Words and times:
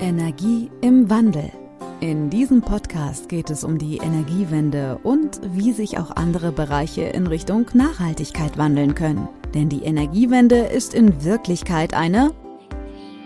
Energie 0.00 0.70
im 0.80 1.10
Wandel. 1.10 1.52
In 2.00 2.30
diesem 2.30 2.62
Podcast 2.62 3.28
geht 3.28 3.50
es 3.50 3.64
um 3.64 3.76
die 3.76 3.98
Energiewende 3.98 4.98
und 5.02 5.42
wie 5.52 5.72
sich 5.72 5.98
auch 5.98 6.16
andere 6.16 6.52
Bereiche 6.52 7.02
in 7.02 7.26
Richtung 7.26 7.66
Nachhaltigkeit 7.74 8.56
wandeln 8.56 8.94
können. 8.94 9.28
Denn 9.52 9.68
die 9.68 9.82
Energiewende 9.82 10.56
ist 10.56 10.94
in 10.94 11.22
Wirklichkeit 11.22 11.92
eine 11.92 12.32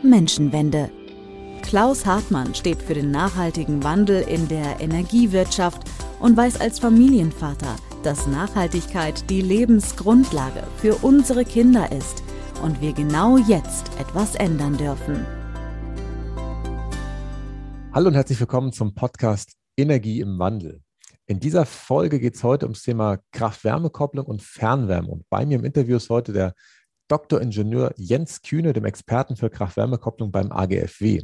Menschenwende. 0.03 0.91
Klaus 1.63 2.05
Hartmann 2.07 2.57
steht 2.57 2.83
für 2.83 2.95
den 2.95 3.13
nachhaltigen 3.13 3.85
Wandel 3.85 4.23
in 4.23 4.49
der 4.49 4.81
Energiewirtschaft 4.81 5.83
und 6.19 6.37
weiß 6.37 6.61
als 6.61 6.81
Familienvater, 6.81 7.77
dass 8.03 8.27
Nachhaltigkeit 8.27 9.31
die 9.31 9.43
Lebensgrundlage 9.43 10.65
für 10.79 10.97
unsere 11.03 11.45
Kinder 11.45 11.93
ist 11.93 12.25
und 12.65 12.81
wir 12.81 12.93
genau 12.93 13.37
jetzt 13.39 13.93
etwas 14.01 14.35
ändern 14.35 14.77
dürfen. 14.77 15.25
Hallo 17.95 18.09
und 18.09 18.15
herzlich 18.15 18.41
willkommen 18.41 18.73
zum 18.73 18.97
Podcast 18.97 19.53
Energie 19.77 20.19
im 20.19 20.37
Wandel. 20.41 20.83
In 21.27 21.39
dieser 21.39 21.65
Folge 21.65 22.19
geht 22.19 22.35
es 22.35 22.43
heute 22.43 22.67
ums 22.67 22.83
Thema 22.83 23.21
Kraft-Wärme-Kopplung 23.31 24.27
und 24.27 24.43
Fernwärme. 24.43 25.07
Und 25.07 25.31
bei 25.31 25.47
mir 25.47 25.61
im 25.61 25.65
Interview 25.65 25.99
ist 25.99 26.11
heute 26.11 26.33
der 26.33 26.55
Doktoringenieur 27.07 27.95
Jens 27.97 28.43
Kühne, 28.43 28.73
dem 28.73 28.85
Experten 28.85 29.37
für 29.37 29.49
Kraft-Wärme-Kopplung 29.49 30.33
beim 30.33 30.51
AGFW. 30.51 31.23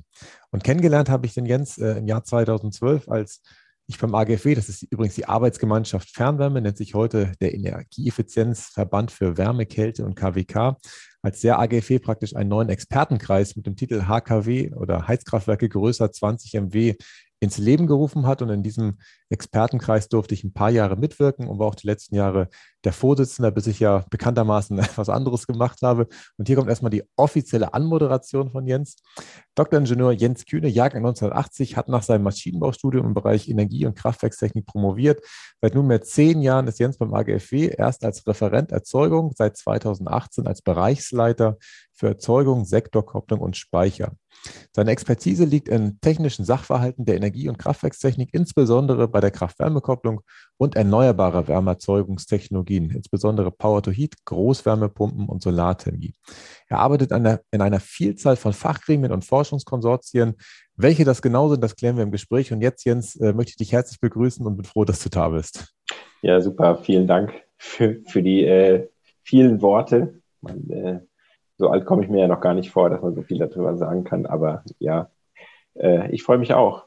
Und 0.52 0.62
kennengelernt 0.62 1.08
habe 1.08 1.26
ich 1.26 1.34
den 1.34 1.44
Jens 1.44 1.76
äh, 1.76 1.98
im 1.98 2.06
Jahr 2.06 2.22
2012, 2.22 3.08
als 3.08 3.42
ich 3.88 3.98
beim 3.98 4.14
AGFW, 4.14 4.54
das 4.54 4.68
ist 4.68 4.84
übrigens 4.84 5.16
die 5.16 5.26
Arbeitsgemeinschaft 5.26 6.08
Fernwärme, 6.10 6.60
nennt 6.60 6.76
sich 6.76 6.94
heute 6.94 7.32
der 7.40 7.52
Energieeffizienzverband 7.52 9.10
für 9.10 9.36
Wärme, 9.36 9.66
Kälte 9.66 10.04
und 10.04 10.14
KWK, 10.14 10.76
als 11.22 11.40
der 11.40 11.58
AGFW 11.58 11.98
praktisch 11.98 12.34
einen 12.34 12.48
neuen 12.48 12.68
Expertenkreis 12.68 13.56
mit 13.56 13.66
dem 13.66 13.76
Titel 13.76 14.02
HKW 14.02 14.72
oder 14.74 15.06
Heizkraftwerke 15.06 15.68
größer 15.68 16.10
20 16.10 16.54
MW 16.54 16.94
ins 17.40 17.58
Leben 17.58 17.86
gerufen 17.86 18.26
hat. 18.26 18.42
Und 18.42 18.50
in 18.50 18.62
diesem 18.62 18.98
Expertenkreis 19.30 20.08
durfte 20.08 20.34
ich 20.34 20.44
ein 20.44 20.52
paar 20.52 20.70
Jahre 20.70 20.96
mitwirken 20.96 21.48
und 21.48 21.58
war 21.58 21.66
auch 21.66 21.74
die 21.74 21.86
letzten 21.86 22.14
Jahre 22.14 22.48
der 22.84 22.92
Vorsitzende, 22.92 23.50
bis 23.50 23.66
ich 23.66 23.80
ja 23.80 24.04
bekanntermaßen 24.10 24.78
etwas 24.78 25.08
anderes 25.08 25.46
gemacht 25.46 25.78
habe. 25.82 26.06
Und 26.36 26.46
hier 26.46 26.56
kommt 26.56 26.68
erstmal 26.68 26.90
die 26.90 27.02
offizielle 27.16 27.74
Anmoderation 27.74 28.50
von 28.50 28.66
Jens. 28.66 28.96
Dr. 29.54 29.78
Ingenieur 29.78 30.12
Jens 30.12 30.44
Kühne, 30.44 30.68
Jahrgang 30.68 31.04
1980, 31.04 31.76
hat 31.76 31.88
nach 31.88 32.02
seinem 32.02 32.22
Maschinenbaustudium 32.22 33.06
im 33.06 33.14
Bereich 33.14 33.48
Energie- 33.48 33.86
und 33.86 33.96
Kraftwerkstechnik 33.96 34.66
promoviert. 34.66 35.20
Seit 35.60 35.74
nunmehr 35.74 36.02
zehn 36.02 36.42
Jahren 36.42 36.66
ist 36.68 36.78
Jens 36.78 36.98
beim 36.98 37.14
AGFW 37.14 37.68
erst 37.68 38.04
als 38.04 38.26
Referent 38.26 38.70
Erzeugung, 38.70 39.32
seit 39.36 39.56
2018 39.56 40.46
als 40.46 40.62
Bereichsleiter 40.62 41.56
für 41.92 42.08
Erzeugung, 42.08 42.64
Sektorkopplung 42.64 43.40
und 43.40 43.56
Speicher. 43.56 44.12
Seine 44.72 44.90
Expertise 44.90 45.44
liegt 45.44 45.68
in 45.68 46.00
technischen 46.00 46.44
Sachverhalten 46.44 47.04
der 47.04 47.16
Energie- 47.16 47.48
und 47.48 47.58
Kraftwerkstechnik, 47.58 48.30
insbesondere 48.32 49.08
bei 49.08 49.20
der 49.20 49.30
Kraft-Wärme-Kopplung 49.30 50.22
und 50.56 50.76
erneuerbarer 50.76 51.48
Wärmeerzeugungstechnologien, 51.48 52.90
insbesondere 52.90 53.50
Power-to-Heat, 53.50 54.24
Großwärmepumpen 54.24 55.28
und 55.28 55.42
Solarthermie. 55.42 56.14
Er 56.68 56.78
arbeitet 56.78 57.12
an 57.12 57.24
der, 57.24 57.42
in 57.50 57.60
einer 57.60 57.80
Vielzahl 57.80 58.36
von 58.36 58.52
Fachgremien 58.52 59.12
und 59.12 59.24
Forschungskonsortien. 59.24 60.34
Welche 60.76 61.04
das 61.04 61.20
genau 61.20 61.48
sind, 61.48 61.62
das 61.62 61.76
klären 61.76 61.96
wir 61.96 62.04
im 62.04 62.12
Gespräch. 62.12 62.52
Und 62.52 62.62
jetzt, 62.62 62.84
Jens, 62.84 63.16
äh, 63.16 63.32
möchte 63.32 63.50
ich 63.50 63.56
dich 63.56 63.72
herzlich 63.72 64.00
begrüßen 64.00 64.46
und 64.46 64.56
bin 64.56 64.64
froh, 64.64 64.84
dass 64.84 65.02
du 65.02 65.08
da 65.08 65.28
bist. 65.28 65.74
Ja, 66.22 66.40
super. 66.40 66.76
Vielen 66.82 67.06
Dank 67.06 67.32
für, 67.58 68.00
für 68.06 68.22
die 68.22 68.44
äh, 68.44 68.88
vielen 69.22 69.60
Worte. 69.62 70.20
Man, 70.40 70.70
äh, 70.70 71.00
so 71.60 71.68
alt 71.68 71.84
komme 71.84 72.02
ich 72.02 72.08
mir 72.08 72.20
ja 72.20 72.26
noch 72.26 72.40
gar 72.40 72.54
nicht 72.54 72.70
vor, 72.70 72.88
dass 72.88 73.02
man 73.02 73.14
so 73.14 73.22
viel 73.22 73.38
darüber 73.38 73.76
sagen 73.76 74.02
kann. 74.02 74.24
Aber 74.24 74.64
ja, 74.78 75.10
äh, 75.74 76.10
ich 76.10 76.22
freue 76.22 76.38
mich 76.38 76.54
auch. 76.54 76.86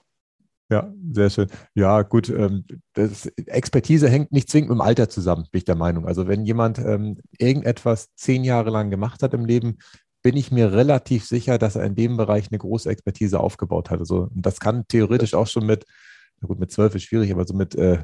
Ja, 0.72 0.92
sehr 1.12 1.30
schön. 1.30 1.48
Ja, 1.76 2.02
gut. 2.02 2.28
Ähm, 2.30 2.66
das, 2.94 3.28
Expertise 3.28 4.10
hängt 4.10 4.32
nicht 4.32 4.50
zwingend 4.50 4.72
mit 4.72 4.80
dem 4.80 4.82
Alter 4.82 5.10
zusammen, 5.10 5.46
bin 5.52 5.60
ich 5.60 5.66
der 5.66 5.76
Meinung. 5.76 6.08
Also 6.08 6.28
wenn 6.28 6.44
jemand 6.44 6.80
ähm, 6.80 7.20
irgendetwas 7.38 8.16
zehn 8.16 8.44
Jahre 8.44 8.72
lang 8.72 8.90
gemacht 8.90 9.22
hat 9.22 9.36
im 9.36 9.46
Leben, 9.46 9.78
bin 10.24 10.36
ich 10.36 10.52
mir 10.52 10.74
relativ 10.74 11.26
sicher, 11.26 11.60
dass 11.60 11.76
er 11.76 11.84
in 11.84 11.94
dem 11.94 12.18
Bereich 12.18 12.48
eine 12.50 12.58
große 12.58 12.90
Expertise 12.90 13.40
aufgebaut 13.40 13.92
hat. 13.92 14.00
Also 14.00 14.30
das 14.34 14.60
kann 14.60 14.88
theoretisch 14.88 15.36
auch 15.36 15.48
schon 15.48 15.68
mit, 15.68 15.86
na 16.42 16.48
gut, 16.48 16.60
mit 16.60 16.72
zwölf 16.72 16.96
ist 16.96 17.04
schwierig, 17.04 17.32
aber 17.32 17.46
so 17.46 17.54
mit 17.54 17.76
äh, 17.76 18.00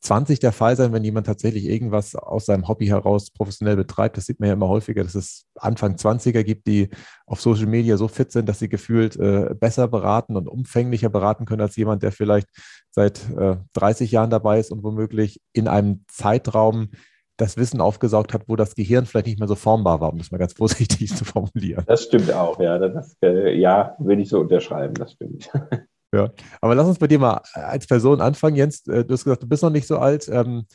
20 0.00 0.38
der 0.38 0.52
Fall 0.52 0.76
sein, 0.76 0.92
wenn 0.92 1.02
jemand 1.02 1.26
tatsächlich 1.26 1.64
irgendwas 1.64 2.14
aus 2.14 2.46
seinem 2.46 2.68
Hobby 2.68 2.86
heraus 2.86 3.30
professionell 3.30 3.76
betreibt. 3.76 4.16
Das 4.16 4.26
sieht 4.26 4.38
man 4.38 4.48
ja 4.48 4.52
immer 4.52 4.68
häufiger, 4.68 5.02
dass 5.02 5.14
es 5.14 5.46
Anfang 5.56 5.96
20er 5.96 6.44
gibt, 6.44 6.66
die 6.66 6.90
auf 7.26 7.40
Social 7.40 7.66
Media 7.66 7.96
so 7.96 8.06
fit 8.06 8.30
sind, 8.30 8.48
dass 8.48 8.60
sie 8.60 8.68
gefühlt 8.68 9.16
äh, 9.16 9.54
besser 9.58 9.88
beraten 9.88 10.36
und 10.36 10.48
umfänglicher 10.48 11.08
beraten 11.08 11.46
können 11.46 11.62
als 11.62 11.76
jemand, 11.76 12.02
der 12.02 12.12
vielleicht 12.12 12.46
seit 12.90 13.28
äh, 13.36 13.56
30 13.72 14.12
Jahren 14.12 14.30
dabei 14.30 14.60
ist 14.60 14.70
und 14.70 14.84
womöglich 14.84 15.40
in 15.52 15.66
einem 15.66 16.04
Zeitraum 16.06 16.90
das 17.36 17.56
Wissen 17.56 17.80
aufgesaugt 17.80 18.34
hat, 18.34 18.42
wo 18.48 18.56
das 18.56 18.74
Gehirn 18.74 19.06
vielleicht 19.06 19.26
nicht 19.26 19.38
mehr 19.38 19.48
so 19.48 19.54
formbar 19.54 20.00
war, 20.00 20.12
um 20.12 20.18
das 20.18 20.30
mal 20.30 20.38
ganz 20.38 20.52
vorsichtig 20.56 21.16
zu 21.16 21.24
formulieren. 21.24 21.84
Das 21.86 22.04
stimmt 22.04 22.32
auch, 22.32 22.60
ja. 22.60 22.78
Das, 22.78 23.16
äh, 23.22 23.58
ja, 23.58 23.96
würde 23.98 24.22
ich 24.22 24.28
so 24.28 24.40
unterschreiben, 24.40 24.94
das 24.94 25.12
stimmt. 25.12 25.50
Ja, 26.14 26.30
aber 26.60 26.74
lass 26.74 26.86
uns 26.86 26.98
bei 26.98 27.06
dir 27.06 27.18
mal 27.18 27.42
als 27.52 27.86
Person 27.86 28.20
anfangen, 28.20 28.56
Jens. 28.56 28.86
Äh, 28.86 29.04
du 29.04 29.12
hast 29.12 29.24
gesagt, 29.24 29.42
du 29.42 29.48
bist 29.48 29.62
noch 29.62 29.70
nicht 29.70 29.86
so 29.86 29.98
alt. 29.98 30.28
Ähm, 30.28 30.66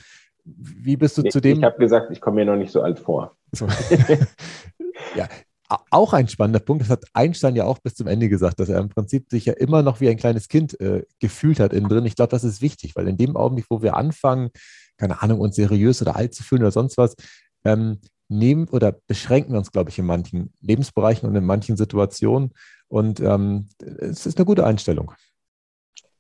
wie 0.46 0.98
bist 0.98 1.18
du 1.18 1.22
nee, 1.22 1.30
zu 1.30 1.40
dem? 1.40 1.60
Ich 1.60 1.64
habe 1.64 1.78
gesagt, 1.78 2.12
ich 2.12 2.22
komme 2.22 2.36
mir 2.36 2.46
noch 2.46 2.58
nicht 2.58 2.72
so 2.72 2.82
alt 2.82 3.00
vor. 3.00 3.36
ja, 5.16 5.28
auch 5.90 6.14
ein 6.14 6.28
spannender 6.28 6.60
Punkt. 6.60 6.84
Das 6.84 6.90
hat 6.90 7.06
Einstein 7.14 7.56
ja 7.56 7.66
auch 7.66 7.80
bis 7.80 7.96
zum 7.96 8.08
Ende 8.08 8.30
gesagt, 8.30 8.60
dass 8.60 8.70
er 8.70 8.80
im 8.80 8.90
Prinzip 8.90 9.30
sich 9.30 9.46
ja 9.46 9.54
immer 9.54 9.82
noch 9.82 10.02
wie 10.02 10.10
ein 10.10 10.18
kleines 10.18 10.48
Kind 10.50 10.80
äh, 10.80 11.04
gefühlt 11.20 11.60
hat 11.60 11.74
innen 11.74 11.90
drin. 11.90 12.06
Ich 12.06 12.16
glaube, 12.16 12.32
das 12.32 12.44
ist 12.44 12.62
wichtig, 12.62 12.96
weil 12.96 13.08
in 13.08 13.18
dem 13.18 13.36
Augenblick, 13.36 13.66
wo 13.70 13.82
wir 13.82 13.96
anfangen, 13.96 14.50
keine 14.98 15.22
Ahnung, 15.22 15.40
uns 15.40 15.56
seriös 15.56 16.02
oder 16.02 16.16
alt 16.16 16.34
zu 16.34 16.44
fühlen 16.44 16.62
oder 16.62 16.72
sonst 16.72 16.98
was, 16.98 17.16
ähm, 17.66 18.00
nehmen 18.30 18.68
oder 18.70 18.96
beschränken 19.08 19.54
wir 19.54 19.60
uns, 19.60 19.72
glaube 19.72 19.90
ich, 19.90 20.00
in 20.00 20.06
manchen 20.06 20.54
Lebensbereichen 20.62 21.28
und 21.28 21.36
in 21.36 21.46
manchen 21.46 21.78
Situationen. 21.78 22.52
Und 22.88 23.20
ähm, 23.20 23.68
es 23.82 24.26
ist 24.26 24.38
eine 24.38 24.46
gute 24.46 24.66
Einstellung. 24.66 25.14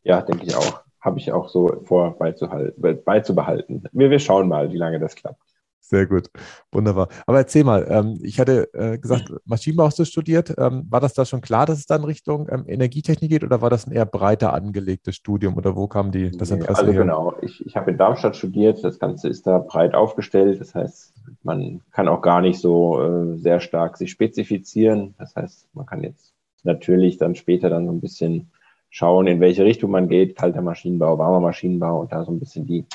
Ja, 0.03 0.21
denke 0.21 0.45
ich 0.45 0.55
auch. 0.55 0.81
Habe 1.01 1.19
ich 1.19 1.31
auch 1.31 1.49
so 1.49 1.81
vor 1.83 2.17
beizubehalten. 2.17 3.83
Wir, 3.91 4.09
wir 4.09 4.19
schauen 4.19 4.47
mal, 4.47 4.71
wie 4.71 4.77
lange 4.77 4.99
das 4.99 5.15
klappt. 5.15 5.41
Sehr 5.85 6.07
gut, 6.07 6.29
wunderbar. 6.71 7.09
Aber 7.27 7.39
erzähl 7.39 7.65
mal, 7.65 7.85
ähm, 7.89 8.17
ich 8.23 8.39
hatte 8.39 8.73
äh, 8.73 8.97
gesagt, 8.97 9.33
Maschinenbau 9.43 9.83
hast 9.83 9.99
du 9.99 10.05
studiert. 10.05 10.53
Ähm, 10.57 10.87
war 10.89 11.01
das 11.01 11.13
da 11.13 11.25
schon 11.25 11.41
klar, 11.41 11.65
dass 11.65 11.79
es 11.79 11.85
dann 11.85 12.05
Richtung 12.05 12.47
ähm, 12.49 12.63
Energietechnik 12.67 13.29
geht 13.29 13.43
oder 13.43 13.61
war 13.61 13.69
das 13.69 13.85
ein 13.85 13.91
eher 13.91 14.05
breiter 14.05 14.53
angelegtes 14.53 15.17
Studium 15.17 15.57
oder 15.57 15.75
wo 15.75 15.87
kam 15.87 16.11
die, 16.11 16.31
das 16.31 16.51
Interesse 16.51 16.79
also 16.79 16.91
her? 16.93 17.01
Genau, 17.01 17.33
ich, 17.41 17.65
ich 17.65 17.75
habe 17.75 17.91
in 17.91 17.97
Darmstadt 17.97 18.37
studiert. 18.37 18.81
Das 18.81 18.97
Ganze 18.97 19.27
ist 19.27 19.45
da 19.45 19.59
breit 19.59 19.93
aufgestellt. 19.93 20.61
Das 20.61 20.73
heißt, 20.73 21.13
man 21.43 21.81
kann 21.91 22.07
auch 22.07 22.21
gar 22.21 22.39
nicht 22.39 22.59
so 22.59 23.01
äh, 23.01 23.37
sehr 23.37 23.59
stark 23.59 23.97
sich 23.97 24.09
spezifizieren. 24.09 25.15
Das 25.19 25.35
heißt, 25.35 25.67
man 25.73 25.85
kann 25.85 26.01
jetzt 26.01 26.33
natürlich 26.63 27.17
dann 27.17 27.35
später 27.35 27.69
dann 27.69 27.87
so 27.87 27.91
ein 27.91 27.99
bisschen 27.99 28.49
schauen, 28.93 29.25
in 29.25 29.39
welche 29.39 29.65
Richtung 29.65 29.89
man 29.89 30.07
geht, 30.07 30.35
kalter 30.35 30.61
Maschinenbau, 30.61 31.17
warmer 31.17 31.39
Maschinenbau 31.39 31.99
und 31.99 32.11
da 32.11 32.23
so 32.23 32.31
ein 32.31 32.39
bisschen 32.39 32.67
die, 32.67 32.85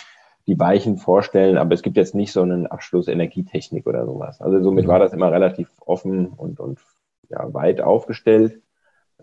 die 0.47 0.59
Weichen 0.59 0.97
vorstellen. 0.97 1.59
Aber 1.59 1.75
es 1.75 1.83
gibt 1.83 1.97
jetzt 1.97 2.15
nicht 2.15 2.31
so 2.31 2.41
einen 2.41 2.69
Abschluss 2.69 3.09
Energietechnik 3.09 3.85
oder 3.85 4.07
sowas. 4.07 4.41
Also 4.41 4.63
somit 4.63 4.85
mhm. 4.85 4.91
war 4.91 5.01
das 5.01 5.13
immer 5.13 5.33
relativ 5.33 5.69
offen 5.85 6.29
und, 6.29 6.61
und 6.61 6.79
ja, 7.29 7.53
weit 7.53 7.81
aufgestellt. 7.81 8.63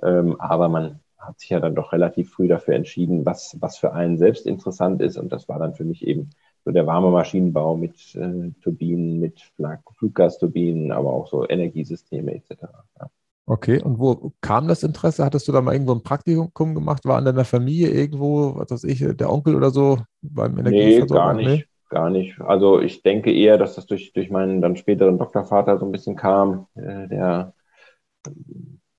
Ähm, 0.03 0.39
aber 0.41 0.67
man 0.67 0.99
hat 1.17 1.39
sich 1.39 1.49
ja 1.49 1.61
dann 1.61 1.75
doch 1.75 1.93
relativ 1.93 2.31
früh 2.31 2.49
dafür 2.49 2.75
entschieden, 2.75 3.25
was, 3.25 3.55
was 3.61 3.77
für 3.77 3.93
einen 3.93 4.17
selbst 4.17 4.45
interessant 4.45 5.01
ist. 5.01 5.17
Und 5.17 5.31
das 5.31 5.47
war 5.47 5.59
dann 5.59 5.75
für 5.75 5.85
mich 5.85 6.05
eben 6.05 6.31
so 6.65 6.71
der 6.71 6.85
warme 6.85 7.09
Maschinenbau 7.09 7.77
mit 7.77 8.15
äh, 8.15 8.51
Turbinen, 8.61 9.21
mit 9.21 9.49
Fluggasturbinen, 9.93 10.91
aber 10.91 11.13
auch 11.13 11.27
so 11.27 11.47
Energiesysteme 11.47 12.35
etc. 12.35 12.63
Ja. 12.99 13.09
Okay, 13.47 13.81
und 13.81 13.99
wo 13.99 14.33
kam 14.41 14.67
das 14.67 14.81
Interesse? 14.81 15.23
Hattest 15.23 15.47
du 15.47 15.51
da 15.51 15.61
mal 15.61 15.73
irgendwo 15.73 15.93
ein 15.93 16.01
Praktikum 16.01 16.73
gemacht? 16.73 17.05
War 17.05 17.19
in 17.19 17.25
deiner 17.25 17.45
Familie 17.45 17.89
irgendwo, 17.89 18.55
was 18.55 18.71
weiß 18.71 18.83
ich, 18.85 19.05
der 19.07 19.31
Onkel 19.31 19.55
oder 19.55 19.69
so 19.69 19.99
beim 20.21 20.57
Energieversorger? 20.57 21.33
Nee, 21.33 21.43
gar 21.43 21.49
nicht, 21.51 21.59
nee? 21.59 21.65
gar 21.89 22.09
nicht. 22.09 22.41
Also 22.41 22.79
ich 22.79 23.03
denke 23.03 23.31
eher, 23.31 23.59
dass 23.59 23.75
das 23.75 23.85
durch, 23.85 24.13
durch 24.13 24.31
meinen 24.31 24.61
dann 24.61 24.77
späteren 24.77 25.19
Doktorvater 25.19 25.77
so 25.77 25.85
ein 25.85 25.91
bisschen 25.91 26.15
kam, 26.15 26.65
äh, 26.75 27.07
der 27.07 27.53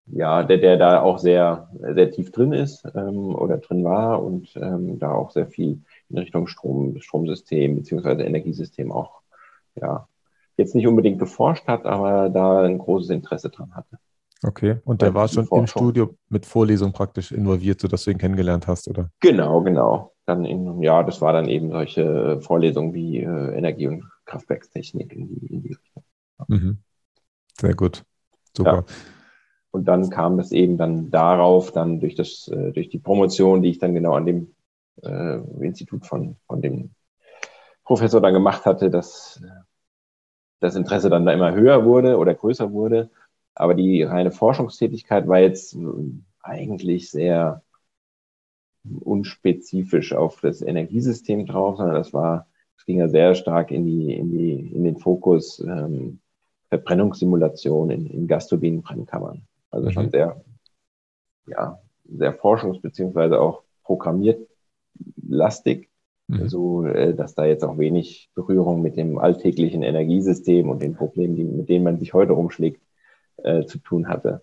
ja, 0.06 0.44
der, 0.44 0.58
der 0.58 0.76
da 0.76 1.02
auch 1.02 1.18
sehr, 1.18 1.68
sehr 1.94 2.10
tief 2.10 2.30
drin 2.30 2.52
ist 2.52 2.84
ähm, 2.94 3.34
oder 3.34 3.58
drin 3.58 3.84
war 3.84 4.22
und 4.22 4.54
ähm, 4.56 4.98
da 4.98 5.12
auch 5.12 5.30
sehr 5.30 5.48
viel 5.48 5.82
in 6.08 6.18
Richtung 6.18 6.46
Strom, 6.46 7.00
Stromsystem 7.00 7.76
beziehungsweise 7.76 8.22
Energiesystem 8.22 8.92
auch, 8.92 9.20
ja, 9.74 10.08
jetzt 10.56 10.74
nicht 10.74 10.86
unbedingt 10.86 11.18
geforscht 11.18 11.66
hat, 11.66 11.84
aber 11.84 12.30
da 12.30 12.62
ein 12.62 12.78
großes 12.78 13.10
Interesse 13.10 13.50
dran 13.50 13.74
hatte. 13.74 13.98
Okay, 14.42 14.80
und 14.84 15.00
der 15.00 15.14
war 15.14 15.28
schon 15.28 15.48
im 15.50 15.66
Studio 15.66 16.14
mit 16.28 16.44
Vorlesung 16.44 16.92
praktisch 16.92 17.32
involviert, 17.32 17.80
sodass 17.80 18.04
du 18.04 18.10
ihn 18.10 18.18
kennengelernt 18.18 18.66
hast, 18.66 18.88
oder? 18.88 19.10
Genau, 19.20 19.62
genau. 19.62 20.12
Dann 20.26 20.44
in, 20.44 20.82
ja, 20.82 21.02
das 21.02 21.20
war 21.20 21.32
dann 21.32 21.48
eben 21.48 21.70
solche 21.70 22.40
Vorlesungen 22.40 22.92
wie 22.92 23.20
äh, 23.20 23.56
Energie- 23.56 23.86
und 23.86 24.04
Kraftwerkstechnik 24.26 25.12
in 25.12 25.28
die, 25.28 25.46
in 25.46 25.62
die 25.62 25.68
Richtung. 25.72 26.04
Mhm. 26.48 26.78
Sehr 27.58 27.74
gut. 27.74 28.04
Super. 28.54 28.74
Ja. 28.74 28.84
Und 29.70 29.86
dann 29.86 30.10
kam 30.10 30.38
es 30.38 30.52
eben 30.52 30.76
dann 30.76 31.10
darauf, 31.10 31.72
dann 31.72 32.00
durch 32.00 32.14
das, 32.14 32.48
äh, 32.48 32.72
durch 32.72 32.88
die 32.88 32.98
Promotion, 32.98 33.62
die 33.62 33.70
ich 33.70 33.78
dann 33.78 33.94
genau 33.94 34.14
an 34.14 34.26
dem 34.26 34.54
äh, 35.02 35.38
Institut 35.60 36.06
von, 36.06 36.36
von 36.46 36.60
dem 36.60 36.90
Professor 37.84 38.20
dann 38.20 38.34
gemacht 38.34 38.66
hatte, 38.66 38.90
dass 38.90 39.40
das 40.60 40.74
Interesse 40.74 41.10
dann 41.10 41.26
da 41.26 41.32
immer 41.32 41.54
höher 41.54 41.84
wurde 41.84 42.16
oder 42.16 42.34
größer 42.34 42.72
wurde. 42.72 43.10
Aber 43.56 43.74
die 43.74 44.02
reine 44.02 44.30
Forschungstätigkeit 44.30 45.26
war 45.26 45.38
jetzt 45.38 45.76
eigentlich 46.42 47.10
sehr 47.10 47.62
unspezifisch 49.00 50.12
auf 50.12 50.40
das 50.42 50.60
Energiesystem 50.60 51.46
drauf, 51.46 51.78
sondern 51.78 51.96
das 51.96 52.12
war, 52.12 52.46
es 52.76 52.84
ging 52.84 52.98
ja 52.98 53.08
sehr 53.08 53.34
stark 53.34 53.70
in 53.70 53.86
die, 53.86 54.14
in 54.14 54.30
die, 54.30 54.52
in 54.52 54.84
den 54.84 54.98
Fokus 54.98 55.58
ähm, 55.60 56.20
Verbrennungssimulation 56.68 57.90
in, 57.90 58.06
in 58.06 58.26
Gasturbinenbrennkammern. 58.26 59.42
Also 59.70 59.88
mhm. 59.88 59.92
schon 59.92 60.10
sehr, 60.10 60.44
ja, 61.46 61.80
sehr 62.04 62.38
forschungs- 62.38 62.82
beziehungsweise 62.82 63.40
auch 63.40 63.62
programmiert 63.84 64.46
lastig, 65.26 65.88
mhm. 66.28 66.48
so 66.48 66.84
äh, 66.84 67.14
dass 67.14 67.34
da 67.34 67.46
jetzt 67.46 67.64
auch 67.64 67.78
wenig 67.78 68.30
Berührung 68.34 68.82
mit 68.82 68.98
dem 68.98 69.16
alltäglichen 69.18 69.82
Energiesystem 69.82 70.68
und 70.68 70.82
den 70.82 70.94
Problemen, 70.94 71.36
die, 71.36 71.44
mit 71.44 71.70
denen 71.70 71.84
man 71.84 71.98
sich 71.98 72.12
heute 72.12 72.32
rumschlägt, 72.32 72.82
äh, 73.46 73.64
zu 73.64 73.78
tun 73.78 74.08
hatte. 74.08 74.42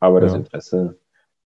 Aber 0.00 0.20
ja. 0.20 0.26
das 0.26 0.34
Interesse 0.34 0.98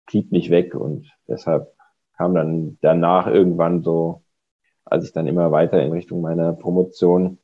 blieb 0.06 0.32
nicht 0.32 0.50
weg 0.50 0.74
und 0.74 1.10
deshalb 1.28 1.72
kam 2.16 2.34
dann 2.34 2.78
danach 2.80 3.26
irgendwann 3.26 3.82
so, 3.82 4.22
als 4.84 5.04
ich 5.04 5.12
dann 5.12 5.26
immer 5.26 5.50
weiter 5.50 5.82
in 5.82 5.92
Richtung 5.92 6.20
meiner 6.20 6.52
Promotion 6.52 7.38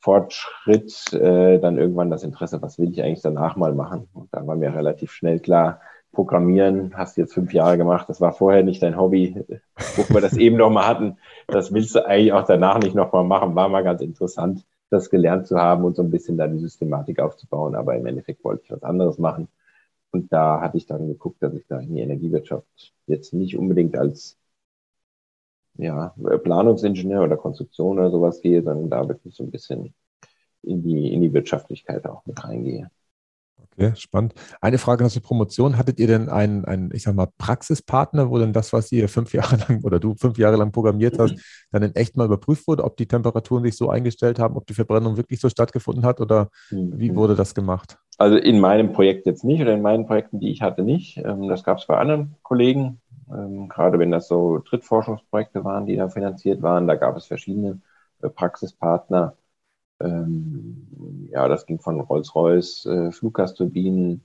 Fortschritt, 0.00 1.12
äh, 1.12 1.58
dann 1.58 1.78
irgendwann 1.78 2.10
das 2.10 2.22
Interesse, 2.22 2.62
was 2.62 2.78
will 2.78 2.90
ich 2.90 3.02
eigentlich 3.02 3.20
danach 3.22 3.56
mal 3.56 3.74
machen? 3.74 4.08
Und 4.14 4.32
da 4.32 4.46
war 4.46 4.56
mir 4.56 4.74
relativ 4.74 5.12
schnell 5.12 5.40
klar, 5.40 5.80
Programmieren 6.12 6.92
hast 6.96 7.16
du 7.16 7.20
jetzt 7.20 7.34
fünf 7.34 7.52
Jahre 7.54 7.78
gemacht, 7.78 8.08
das 8.08 8.20
war 8.20 8.32
vorher 8.32 8.64
nicht 8.64 8.82
dein 8.82 8.96
Hobby, 8.96 9.44
wo 9.94 10.12
wir 10.12 10.20
das 10.20 10.32
eben 10.36 10.56
noch 10.56 10.70
mal 10.70 10.88
hatten. 10.88 11.18
Das 11.46 11.72
willst 11.72 11.94
du 11.94 12.04
eigentlich 12.04 12.32
auch 12.32 12.44
danach 12.44 12.80
nicht 12.80 12.96
noch 12.96 13.12
mal 13.12 13.22
machen, 13.22 13.54
war 13.54 13.68
mal 13.68 13.84
ganz 13.84 14.00
interessant, 14.00 14.64
das 14.90 15.10
gelernt 15.10 15.46
zu 15.46 15.56
haben 15.58 15.84
und 15.84 15.96
so 15.96 16.02
ein 16.02 16.10
bisschen 16.10 16.36
da 16.36 16.46
die 16.46 16.58
Systematik 16.58 17.20
aufzubauen. 17.20 17.74
Aber 17.74 17.96
im 17.96 18.06
Endeffekt 18.06 18.44
wollte 18.44 18.64
ich 18.64 18.70
was 18.72 18.82
anderes 18.82 19.18
machen. 19.18 19.48
Und 20.12 20.32
da 20.32 20.60
hatte 20.60 20.76
ich 20.76 20.86
dann 20.86 21.06
geguckt, 21.08 21.42
dass 21.42 21.54
ich 21.54 21.66
da 21.68 21.78
in 21.80 21.94
die 21.94 22.00
Energiewirtschaft 22.02 22.92
jetzt 23.06 23.32
nicht 23.32 23.56
unbedingt 23.56 23.96
als 23.96 24.36
ja, 25.76 26.14
Planungsingenieur 26.42 27.22
oder 27.24 27.36
Konstruktion 27.36 27.98
oder 27.98 28.10
sowas 28.10 28.40
gehe, 28.40 28.62
sondern 28.62 28.90
da 28.90 29.08
wirklich 29.08 29.34
so 29.34 29.44
ein 29.44 29.50
bisschen 29.50 29.94
in 30.62 30.82
die, 30.82 31.12
in 31.12 31.22
die 31.22 31.32
Wirtschaftlichkeit 31.32 32.06
auch 32.06 32.26
mit 32.26 32.42
reingehe. 32.44 32.90
Okay, 33.80 33.96
spannend. 33.96 34.34
Eine 34.60 34.76
Frage 34.76 35.02
noch 35.02 35.10
zur 35.10 35.22
Promotion. 35.22 35.78
Hattet 35.78 35.98
ihr 36.00 36.06
denn 36.06 36.28
einen, 36.28 36.66
einen, 36.66 36.90
ich 36.92 37.04
sag 37.04 37.14
mal, 37.14 37.28
Praxispartner, 37.38 38.30
wo 38.30 38.38
denn 38.38 38.52
das, 38.52 38.74
was 38.74 38.92
ihr 38.92 39.08
fünf 39.08 39.32
Jahre 39.34 39.56
lang 39.56 39.82
oder 39.84 39.98
du 39.98 40.14
fünf 40.14 40.36
Jahre 40.36 40.56
lang 40.56 40.70
programmiert 40.70 41.18
hast, 41.18 41.34
dann 41.72 41.82
in 41.82 41.94
echt 41.94 42.14
mal 42.14 42.26
überprüft 42.26 42.68
wurde, 42.68 42.84
ob 42.84 42.98
die 42.98 43.06
Temperaturen 43.06 43.64
sich 43.64 43.76
so 43.76 43.88
eingestellt 43.88 44.38
haben, 44.38 44.56
ob 44.56 44.66
die 44.66 44.74
Verbrennung 44.74 45.16
wirklich 45.16 45.40
so 45.40 45.48
stattgefunden 45.48 46.04
hat 46.04 46.20
oder 46.20 46.50
wie 46.70 47.10
mhm. 47.10 47.16
wurde 47.16 47.34
das 47.34 47.54
gemacht? 47.54 47.96
Also 48.18 48.36
in 48.36 48.60
meinem 48.60 48.92
Projekt 48.92 49.24
jetzt 49.24 49.44
nicht 49.44 49.62
oder 49.62 49.72
in 49.72 49.80
meinen 49.80 50.06
Projekten, 50.06 50.40
die 50.40 50.50
ich 50.50 50.60
hatte, 50.60 50.82
nicht. 50.82 51.16
Ähm, 51.16 51.48
das 51.48 51.64
gab 51.64 51.78
es 51.78 51.86
bei 51.86 51.96
anderen 51.96 52.34
Kollegen, 52.42 53.00
ähm, 53.32 53.68
gerade 53.70 53.98
wenn 53.98 54.10
das 54.10 54.28
so 54.28 54.58
Drittforschungsprojekte 54.58 55.64
waren, 55.64 55.86
die 55.86 55.96
da 55.96 56.10
finanziert 56.10 56.60
waren. 56.60 56.86
Da 56.86 56.96
gab 56.96 57.16
es 57.16 57.24
verschiedene 57.24 57.80
äh, 58.20 58.28
Praxispartner 58.28 59.36
ähm, 60.00 61.28
ja, 61.30 61.48
das 61.48 61.66
ging 61.66 61.78
von 61.78 62.00
Rolls-Royce, 62.00 62.86
äh, 62.86 63.12
Fluggasturbinen, 63.12 64.22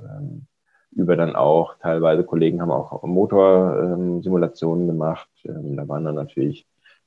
ähm, 0.00 0.46
über 0.92 1.16
dann 1.16 1.36
auch, 1.36 1.76
teilweise 1.80 2.24
Kollegen 2.24 2.60
haben 2.60 2.70
auch 2.70 3.02
Motorsimulationen 3.02 4.84
ähm, 4.84 4.88
gemacht. 4.88 5.28
Da 5.44 5.86
waren 5.86 6.04
dann 6.04 6.14
natürlich 6.14 6.66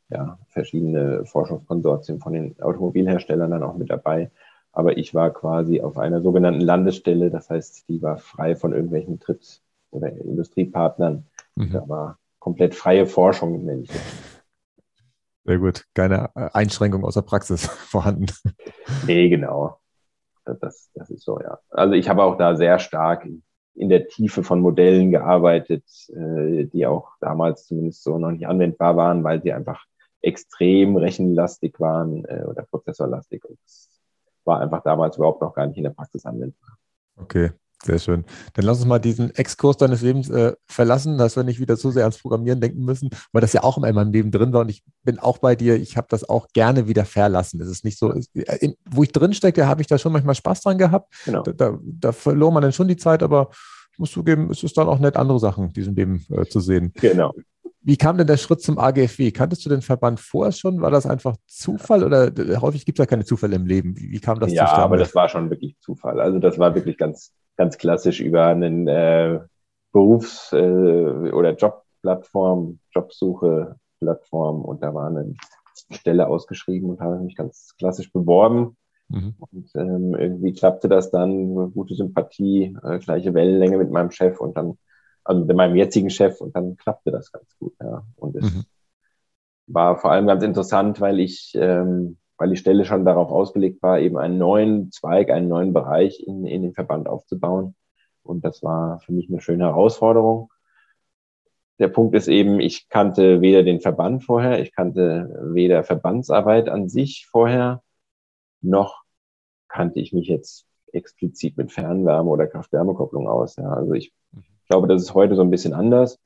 ja, 0.09 0.37
verschiedene 0.49 1.25
Forschungskonsortien 1.25 2.19
von 2.19 2.33
den 2.33 2.55
Automobilherstellern 2.61 3.51
dann 3.51 3.63
auch 3.63 3.75
mit 3.75 3.89
dabei. 3.89 4.29
Aber 4.71 4.97
ich 4.97 5.13
war 5.13 5.31
quasi 5.31 5.81
auf 5.81 5.97
einer 5.97 6.21
sogenannten 6.21 6.61
Landesstelle, 6.61 7.29
das 7.29 7.49
heißt, 7.49 7.89
die 7.89 8.01
war 8.01 8.17
frei 8.17 8.55
von 8.55 8.71
irgendwelchen 8.73 9.19
Tritt- 9.19 9.61
oder 9.89 10.09
Industriepartnern. 10.09 11.25
Mhm. 11.55 11.71
Da 11.73 11.89
war 11.89 12.17
komplett 12.39 12.75
freie 12.75 13.05
Forschung, 13.05 13.65
nenne 13.65 13.81
ich 13.81 13.89
das. 13.89 14.30
Sehr 15.43 15.57
gut. 15.57 15.85
Keine 15.93 16.29
äh, 16.35 16.49
Einschränkung 16.53 17.03
außer 17.03 17.21
Praxis 17.21 17.65
vorhanden. 17.89 18.27
Nee, 19.05 19.29
genau. 19.29 19.79
Das, 20.45 20.89
das 20.93 21.09
ist 21.09 21.23
so, 21.23 21.39
ja. 21.39 21.59
Also 21.69 21.93
ich 21.93 22.09
habe 22.09 22.23
auch 22.23 22.37
da 22.37 22.55
sehr 22.55 22.79
stark 22.79 23.27
in 23.75 23.89
der 23.89 24.07
Tiefe 24.07 24.43
von 24.43 24.59
Modellen 24.59 25.11
gearbeitet, 25.11 25.83
äh, 26.09 26.65
die 26.65 26.85
auch 26.85 27.13
damals 27.19 27.67
zumindest 27.67 28.03
so 28.03 28.17
noch 28.17 28.31
nicht 28.31 28.47
anwendbar 28.47 28.97
waren, 28.97 29.23
weil 29.23 29.41
sie 29.41 29.53
einfach 29.53 29.85
extrem 30.21 30.97
rechenlastig 30.97 31.79
waren 31.79 32.25
äh, 32.25 32.43
oder 32.47 32.63
prozessorlastig. 32.63 33.43
Und 33.45 33.59
das 33.63 33.89
war 34.45 34.59
einfach 34.59 34.83
damals 34.83 35.17
überhaupt 35.17 35.41
noch 35.41 35.53
gar 35.53 35.67
nicht 35.67 35.77
in 35.77 35.83
der 35.83 35.91
Praxis 35.91 36.25
anwendbar. 36.25 36.77
Okay. 37.15 37.51
Sehr 37.83 37.97
schön. 37.97 38.25
Dann 38.53 38.65
lass 38.65 38.77
uns 38.77 38.87
mal 38.87 38.99
diesen 38.99 39.33
Exkurs 39.33 39.77
deines 39.77 40.01
Lebens 40.01 40.29
äh, 40.29 40.53
verlassen, 40.67 41.17
dass 41.17 41.35
wir 41.35 41.43
nicht 41.43 41.59
wieder 41.59 41.77
zu 41.77 41.89
sehr 41.89 42.03
ans 42.03 42.19
Programmieren 42.19 42.61
denken 42.61 42.85
müssen, 42.85 43.09
weil 43.31 43.41
das 43.41 43.53
ja 43.53 43.63
auch 43.63 43.77
immer 43.77 43.89
in 43.89 43.95
meinem 43.95 44.11
Leben 44.11 44.29
drin 44.29 44.53
war. 44.53 44.61
Und 44.61 44.69
ich 44.69 44.83
bin 45.03 45.17
auch 45.17 45.39
bei 45.39 45.55
dir, 45.55 45.75
ich 45.75 45.97
habe 45.97 46.07
das 46.09 46.27
auch 46.27 46.47
gerne 46.53 46.87
wieder 46.87 47.05
verlassen. 47.05 47.59
Es 47.59 47.69
ist 47.69 47.83
nicht 47.83 47.97
so, 47.97 48.13
äh, 48.13 48.57
in, 48.59 48.75
wo 48.89 49.03
ich 49.03 49.11
drin 49.11 49.33
stecke, 49.33 49.67
habe 49.67 49.81
ich 49.81 49.87
da 49.87 49.97
schon 49.97 50.13
manchmal 50.13 50.35
Spaß 50.35 50.61
dran 50.61 50.77
gehabt. 50.77 51.11
Genau. 51.25 51.41
Da, 51.41 51.51
da, 51.53 51.79
da, 51.81 52.11
verlor 52.11 52.51
man 52.51 52.61
dann 52.61 52.73
schon 52.73 52.87
die 52.87 52.97
Zeit, 52.97 53.23
aber 53.23 53.49
ich 53.93 53.99
muss 53.99 54.11
zugeben, 54.11 54.49
es 54.51 54.61
ist 54.63 54.77
dann 54.77 54.87
auch 54.87 54.99
nett, 54.99 55.17
andere 55.17 55.39
Sachen 55.39 55.65
in 55.65 55.73
diesem 55.73 55.95
Leben 55.95 56.25
äh, 56.29 56.45
zu 56.45 56.59
sehen. 56.59 56.93
Genau. 56.95 57.33
Wie 57.83 57.97
kam 57.97 58.15
denn 58.15 58.27
der 58.27 58.37
Schritt 58.37 58.61
zum 58.61 58.77
AGFW? 58.77 59.31
Kanntest 59.31 59.65
du 59.65 59.69
den 59.69 59.81
Verband 59.81 60.19
vorher 60.19 60.51
schon? 60.51 60.81
War 60.81 60.91
das 60.91 61.07
einfach 61.07 61.35
Zufall 61.47 62.03
oder 62.03 62.27
äh, 62.27 62.57
häufig 62.57 62.85
gibt 62.85 62.99
es 62.99 63.03
ja 63.03 63.07
keine 63.07 63.25
Zufälle 63.25 63.55
im 63.55 63.65
Leben? 63.65 63.97
Wie, 63.97 64.11
wie 64.11 64.19
kam 64.19 64.39
das 64.39 64.51
ja, 64.51 64.65
zustande? 64.65 64.81
Ja, 64.81 64.85
aber 64.85 64.97
das 64.97 65.15
war 65.15 65.27
schon 65.29 65.49
wirklich 65.49 65.75
Zufall. 65.79 66.19
Also 66.19 66.37
das 66.37 66.59
war 66.59 66.75
wirklich 66.75 66.97
ganz 66.97 67.33
ganz 67.61 67.77
klassisch 67.77 68.21
über 68.21 68.47
einen 68.47 68.87
äh, 68.87 69.39
Berufs- 69.91 70.51
äh, 70.51 71.31
oder 71.31 71.55
Jobplattform, 71.55 72.79
Jobsuche-Plattform 72.91 74.65
und 74.65 74.81
da 74.81 74.95
war 74.95 75.09
eine 75.09 75.35
Stelle 75.91 76.27
ausgeschrieben 76.27 76.89
und 76.89 77.01
habe 77.01 77.19
mich 77.19 77.35
ganz 77.35 77.75
klassisch 77.77 78.11
beworben. 78.11 78.77
Mhm. 79.09 79.35
Und 79.37 79.69
ähm, 79.75 80.15
irgendwie 80.15 80.53
klappte 80.53 80.89
das 80.89 81.11
dann, 81.11 81.71
gute 81.71 81.93
Sympathie, 81.93 82.75
äh, 82.81 82.97
gleiche 82.97 83.35
Wellenlänge 83.35 83.77
mit 83.77 83.91
meinem 83.91 84.09
Chef 84.09 84.39
und 84.39 84.57
dann, 84.57 84.79
also 85.23 85.45
mit 85.45 85.55
meinem 85.55 85.75
jetzigen 85.75 86.09
Chef 86.09 86.41
und 86.41 86.55
dann 86.55 86.77
klappte 86.77 87.11
das 87.11 87.31
ganz 87.31 87.55
gut, 87.59 87.75
ja. 87.79 88.03
Und 88.15 88.35
es 88.37 88.51
mhm. 88.51 88.63
war 89.67 89.97
vor 89.97 90.11
allem 90.11 90.25
ganz 90.25 90.43
interessant, 90.43 90.99
weil 90.99 91.19
ich 91.19 91.51
ähm, 91.53 92.17
weil 92.41 92.49
die 92.49 92.57
Stelle 92.57 92.85
schon 92.85 93.05
darauf 93.05 93.29
ausgelegt 93.29 93.83
war, 93.83 93.99
eben 93.99 94.17
einen 94.17 94.39
neuen 94.39 94.91
Zweig, 94.91 95.29
einen 95.29 95.47
neuen 95.47 95.73
Bereich 95.73 96.23
in, 96.25 96.47
in 96.47 96.63
den 96.63 96.73
Verband 96.73 97.07
aufzubauen. 97.07 97.75
Und 98.23 98.43
das 98.43 98.63
war 98.63 98.99
für 99.01 99.13
mich 99.13 99.29
eine 99.29 99.41
schöne 99.41 99.65
Herausforderung. 99.65 100.51
Der 101.77 101.87
Punkt 101.87 102.15
ist 102.15 102.27
eben, 102.27 102.59
ich 102.59 102.89
kannte 102.89 103.41
weder 103.41 103.61
den 103.61 103.79
Verband 103.79 104.23
vorher, 104.23 104.59
ich 104.59 104.73
kannte 104.73 105.51
weder 105.53 105.83
Verbandsarbeit 105.83 106.67
an 106.67 106.89
sich 106.89 107.27
vorher, 107.29 107.83
noch 108.61 109.03
kannte 109.67 109.99
ich 109.99 110.11
mich 110.11 110.27
jetzt 110.27 110.65
explizit 110.93 111.57
mit 111.57 111.71
Fernwärme 111.71 112.27
oder 112.27 112.47
Kraft-Wärme-Kopplung 112.47 113.27
aus. 113.27 113.55
Ja. 113.57 113.71
Also 113.71 113.93
ich 113.93 114.15
glaube, 114.67 114.87
das 114.87 115.03
ist 115.03 115.13
heute 115.13 115.35
so 115.35 115.43
ein 115.43 115.51
bisschen 115.51 115.73
anders 115.73 116.17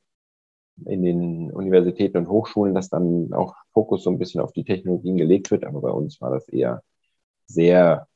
in 0.86 1.03
den 1.03 1.51
Universitäten 1.51 2.17
und 2.17 2.29
Hochschulen, 2.29 2.75
dass 2.75 2.89
dann 2.89 3.34
auch 3.34 3.55
Fokus 3.74 4.03
so 4.03 4.10
ein 4.10 4.20
bisschen 4.20 4.41
auf 4.41 4.51
die 4.51 4.65
Technologien 4.65 5.17
gelegt 5.17 5.51
wird. 5.51 5.65
Aber 5.65 5.82
bei 5.82 5.89
uns 5.89 6.20
war 6.22 6.32
das 6.32 6.50
eher 6.50 6.82
sehr, 7.46 8.08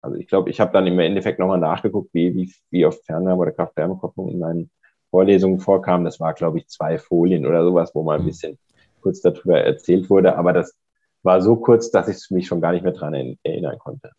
also 0.00 0.16
ich 0.16 0.26
glaube, 0.26 0.50
ich 0.50 0.60
habe 0.60 0.72
dann 0.72 0.86
im 0.86 0.98
Endeffekt 0.98 1.38
nochmal 1.38 1.60
nachgeguckt, 1.60 2.12
wie, 2.12 2.34
wie, 2.34 2.52
wie 2.70 2.86
oft 2.86 3.04
Fernwärme 3.04 3.40
oder 3.40 3.52
Kraft-Wärme-Kopplung 3.52 4.28
in 4.28 4.38
meinen 4.38 4.70
Vorlesungen 5.10 5.60
vorkam. 5.60 6.04
Das 6.04 6.18
war, 6.18 6.34
glaube 6.34 6.58
ich, 6.58 6.68
zwei 6.68 6.98
Folien 6.98 7.46
oder 7.46 7.64
sowas, 7.64 7.94
wo 7.94 8.02
mal 8.02 8.16
ein 8.16 8.22
mhm. 8.22 8.26
bisschen 8.26 8.58
kurz 9.00 9.20
darüber 9.20 9.60
erzählt 9.60 10.10
wurde. 10.10 10.36
Aber 10.36 10.52
das 10.52 10.76
war 11.22 11.40
so 11.40 11.56
kurz, 11.56 11.90
dass 11.90 12.08
ich 12.08 12.30
mich 12.30 12.46
schon 12.46 12.60
gar 12.60 12.72
nicht 12.72 12.82
mehr 12.82 12.92
dran 12.92 13.36
erinnern 13.42 13.78
konnte. 13.78 14.10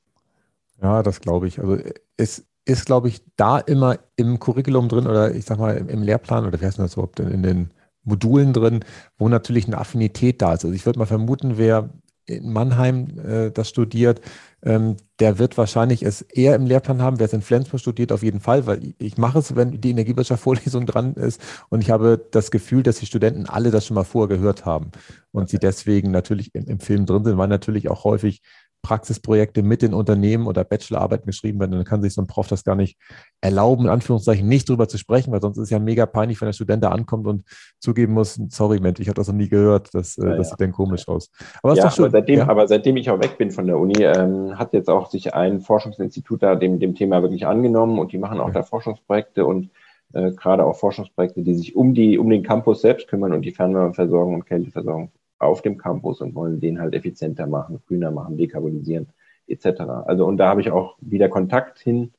Ja, 0.81 1.03
das 1.03 1.21
glaube 1.21 1.47
ich. 1.47 1.59
Also 1.59 1.77
es 2.17 2.45
ist, 2.65 2.85
glaube 2.85 3.09
ich, 3.09 3.21
da 3.35 3.59
immer 3.59 3.99
im 4.15 4.39
Curriculum 4.39 4.89
drin 4.89 5.07
oder 5.07 5.33
ich 5.33 5.45
sag 5.45 5.59
mal 5.59 5.77
im, 5.77 5.89
im 5.89 6.03
Lehrplan 6.03 6.45
oder 6.45 6.59
wie 6.61 6.65
heißt 6.65 6.79
das 6.79 6.93
überhaupt 6.93 7.19
in 7.19 7.43
den 7.43 7.71
Modulen 8.03 8.53
drin, 8.53 8.83
wo 9.17 9.29
natürlich 9.29 9.65
eine 9.67 9.77
Affinität 9.77 10.41
da 10.41 10.53
ist. 10.53 10.65
Also 10.65 10.71
ich 10.71 10.85
würde 10.85 10.99
mal 10.99 11.05
vermuten, 11.05 11.57
wer 11.57 11.89
in 12.25 12.51
Mannheim 12.53 13.19
äh, 13.19 13.51
das 13.51 13.69
studiert, 13.69 14.21
ähm, 14.61 14.95
der 15.19 15.39
wird 15.39 15.57
wahrscheinlich 15.57 16.03
es 16.03 16.21
eher 16.21 16.55
im 16.55 16.65
Lehrplan 16.65 17.01
haben. 17.01 17.19
Wer 17.19 17.25
es 17.25 17.33
in 17.33 17.41
Flensburg 17.41 17.81
studiert, 17.81 18.11
auf 18.13 18.23
jeden 18.23 18.39
Fall, 18.39 18.65
weil 18.65 18.93
ich, 18.97 19.17
mache 19.17 19.39
es, 19.39 19.55
wenn 19.55 19.81
die 19.81 19.91
Energiewirtschaft-Vorlesung 19.91 20.85
dran 20.85 21.15
ist. 21.15 21.41
Und 21.69 21.81
ich 21.81 21.91
habe 21.91 22.25
das 22.31 22.49
Gefühl, 22.49 22.83
dass 22.83 22.99
die 22.99 23.05
Studenten 23.05 23.45
alle 23.45 23.71
das 23.71 23.85
schon 23.85 23.95
mal 23.95 24.05
vorher 24.05 24.37
gehört 24.37 24.65
haben 24.65 24.91
und 25.31 25.49
sie 25.49 25.59
deswegen 25.59 26.11
natürlich 26.11 26.55
im, 26.55 26.65
im 26.65 26.79
Film 26.79 27.05
drin 27.05 27.25
sind, 27.25 27.37
weil 27.37 27.49
natürlich 27.49 27.89
auch 27.89 28.05
häufig 28.05 28.41
Praxisprojekte 28.83 29.63
mit 29.63 29.81
den 29.81 29.93
Unternehmen 29.93 30.45
oder 30.45 30.65
Bachelorarbeiten 30.65 31.25
geschrieben 31.25 31.59
werden. 31.59 31.71
dann 31.71 31.85
kann 31.85 32.01
sich 32.01 32.13
so 32.13 32.21
ein 32.21 32.27
Prof 32.27 32.47
das 32.47 32.65
gar 32.65 32.75
nicht 32.75 32.99
erlauben, 33.39 33.85
in 33.85 33.89
Anführungszeichen 33.89 34.47
nicht 34.47 34.67
drüber 34.69 34.89
zu 34.89 34.97
sprechen, 34.97 35.31
weil 35.31 35.41
sonst 35.41 35.57
ist 35.57 35.63
es 35.63 35.69
ja 35.69 35.79
mega 35.79 36.05
peinlich, 36.05 36.39
wenn 36.41 36.47
der 36.47 36.53
Student 36.53 36.83
da 36.83 36.89
ankommt 36.89 37.25
und 37.25 37.43
zugeben 37.79 38.13
muss, 38.13 38.39
sorry 38.49 38.79
Mensch, 38.81 38.99
ich 38.99 39.07
habe 39.07 39.15
das 39.15 39.29
noch 39.29 39.35
nie 39.35 39.47
gehört, 39.47 39.89
das, 39.93 40.17
äh, 40.17 40.27
ja, 40.27 40.35
das 40.35 40.49
sieht 40.49 40.59
dann 40.59 40.73
komisch 40.73 41.07
aus. 41.07 41.31
Aber, 41.63 41.75
ja, 41.75 41.85
aber, 41.85 42.09
seitdem, 42.09 42.39
ja. 42.39 42.47
aber 42.49 42.67
seitdem 42.67 42.97
ich 42.97 43.09
auch 43.09 43.21
weg 43.21 43.37
bin 43.37 43.51
von 43.51 43.67
der 43.67 43.79
Uni, 43.79 44.03
ähm, 44.03 44.59
hat 44.59 44.73
jetzt 44.73 44.89
auch 44.89 45.09
sich 45.09 45.33
ein 45.33 45.61
Forschungsinstitut 45.61 46.43
da 46.43 46.55
dem, 46.55 46.79
dem 46.79 46.93
Thema 46.93 47.21
wirklich 47.21 47.47
angenommen 47.47 47.99
und 47.99 48.11
die 48.11 48.17
machen 48.17 48.41
auch 48.41 48.51
da 48.51 48.63
Forschungsprojekte 48.63 49.45
und 49.45 49.69
äh, 50.11 50.31
gerade 50.31 50.65
auch 50.65 50.75
Forschungsprojekte, 50.75 51.41
die 51.41 51.55
sich 51.55 51.77
um 51.77 51.93
die, 51.93 52.17
um 52.17 52.29
den 52.29 52.43
Campus 52.43 52.81
selbst 52.81 53.07
kümmern 53.07 53.31
und 53.31 53.43
die 53.43 53.51
Fernwärmeversorgung 53.51 54.35
und 54.35 54.45
Kälteversorgung 54.45 55.09
auf 55.45 55.61
dem 55.61 55.77
Campus 55.77 56.21
und 56.21 56.35
wollen 56.35 56.59
den 56.59 56.79
halt 56.79 56.93
effizienter 56.93 57.47
machen, 57.47 57.81
grüner 57.87 58.11
machen, 58.11 58.37
dekarbonisieren 58.37 59.07
etc. 59.47 59.81
Also 60.05 60.25
und 60.25 60.37
da 60.37 60.49
habe 60.49 60.61
ich 60.61 60.71
auch 60.71 60.95
wieder 61.01 61.29
Kontakt 61.29 61.79
hin. 61.79 62.13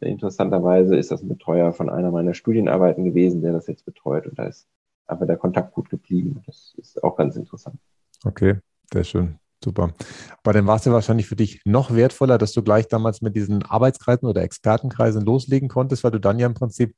Interessanterweise 0.00 0.96
ist 0.96 1.10
das 1.10 1.22
ein 1.22 1.28
Betreuer 1.28 1.72
von 1.72 1.88
einer 1.88 2.10
meiner 2.10 2.34
Studienarbeiten 2.34 3.04
gewesen, 3.04 3.40
der 3.40 3.52
das 3.52 3.66
jetzt 3.66 3.86
betreut 3.86 4.26
und 4.26 4.38
da 4.38 4.46
ist 4.46 4.68
aber 5.06 5.26
der 5.26 5.36
Kontakt 5.36 5.72
gut 5.72 5.88
geblieben. 5.88 6.42
Das 6.46 6.74
ist 6.76 7.02
auch 7.02 7.16
ganz 7.16 7.36
interessant. 7.36 7.76
Okay, 8.24 8.56
sehr 8.92 9.04
schön. 9.04 9.38
Super. 9.64 9.94
Aber 10.42 10.52
dann 10.52 10.66
war 10.66 10.76
es 10.76 10.84
ja 10.84 10.92
wahrscheinlich 10.92 11.26
für 11.26 11.36
dich 11.36 11.62
noch 11.64 11.94
wertvoller, 11.94 12.36
dass 12.38 12.52
du 12.52 12.62
gleich 12.62 12.88
damals 12.88 13.22
mit 13.22 13.34
diesen 13.34 13.62
Arbeitskreisen 13.62 14.28
oder 14.28 14.42
Expertenkreisen 14.42 15.22
loslegen 15.24 15.68
konntest, 15.68 16.04
weil 16.04 16.10
du 16.10 16.20
dann 16.20 16.38
ja 16.38 16.46
im 16.46 16.54
Prinzip 16.54 16.94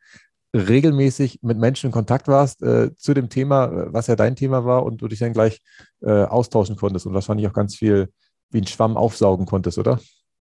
regelmäßig 0.54 1.40
mit 1.42 1.58
Menschen 1.58 1.86
in 1.86 1.92
Kontakt 1.92 2.28
warst 2.28 2.62
äh, 2.62 2.94
zu 2.96 3.14
dem 3.14 3.28
Thema, 3.28 3.66
äh, 3.66 3.92
was 3.92 4.06
ja 4.06 4.16
dein 4.16 4.36
Thema 4.36 4.64
war, 4.64 4.84
und 4.84 5.02
du 5.02 5.08
dich 5.08 5.18
dann 5.18 5.32
gleich 5.32 5.60
äh, 6.00 6.24
austauschen 6.24 6.76
konntest 6.76 7.06
und 7.06 7.14
wahrscheinlich 7.14 7.46
auch 7.46 7.52
ganz 7.52 7.76
viel 7.76 8.08
wie 8.50 8.60
ein 8.60 8.66
Schwamm 8.66 8.96
aufsaugen 8.96 9.46
konntest, 9.46 9.78
oder? 9.78 9.98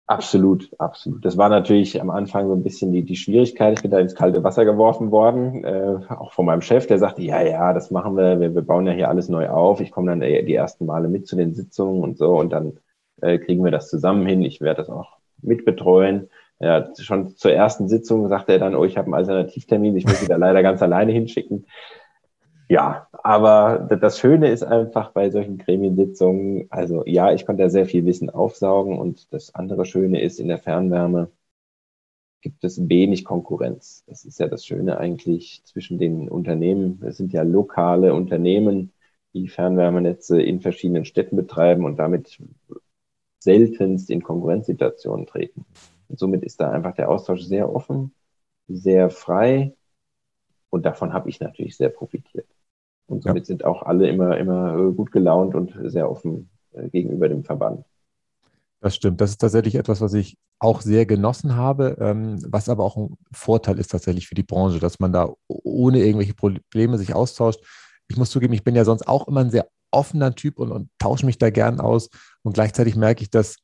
Absolut, 0.05 0.69
absolut. 0.77 1.25
Das 1.25 1.35
war 1.35 1.49
natürlich 1.49 1.99
am 1.99 2.09
Anfang 2.09 2.47
so 2.47 2.53
ein 2.53 2.63
bisschen 2.63 2.93
die, 2.93 3.03
die 3.03 3.17
Schwierigkeit. 3.17 3.73
Ich 3.73 3.81
bin 3.81 3.91
da 3.91 3.99
ins 3.99 4.15
kalte 4.15 4.41
Wasser 4.41 4.63
geworfen 4.63 5.11
worden, 5.11 5.65
äh, 5.65 5.97
auch 6.09 6.31
von 6.31 6.45
meinem 6.45 6.61
Chef, 6.61 6.87
der 6.87 6.97
sagte, 6.97 7.23
ja, 7.23 7.41
ja, 7.41 7.73
das 7.73 7.91
machen 7.91 8.15
wir, 8.15 8.39
wir, 8.39 8.55
wir 8.55 8.61
bauen 8.61 8.87
ja 8.87 8.93
hier 8.93 9.09
alles 9.09 9.27
neu 9.27 9.49
auf. 9.49 9.81
Ich 9.81 9.91
komme 9.91 10.11
dann 10.11 10.21
die 10.21 10.55
ersten 10.55 10.85
Male 10.85 11.09
mit 11.09 11.27
zu 11.27 11.35
den 11.35 11.53
Sitzungen 11.53 12.03
und 12.03 12.17
so 12.17 12.37
und 12.39 12.53
dann 12.53 12.79
äh, 13.21 13.37
kriegen 13.37 13.65
wir 13.65 13.71
das 13.71 13.89
zusammen 13.89 14.25
hin. 14.25 14.43
Ich 14.43 14.61
werde 14.61 14.81
das 14.81 14.89
auch 14.89 15.17
mitbetreuen. 15.41 16.29
Ja, 16.59 16.89
schon 16.97 17.35
zur 17.35 17.51
ersten 17.51 17.87
Sitzung 17.87 18.27
sagte 18.29 18.53
er 18.53 18.59
dann, 18.59 18.75
oh, 18.75 18.83
ich 18.83 18.97
habe 18.97 19.05
einen 19.05 19.13
Alternativtermin, 19.13 19.95
ich 19.95 20.05
muss 20.05 20.19
sie 20.19 20.27
da 20.27 20.37
leider 20.37 20.63
ganz 20.63 20.81
alleine 20.81 21.11
hinschicken. 21.11 21.67
Ja, 22.69 23.07
aber 23.23 23.87
das 24.01 24.19
Schöne 24.19 24.49
ist 24.49 24.63
einfach 24.63 25.11
bei 25.11 25.29
solchen 25.29 25.57
Gremiensitzungen, 25.57 26.67
also 26.69 27.03
ja, 27.05 27.31
ich 27.31 27.45
konnte 27.45 27.63
da 27.63 27.69
sehr 27.69 27.85
viel 27.85 28.05
Wissen 28.05 28.29
aufsaugen 28.29 28.97
und 28.99 29.31
das 29.33 29.55
andere 29.55 29.85
Schöne 29.85 30.21
ist, 30.21 30.39
in 30.39 30.49
der 30.49 30.57
Fernwärme 30.57 31.29
gibt 32.41 32.63
es 32.63 32.89
wenig 32.89 33.23
Konkurrenz. 33.25 34.03
Das 34.07 34.25
ist 34.25 34.39
ja 34.39 34.47
das 34.47 34.65
Schöne 34.65 34.97
eigentlich 34.97 35.61
zwischen 35.65 35.97
den 35.97 36.29
Unternehmen. 36.29 37.01
Es 37.05 37.17
sind 37.17 37.33
ja 37.33 37.43
lokale 37.43 38.13
Unternehmen, 38.13 38.91
die 39.33 39.47
Fernwärmenetze 39.47 40.41
in 40.41 40.61
verschiedenen 40.61 41.05
Städten 41.05 41.35
betreiben 41.35 41.85
und 41.85 41.97
damit 41.97 42.39
seltenst 43.39 44.09
in 44.09 44.23
Konkurrenzsituationen 44.23 45.25
treten. 45.25 45.65
Und 46.07 46.19
somit 46.19 46.43
ist 46.43 46.59
da 46.59 46.71
einfach 46.71 46.93
der 46.93 47.09
Austausch 47.09 47.41
sehr 47.41 47.73
offen, 47.73 48.13
sehr 48.67 49.09
frei 49.09 49.73
und 50.69 50.85
davon 50.85 51.13
habe 51.13 51.29
ich 51.29 51.39
natürlich 51.39 51.77
sehr 51.77 51.89
profitiert. 51.89 52.47
Und 53.07 53.23
somit 53.23 53.43
ja. 53.43 53.45
sind 53.45 53.65
auch 53.65 53.83
alle 53.83 54.09
immer, 54.09 54.37
immer 54.37 54.77
äh, 54.77 54.91
gut 54.91 55.11
gelaunt 55.11 55.55
und 55.55 55.73
sehr 55.89 56.09
offen 56.09 56.49
äh, 56.73 56.89
gegenüber 56.89 57.29
dem 57.29 57.43
Verband. 57.43 57.85
Das 58.81 58.95
stimmt. 58.95 59.21
Das 59.21 59.31
ist 59.31 59.39
tatsächlich 59.39 59.75
etwas, 59.75 60.01
was 60.01 60.13
ich 60.13 60.37
auch 60.59 60.81
sehr 60.81 61.05
genossen 61.05 61.55
habe, 61.55 61.97
ähm, 61.99 62.37
was 62.47 62.69
aber 62.69 62.83
auch 62.83 62.97
ein 62.97 63.17
Vorteil 63.31 63.79
ist 63.79 63.91
tatsächlich 63.91 64.27
für 64.27 64.35
die 64.35 64.43
Branche, 64.43 64.79
dass 64.79 64.99
man 64.99 65.13
da 65.13 65.33
ohne 65.47 65.99
irgendwelche 65.99 66.33
Probleme 66.33 66.97
sich 66.97 67.15
austauscht. 67.15 67.63
Ich 68.07 68.17
muss 68.17 68.29
zugeben, 68.29 68.53
ich 68.53 68.63
bin 68.63 68.75
ja 68.75 68.85
sonst 68.85 69.07
auch 69.07 69.27
immer 69.27 69.41
ein 69.41 69.49
sehr 69.49 69.67
offener 69.91 70.35
Typ 70.35 70.59
und, 70.59 70.71
und 70.71 70.89
tausche 70.99 71.25
mich 71.25 71.37
da 71.37 71.49
gern 71.49 71.79
aus. 71.79 72.09
Und 72.43 72.53
gleichzeitig 72.53 72.95
merke 72.95 73.23
ich, 73.23 73.29
dass 73.29 73.57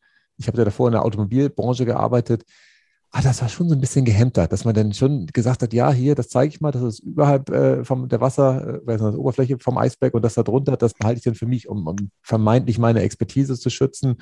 ich 0.44 0.48
habe 0.48 0.58
ja 0.58 0.66
davor 0.66 0.88
in 0.88 0.94
der 0.94 1.06
Automobilbranche 1.06 1.86
gearbeitet, 1.86 2.44
ah, 3.12 3.22
das 3.22 3.42
war 3.42 3.50
schon 3.50 3.70
so 3.70 3.76
ein 3.76 3.82
bisschen 3.82 4.06
gehemmter, 4.06 4.48
dass 4.48 4.66
man 4.66 4.74
dann 4.74 4.94
schon 4.94 5.28
gesagt 5.28 5.62
hat, 5.62 5.74
ja, 5.74 5.92
hier, 5.92 6.16
das 6.16 6.30
zeige 6.30 6.50
ich 6.50 6.62
mal, 6.62 6.72
das 6.72 6.82
ist 6.82 7.00
überhalb 7.00 7.50
äh, 7.50 7.86
von 7.86 8.10
der 8.10 8.20
Wasser, 8.22 8.82
äh, 8.86 8.98
der 8.98 9.18
Oberfläche 9.18 9.58
vom 9.60 9.78
Eisberg 9.78 10.14
und 10.16 10.24
das 10.24 10.34
da 10.34 10.44
drunter, 10.44 10.76
das 10.76 10.94
behalte 10.96 11.20
ich 11.20 11.24
dann 11.24 11.36
für 11.36 11.46
mich, 11.46 11.70
um, 11.70 11.88
um 11.88 11.96
vermeintlich 12.22 12.80
meine 12.80 13.02
Expertise 13.02 13.58
zu 13.58 13.70
schützen. 13.70 14.18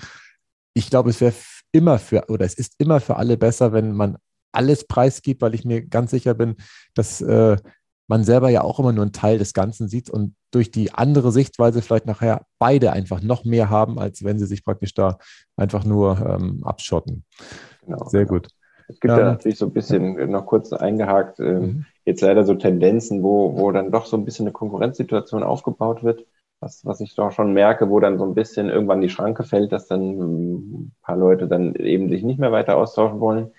Ich 0.74 0.90
glaube, 0.90 1.10
es 1.10 1.22
wäre 1.22 1.34
immer 1.72 2.00
für, 2.00 2.25
oder 2.30 2.46
es 2.46 2.54
ist 2.54 2.75
immer 2.78 3.00
für 3.00 3.16
alle 3.16 3.38
besser, 3.38 3.74
wenn 3.74 3.94
man 3.94 4.18
alles 4.51 4.86
preisgibt, 4.86 5.42
weil 5.42 5.56
ich 5.56 5.63
mir 5.66 5.82
ganz 5.82 6.12
sicher 6.12 6.34
bin, 6.34 6.56
dass 6.94 7.22
äh, 7.22 7.58
man 8.12 8.25
selber 8.25 8.50
ja 8.50 8.62
auch 8.62 8.77
immer 8.77 8.91
nur 8.91 9.03
einen 9.03 9.13
Teil 9.13 9.38
des 9.38 9.53
Ganzen 9.53 9.88
sieht 9.88 10.10
und 10.10 10.36
durch 10.51 10.70
die 10.70 10.94
andere 10.94 11.32
Sichtweise 11.32 11.82
vielleicht 11.82 12.06
nachher 12.06 12.46
beide 12.60 12.91
einfach 12.91 13.22
noch 13.22 13.46
mehr 13.46 13.70
haben, 13.70 13.98
als 14.00 14.25
wenn 14.25 14.38
sie 14.38 14.46
sich 14.46 14.65
praktisch 14.65 14.94
da 14.94 15.18
einfach 15.56 15.86
nur 15.86 16.20
ähm, 16.20 16.62
abschotten. 16.65 17.24
Genau, 17.86 18.10
Sehr 18.10 18.25
genau. 18.25 18.34
gut. 18.34 18.50
Es 18.89 19.00
gibt 19.00 19.13
ja. 19.13 19.18
da 19.18 19.25
natürlich 19.32 19.58
so 19.58 19.65
ein 19.65 19.72
bisschen 19.72 20.30
noch 20.30 20.46
kurz 20.46 20.74
eingehakt, 20.74 21.39
äh, 21.39 21.53
mhm. 21.53 21.86
jetzt 22.03 22.20
leider 22.20 22.44
so 22.44 22.53
Tendenzen, 22.53 23.24
wo, 23.24 23.58
wo 23.58 23.72
dann 23.72 23.94
doch 23.94 24.06
so 24.06 24.18
ein 24.18 24.25
bisschen 24.25 24.46
eine 24.46 24.51
Konkurrenzsituation 24.51 25.41
aufgebaut 25.41 26.03
wird, 26.03 26.25
was, 26.60 26.86
was 26.86 27.00
ich 27.00 27.15
doch 27.15 27.32
schon 27.32 27.53
merke, 27.53 27.89
wo 27.89 28.01
dann 28.01 28.18
so 28.18 28.25
ein 28.25 28.36
bisschen 28.36 28.68
irgendwann 28.68 29.00
die 29.00 29.10
Schranke 29.10 29.44
fällt, 29.44 29.72
dass 29.72 29.88
dann 29.88 30.20
ein 30.20 30.91
paar 31.01 31.15
Leute 31.15 31.48
dann 31.48 31.75
eben 31.75 32.10
sich 32.10 32.24
nicht 32.24 32.41
mehr 32.41 32.51
weiter 32.51 32.75
austauschen 32.75 33.22
wollen. 33.22 33.51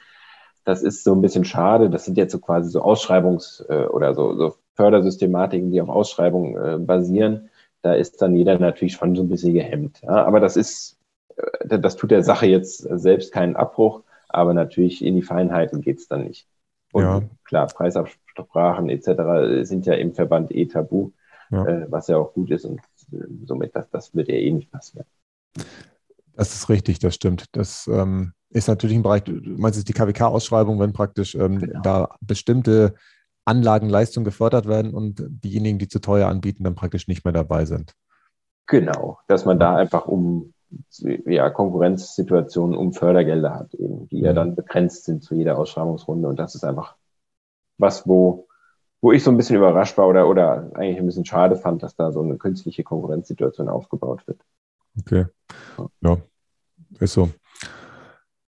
Das 0.64 0.82
ist 0.82 1.04
so 1.04 1.14
ein 1.14 1.22
bisschen 1.22 1.44
schade. 1.44 1.90
Das 1.90 2.04
sind 2.04 2.16
jetzt 2.16 2.32
so 2.32 2.38
quasi 2.38 2.70
so 2.70 2.82
Ausschreibungs- 2.82 3.68
äh, 3.68 3.86
oder 3.86 4.14
so, 4.14 4.34
so 4.36 4.54
Fördersystematiken, 4.74 5.70
die 5.70 5.80
auf 5.80 5.88
Ausschreibung 5.88 6.56
äh, 6.56 6.78
basieren. 6.78 7.50
Da 7.82 7.94
ist 7.94 8.22
dann 8.22 8.34
jeder 8.34 8.58
natürlich 8.58 8.94
schon 8.94 9.16
so 9.16 9.22
ein 9.22 9.28
bisschen 9.28 9.54
gehemmt. 9.54 10.00
Ja? 10.02 10.24
Aber 10.24 10.40
das 10.40 10.56
ist, 10.56 10.98
äh, 11.36 11.78
das 11.78 11.96
tut 11.96 12.10
der 12.10 12.22
Sache 12.22 12.46
jetzt 12.46 12.78
selbst 12.78 13.32
keinen 13.32 13.56
Abbruch 13.56 14.02
aber 14.32 14.54
natürlich 14.54 15.04
in 15.04 15.14
die 15.14 15.22
Feinheiten 15.22 15.82
geht 15.82 15.98
es 15.98 16.08
dann 16.08 16.24
nicht. 16.24 16.48
Und 16.92 17.02
ja. 17.02 17.22
klar, 17.44 17.66
Preisabsprachen 17.68 18.88
etc. 18.88 19.66
sind 19.66 19.86
ja 19.86 19.94
im 19.94 20.12
Verband 20.12 20.50
eh 20.50 20.66
tabu, 20.66 21.12
ja. 21.50 21.66
Äh, 21.66 21.86
was 21.90 22.08
ja 22.08 22.16
auch 22.16 22.32
gut 22.32 22.50
ist 22.50 22.64
und 22.64 22.80
äh, 23.12 23.24
somit, 23.44 23.76
das, 23.76 23.90
das 23.90 24.14
wird 24.14 24.28
ja 24.28 24.34
eh 24.34 24.50
nicht 24.50 24.70
passieren. 24.70 25.06
Das 26.34 26.54
ist 26.54 26.70
richtig, 26.70 26.98
das 26.98 27.14
stimmt. 27.14 27.44
Das 27.52 27.86
ähm, 27.88 28.32
ist 28.52 28.68
natürlich 28.68 28.96
ein 28.96 29.02
Bereich, 29.02 29.24
du 29.24 29.32
meinst 29.32 29.78
es 29.78 29.84
die 29.84 29.92
KWK-Ausschreibung, 29.92 30.78
wenn 30.78 30.92
praktisch 30.92 31.34
ähm, 31.34 31.58
genau. 31.58 31.80
da 31.82 32.16
bestimmte 32.20 32.94
Anlagenleistungen 33.44 34.24
gefördert 34.24 34.66
werden 34.66 34.94
und 34.94 35.24
diejenigen, 35.28 35.78
die 35.78 35.88
zu 35.88 36.00
teuer 36.00 36.28
anbieten, 36.28 36.64
dann 36.64 36.74
praktisch 36.74 37.08
nicht 37.08 37.24
mehr 37.24 37.32
dabei 37.32 37.64
sind. 37.64 37.94
Genau, 38.66 39.18
dass 39.26 39.44
man 39.44 39.58
da 39.58 39.74
einfach 39.76 40.06
um 40.06 40.54
ja, 41.26 41.50
Konkurrenzsituationen 41.50 42.76
um 42.76 42.92
Fördergelder 42.92 43.54
hat, 43.54 43.74
eben, 43.74 44.08
die 44.08 44.20
ja 44.20 44.32
mhm. 44.32 44.36
dann 44.36 44.54
begrenzt 44.54 45.04
sind 45.04 45.22
zu 45.22 45.34
jeder 45.34 45.58
Ausschreibungsrunde. 45.58 46.28
Und 46.28 46.38
das 46.38 46.54
ist 46.54 46.64
einfach 46.64 46.96
was, 47.78 48.06
wo, 48.06 48.46
wo 49.00 49.12
ich 49.12 49.22
so 49.22 49.30
ein 49.30 49.36
bisschen 49.36 49.56
überrascht 49.56 49.98
war 49.98 50.08
oder, 50.08 50.28
oder 50.28 50.70
eigentlich 50.74 50.98
ein 50.98 51.06
bisschen 51.06 51.24
schade 51.24 51.56
fand, 51.56 51.82
dass 51.82 51.96
da 51.96 52.12
so 52.12 52.22
eine 52.22 52.36
künstliche 52.36 52.84
Konkurrenzsituation 52.84 53.68
aufgebaut 53.68 54.26
wird. 54.26 54.40
Okay. 55.00 55.26
Ja, 56.00 56.18
ist 57.00 57.14
so. 57.14 57.28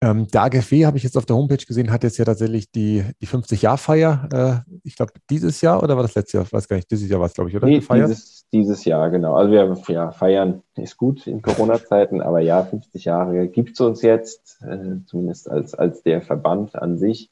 Ähm, 0.02 0.26
der 0.26 0.42
AGFW, 0.42 0.85
habe 0.85 0.97
ich 0.97 1.04
jetzt 1.04 1.16
auf 1.16 1.26
der 1.26 1.37
Homepage 1.37 1.64
gesehen, 1.64 1.92
hat 1.92 2.02
jetzt 2.02 2.18
ja 2.18 2.25
tatsächlich 2.25 2.73
die, 2.73 3.04
die 3.21 3.26
50-Jahr-Feier, 3.28 4.64
äh, 4.66 4.73
ich 4.82 4.97
glaube, 4.97 5.12
dieses 5.30 5.61
Jahr 5.61 5.80
oder 5.80 5.94
war 5.94 6.02
das 6.02 6.16
letztes 6.16 6.32
Jahr? 6.32 6.42
Ich 6.42 6.52
weiß 6.52 6.66
gar 6.66 6.75
nicht, 6.75 6.90
dieses 6.90 7.09
Jahr 7.09 7.21
war 7.21 7.26
es, 7.26 7.35
glaube 7.35 7.50
ich, 7.50 7.56
oder? 7.56 7.68
Nee, 7.68 7.78
dieses, 7.78 8.49
dieses 8.52 8.85
Jahr, 8.85 9.11
genau. 9.11 9.35
Also 9.35 9.52
wir 9.52 9.80
ja, 9.94 10.11
feiern 10.11 10.62
ist 10.76 10.97
gut 10.97 11.28
in 11.28 11.40
Corona-Zeiten, 11.40 12.21
aber 12.21 12.40
ja, 12.40 12.64
50 12.64 13.04
Jahre 13.04 13.47
gibt 13.47 13.75
es 13.75 13.80
uns 13.80 14.02
jetzt, 14.02 14.61
äh, 14.62 14.97
zumindest 15.06 15.49
als, 15.49 15.73
als 15.75 16.02
der 16.02 16.21
Verband 16.21 16.75
an 16.75 16.99
sich. 16.99 17.30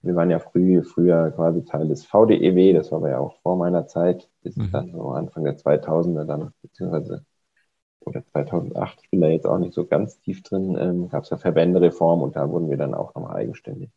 Wir 0.00 0.14
waren 0.14 0.30
ja 0.30 0.38
früh, 0.38 0.82
früher 0.84 1.32
quasi 1.32 1.66
Teil 1.66 1.88
des 1.88 2.06
VDEW, 2.06 2.72
das 2.72 2.92
war 2.92 2.98
aber 2.98 3.10
ja 3.10 3.18
auch 3.18 3.34
vor 3.42 3.56
meiner 3.56 3.88
Zeit, 3.88 4.26
bis 4.42 4.56
mhm. 4.56 4.70
dann 4.72 4.92
so 4.92 5.10
Anfang 5.10 5.44
der 5.44 5.58
2000er 5.58 6.24
dann, 6.24 6.52
beziehungsweise 6.62 7.26
oder 8.06 8.24
2008, 8.32 8.98
ich 9.02 9.10
bin 9.10 9.20
da 9.20 9.28
jetzt 9.28 9.46
auch 9.46 9.58
nicht 9.58 9.74
so 9.74 9.84
ganz 9.84 10.20
tief 10.20 10.42
drin, 10.42 10.76
ähm, 10.78 11.08
gab 11.08 11.24
es 11.24 11.30
ja 11.30 11.36
Verbändereform 11.36 12.22
und 12.22 12.36
da 12.36 12.48
wurden 12.48 12.70
wir 12.70 12.76
dann 12.76 12.94
auch 12.94 13.14
nochmal 13.14 13.36
eigenständig. 13.36 13.90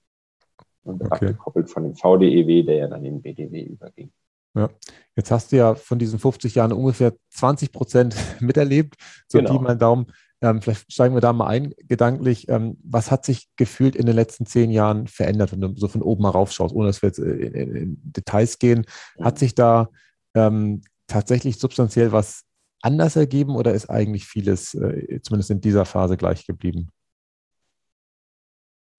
Und 0.83 1.01
okay. 1.03 1.27
abgekoppelt 1.27 1.69
von 1.69 1.83
dem 1.83 1.95
VDEW, 1.95 2.63
der 2.63 2.75
ja 2.75 2.87
dann 2.87 3.05
in 3.05 3.15
den 3.15 3.21
BDW 3.21 3.61
überging. 3.61 4.11
Ja. 4.55 4.69
Jetzt 5.15 5.29
hast 5.29 5.51
du 5.51 5.57
ja 5.57 5.75
von 5.75 5.99
diesen 5.99 6.17
50 6.17 6.55
Jahren 6.55 6.73
ungefähr 6.73 7.13
20 7.29 7.71
Prozent 7.71 8.15
miterlebt. 8.39 8.95
So 9.27 9.37
genau. 9.37 9.57
Pi 9.57 9.63
mal 9.63 9.77
Daumen. 9.77 10.07
Ähm, 10.41 10.61
vielleicht 10.61 10.91
steigen 10.91 11.15
wir 11.15 11.21
da 11.21 11.33
mal 11.33 11.47
ein, 11.47 11.75
gedanklich. 11.87 12.47
Ähm, 12.49 12.77
was 12.83 13.11
hat 13.11 13.25
sich 13.25 13.49
gefühlt 13.57 13.95
in 13.95 14.05
den 14.05 14.15
letzten 14.15 14.45
zehn 14.45 14.71
Jahren 14.71 15.07
verändert, 15.07 15.51
wenn 15.51 15.61
du 15.61 15.75
so 15.75 15.87
von 15.87 16.01
oben 16.01 16.23
mal 16.23 16.29
raufschaust, 16.29 16.73
ohne 16.73 16.87
dass 16.87 17.01
wir 17.01 17.09
jetzt 17.09 17.19
in, 17.19 17.53
in, 17.53 17.75
in 17.75 18.01
Details 18.03 18.57
gehen? 18.57 18.85
Hat 19.21 19.37
sich 19.37 19.53
da 19.53 19.89
ähm, 20.33 20.81
tatsächlich 21.07 21.59
substanziell 21.59 22.11
was 22.11 22.45
anders 22.81 23.15
ergeben 23.15 23.55
oder 23.55 23.73
ist 23.73 23.89
eigentlich 23.89 24.25
vieles 24.25 24.73
äh, 24.73 25.19
zumindest 25.21 25.51
in 25.51 25.61
dieser 25.61 25.85
Phase 25.85 26.17
gleich 26.17 26.45
geblieben? 26.45 26.89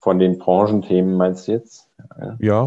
Von 0.00 0.18
den 0.18 0.38
Branchenthemen 0.38 1.14
meinst 1.16 1.46
du 1.46 1.52
jetzt? 1.52 1.90
Ja. 2.38 2.66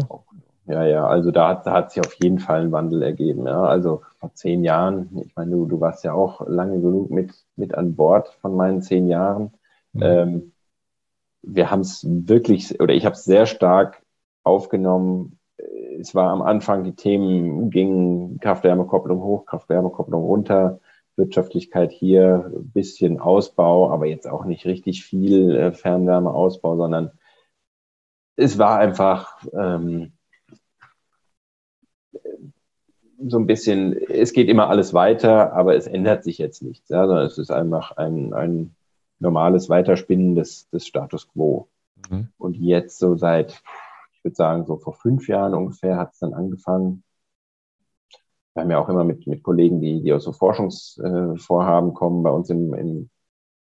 Ja, 0.66 0.86
ja, 0.86 1.06
also 1.06 1.30
da 1.30 1.48
hat, 1.48 1.66
da 1.66 1.72
hat 1.72 1.92
sich 1.92 2.02
auf 2.02 2.14
jeden 2.14 2.38
Fall 2.38 2.62
ein 2.62 2.72
Wandel 2.72 3.02
ergeben. 3.02 3.46
Ja. 3.46 3.64
Also 3.64 4.00
vor 4.18 4.32
zehn 4.32 4.64
Jahren, 4.64 5.10
ich 5.26 5.36
meine, 5.36 5.50
du, 5.50 5.66
du 5.66 5.80
warst 5.80 6.04
ja 6.04 6.14
auch 6.14 6.46
lange 6.48 6.80
genug 6.80 7.10
mit, 7.10 7.34
mit 7.56 7.74
an 7.74 7.94
Bord 7.94 8.28
von 8.40 8.56
meinen 8.56 8.80
zehn 8.80 9.06
Jahren. 9.06 9.52
Mhm. 9.92 10.02
Ähm, 10.02 10.52
wir 11.42 11.70
haben 11.70 11.80
es 11.80 12.06
wirklich, 12.08 12.80
oder 12.80 12.94
ich 12.94 13.04
habe 13.04 13.14
es 13.14 13.24
sehr 13.24 13.44
stark 13.44 14.02
aufgenommen. 14.42 15.38
Es 16.00 16.14
war 16.14 16.30
am 16.30 16.40
Anfang, 16.40 16.84
die 16.84 16.94
Themen 16.94 17.68
gingen 17.70 18.40
Kraft-Wärme-Kopplung 18.40 19.22
hoch, 19.22 19.44
Kraft-Wärme-Kopplung 19.44 20.22
runter, 20.22 20.80
Wirtschaftlichkeit 21.16 21.92
hier, 21.92 22.50
bisschen 22.74 23.20
Ausbau, 23.20 23.90
aber 23.90 24.06
jetzt 24.06 24.26
auch 24.26 24.44
nicht 24.44 24.66
richtig 24.66 25.04
viel 25.04 25.54
äh, 25.54 25.72
Fernwärmeausbau, 25.72 26.76
sondern 26.76 27.12
es 28.36 28.58
war 28.58 28.78
einfach 28.78 29.38
ähm, 29.52 30.12
so 33.26 33.38
ein 33.38 33.46
bisschen, 33.46 33.92
es 33.92 34.32
geht 34.32 34.48
immer 34.48 34.68
alles 34.68 34.92
weiter, 34.92 35.52
aber 35.52 35.76
es 35.76 35.86
ändert 35.86 36.24
sich 36.24 36.38
jetzt 36.38 36.62
nichts, 36.62 36.88
ja, 36.88 37.06
sondern 37.06 37.26
es 37.26 37.38
ist 37.38 37.50
einfach 37.50 37.92
ein, 37.96 38.34
ein 38.34 38.74
normales 39.18 39.68
Weiterspinnen 39.68 40.34
des, 40.34 40.68
des 40.70 40.86
Status 40.86 41.28
quo. 41.28 41.68
Mhm. 42.10 42.28
Und 42.38 42.56
jetzt 42.56 42.98
so 42.98 43.16
seit, 43.16 43.62
ich 44.12 44.24
würde 44.24 44.34
sagen, 44.36 44.66
so 44.66 44.76
vor 44.76 44.94
fünf 44.94 45.28
Jahren 45.28 45.54
ungefähr 45.54 45.96
hat 45.96 46.12
es 46.12 46.18
dann 46.18 46.34
angefangen. 46.34 47.02
Wir 48.54 48.62
haben 48.62 48.70
ja 48.70 48.78
auch 48.78 48.88
immer 48.88 49.04
mit, 49.04 49.26
mit 49.26 49.42
Kollegen, 49.42 49.80
die, 49.80 50.02
die 50.02 50.12
aus 50.12 50.24
so 50.24 50.32
Forschungsvorhaben 50.32 51.92
kommen, 51.92 52.22
bei 52.22 52.30
uns 52.30 52.50
im, 52.50 52.72
im 52.74 53.10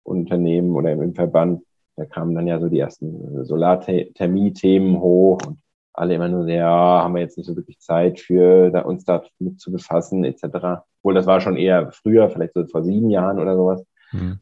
Unternehmen 0.03 0.75
oder 0.75 0.91
im, 0.93 1.01
im 1.01 1.13
Verband. 1.13 1.63
Da 1.97 2.05
kamen 2.05 2.35
dann 2.35 2.47
ja 2.47 2.59
so 2.59 2.69
die 2.69 2.79
ersten 2.79 3.43
Solarthermie-Themen 3.43 4.99
hoch 4.99 5.39
und 5.45 5.59
alle 5.93 6.13
immer 6.13 6.29
nur 6.29 6.45
sehr, 6.45 6.57
ja, 6.57 7.03
haben 7.03 7.15
wir 7.15 7.21
jetzt 7.21 7.37
nicht 7.37 7.47
so 7.47 7.55
wirklich 7.55 7.79
Zeit 7.79 8.19
für 8.19 8.69
da, 8.69 8.81
uns 8.81 9.03
damit 9.03 9.59
zu 9.59 9.71
befassen, 9.71 10.23
etc. 10.23 10.83
Obwohl 10.99 11.15
das 11.15 11.25
war 11.25 11.41
schon 11.41 11.57
eher 11.57 11.91
früher, 11.91 12.29
vielleicht 12.29 12.53
so 12.53 12.65
vor 12.67 12.83
sieben 12.83 13.09
Jahren 13.09 13.39
oder 13.39 13.55
sowas. 13.55 13.83
Mhm. 14.11 14.39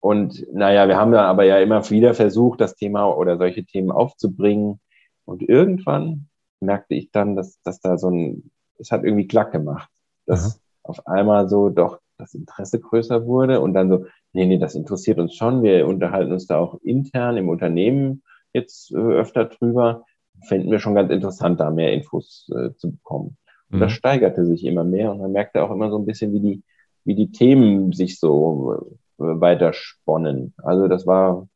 Und 0.00 0.46
naja, 0.52 0.88
wir 0.88 0.96
haben 0.96 1.12
da 1.12 1.24
aber 1.24 1.44
ja 1.44 1.58
immer 1.58 1.88
wieder 1.90 2.14
versucht, 2.14 2.60
das 2.60 2.74
Thema 2.74 3.06
oder 3.06 3.38
solche 3.38 3.64
Themen 3.64 3.90
aufzubringen. 3.90 4.80
Und 5.24 5.42
irgendwann 5.42 6.28
merkte 6.60 6.94
ich 6.94 7.10
dann, 7.10 7.34
dass, 7.34 7.60
dass 7.62 7.80
da 7.80 7.96
so 7.96 8.10
ein, 8.10 8.50
es 8.80 8.90
hat 8.90 9.04
irgendwie 9.04 9.26
Klack 9.26 9.52
gemacht, 9.52 9.90
dass 10.26 10.56
mhm. 10.56 10.60
auf 10.84 11.06
einmal 11.06 11.48
so 11.48 11.68
doch 11.68 12.00
das 12.18 12.34
Interesse 12.34 12.80
größer 12.80 13.26
wurde 13.26 13.60
und 13.60 13.74
dann 13.74 13.88
so, 13.88 14.06
nee, 14.32 14.46
nee, 14.46 14.58
das 14.58 14.74
interessiert 14.74 15.18
uns 15.18 15.34
schon. 15.34 15.62
Wir 15.62 15.86
unterhalten 15.86 16.32
uns 16.32 16.46
da 16.46 16.58
auch 16.58 16.78
intern 16.82 17.36
im 17.36 17.48
Unternehmen 17.48 18.22
jetzt 18.52 18.92
äh, 18.92 18.96
öfter 18.96 19.46
drüber 19.46 20.04
fänden 20.46 20.70
wir 20.70 20.78
schon 20.78 20.94
ganz 20.94 21.10
interessant, 21.10 21.60
da 21.60 21.70
mehr 21.70 21.92
Infos 21.92 22.50
äh, 22.54 22.74
zu 22.76 22.92
bekommen. 22.92 23.36
Und 23.70 23.78
mhm. 23.78 23.80
das 23.80 23.92
steigerte 23.92 24.44
sich 24.46 24.64
immer 24.64 24.84
mehr 24.84 25.10
und 25.10 25.18
man 25.18 25.32
merkte 25.32 25.62
auch 25.62 25.70
immer 25.70 25.90
so 25.90 25.98
ein 25.98 26.06
bisschen, 26.06 26.32
wie 26.32 26.40
die, 26.40 26.62
wie 27.04 27.14
die 27.14 27.30
Themen 27.30 27.92
sich 27.92 28.18
so 28.18 28.96
äh, 29.18 29.22
weiter 29.22 29.72
sponnen. 29.72 30.54
Also 30.58 30.88
das 30.88 31.06
war, 31.06 31.48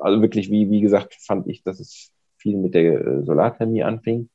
also 0.00 0.22
wirklich, 0.22 0.50
wie, 0.50 0.70
wie 0.70 0.80
gesagt, 0.80 1.14
fand 1.14 1.46
ich, 1.48 1.62
dass 1.62 1.80
es 1.80 2.10
viel 2.36 2.56
mit 2.56 2.74
der 2.74 3.00
äh, 3.00 3.22
Solarthermie 3.22 3.82
anfing. 3.82 4.28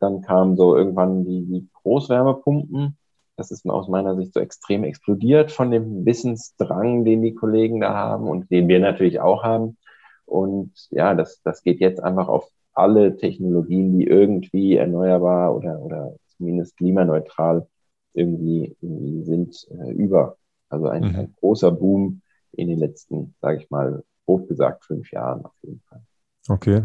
Dann 0.00 0.22
kamen 0.22 0.56
so 0.56 0.76
irgendwann 0.76 1.24
die, 1.24 1.44
die 1.46 1.68
Großwärmepumpen. 1.82 2.96
Das 3.36 3.50
ist 3.50 3.68
aus 3.68 3.88
meiner 3.88 4.16
Sicht 4.16 4.34
so 4.34 4.40
extrem 4.40 4.84
explodiert 4.84 5.50
von 5.50 5.70
dem 5.70 6.04
Wissensdrang, 6.04 7.04
den 7.04 7.22
die 7.22 7.34
Kollegen 7.34 7.80
da 7.80 7.94
haben 7.94 8.28
und 8.28 8.50
den 8.50 8.68
wir 8.68 8.80
natürlich 8.80 9.20
auch 9.20 9.42
haben. 9.42 9.78
Und 10.26 10.72
ja, 10.90 11.14
das, 11.14 11.40
das 11.42 11.62
geht 11.62 11.80
jetzt 11.80 12.02
einfach 12.02 12.28
auf 12.28 12.48
alle 12.72 13.16
Technologien, 13.16 13.98
die 13.98 14.06
irgendwie 14.06 14.76
erneuerbar 14.76 15.56
oder, 15.56 15.80
oder 15.80 16.14
zumindest 16.36 16.76
klimaneutral 16.76 17.66
irgendwie, 18.12 18.76
irgendwie 18.80 19.22
sind, 19.22 19.66
äh, 19.70 19.90
über. 19.92 20.36
Also 20.68 20.86
ein, 20.88 21.08
mhm. 21.08 21.16
ein 21.16 21.34
großer 21.40 21.72
Boom 21.72 22.22
in 22.52 22.68
den 22.68 22.78
letzten, 22.78 23.34
sage 23.40 23.58
ich 23.58 23.70
mal, 23.70 24.02
grob 24.24 24.48
gesagt, 24.48 24.84
fünf 24.84 25.10
Jahren 25.10 25.44
auf 25.44 25.54
jeden 25.62 25.80
Fall. 25.88 26.02
Okay. 26.48 26.82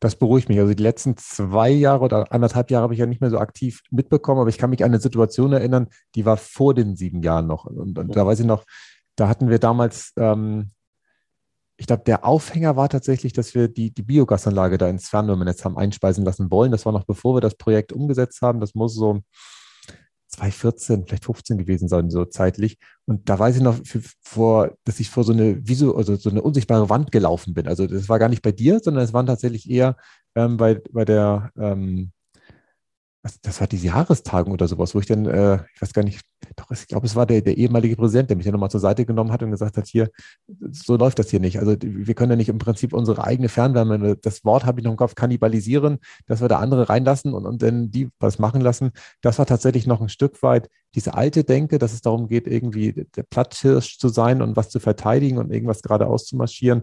Das 0.00 0.16
beruhigt 0.16 0.48
mich. 0.48 0.58
Also 0.58 0.74
die 0.74 0.82
letzten 0.82 1.16
zwei 1.16 1.70
Jahre 1.70 2.04
oder 2.04 2.32
anderthalb 2.32 2.70
Jahre 2.70 2.84
habe 2.84 2.94
ich 2.94 3.00
ja 3.00 3.06
nicht 3.06 3.20
mehr 3.20 3.30
so 3.30 3.38
aktiv 3.38 3.82
mitbekommen, 3.90 4.40
aber 4.40 4.50
ich 4.50 4.58
kann 4.58 4.70
mich 4.70 4.84
an 4.84 4.90
eine 4.90 5.00
Situation 5.00 5.52
erinnern, 5.52 5.88
die 6.14 6.24
war 6.24 6.36
vor 6.36 6.74
den 6.74 6.96
sieben 6.96 7.22
Jahren 7.22 7.46
noch. 7.46 7.64
Und, 7.64 7.98
und 7.98 8.14
da 8.14 8.26
weiß 8.26 8.40
ich 8.40 8.46
noch, 8.46 8.64
da 9.16 9.28
hatten 9.28 9.48
wir 9.48 9.58
damals 9.58 10.12
ähm, 10.18 10.70
ich 11.78 11.86
glaube, 11.86 12.04
der 12.04 12.24
Aufhänger 12.24 12.76
war 12.76 12.88
tatsächlich, 12.88 13.32
dass 13.32 13.54
wir 13.54 13.68
die, 13.68 13.92
die 13.92 14.02
Biogasanlage 14.02 14.78
da 14.78 14.88
ins 14.88 15.08
Fernwärmenetz 15.08 15.64
haben 15.64 15.76
einspeisen 15.76 16.24
lassen 16.24 16.50
wollen. 16.50 16.72
Das 16.72 16.86
war 16.86 16.92
noch 16.92 17.04
bevor 17.04 17.36
wir 17.36 17.40
das 17.40 17.54
Projekt 17.54 17.92
umgesetzt 17.92 18.40
haben. 18.40 18.60
Das 18.60 18.74
muss 18.74 18.94
so 18.94 19.20
2014, 20.36 21.06
vielleicht 21.06 21.24
15 21.24 21.58
gewesen 21.58 21.88
sein, 21.88 22.10
so 22.10 22.24
zeitlich. 22.24 22.78
Und 23.06 23.28
da 23.28 23.38
weiß 23.38 23.56
ich 23.56 23.62
noch, 23.62 23.78
für, 23.84 24.00
vor, 24.22 24.76
dass 24.84 25.00
ich 25.00 25.10
vor 25.10 25.24
so 25.24 25.32
eine, 25.32 25.66
Visu, 25.66 25.94
also 25.94 26.16
so 26.16 26.30
eine 26.30 26.42
unsichtbare 26.42 26.88
Wand 26.90 27.12
gelaufen 27.12 27.54
bin. 27.54 27.68
Also 27.68 27.86
das 27.86 28.08
war 28.08 28.18
gar 28.18 28.28
nicht 28.28 28.42
bei 28.42 28.52
dir, 28.52 28.80
sondern 28.80 29.04
es 29.04 29.12
waren 29.12 29.26
tatsächlich 29.26 29.68
eher 29.70 29.96
ähm, 30.34 30.56
bei, 30.56 30.80
bei 30.92 31.04
der 31.04 31.50
ähm, 31.58 32.12
das 33.42 33.60
war 33.60 33.66
diese 33.66 33.86
Jahrestagung 33.86 34.52
oder 34.52 34.68
sowas, 34.68 34.94
wo 34.94 35.00
ich 35.00 35.06
dann, 35.06 35.26
äh, 35.26 35.58
ich 35.74 35.82
weiß 35.82 35.92
gar 35.92 36.02
nicht, 36.02 36.20
doch, 36.56 36.70
ich 36.70 36.86
glaube, 36.86 37.06
es 37.06 37.16
war 37.16 37.26
der, 37.26 37.40
der 37.40 37.56
ehemalige 37.56 37.96
Präsident, 37.96 38.30
der 38.30 38.36
mich 38.36 38.44
dann 38.44 38.52
nochmal 38.52 38.70
zur 38.70 38.80
Seite 38.80 39.06
genommen 39.06 39.32
hat 39.32 39.42
und 39.42 39.50
gesagt 39.50 39.76
hat, 39.76 39.86
hier, 39.86 40.10
so 40.70 40.96
läuft 40.96 41.18
das 41.18 41.30
hier 41.30 41.40
nicht. 41.40 41.58
Also 41.58 41.76
wir 41.80 42.14
können 42.14 42.30
ja 42.30 42.36
nicht 42.36 42.48
im 42.48 42.58
Prinzip 42.58 42.92
unsere 42.92 43.24
eigene 43.24 43.48
Fernwärme, 43.48 44.16
das 44.16 44.44
Wort 44.44 44.64
habe 44.64 44.80
ich 44.80 44.84
noch 44.84 44.92
im 44.92 44.96
Kopf, 44.96 45.14
kannibalisieren, 45.14 45.98
dass 46.26 46.40
wir 46.40 46.48
da 46.48 46.58
andere 46.58 46.88
reinlassen 46.88 47.32
und, 47.32 47.46
und 47.46 47.62
dann 47.62 47.90
die 47.90 48.08
was 48.18 48.38
machen 48.38 48.60
lassen. 48.60 48.92
Das 49.22 49.38
war 49.38 49.46
tatsächlich 49.46 49.86
noch 49.86 50.00
ein 50.00 50.08
Stück 50.08 50.42
weit 50.42 50.68
diese 50.94 51.14
alte 51.14 51.44
Denke, 51.44 51.78
dass 51.78 51.92
es 51.92 52.00
darum 52.00 52.28
geht, 52.28 52.46
irgendwie 52.46 53.06
der 53.16 53.22
Platzhirsch 53.22 53.98
zu 53.98 54.08
sein 54.08 54.40
und 54.42 54.56
was 54.56 54.70
zu 54.70 54.80
verteidigen 54.80 55.38
und 55.38 55.52
irgendwas 55.52 55.82
gerade 55.82 56.06
auszumarschieren. 56.06 56.82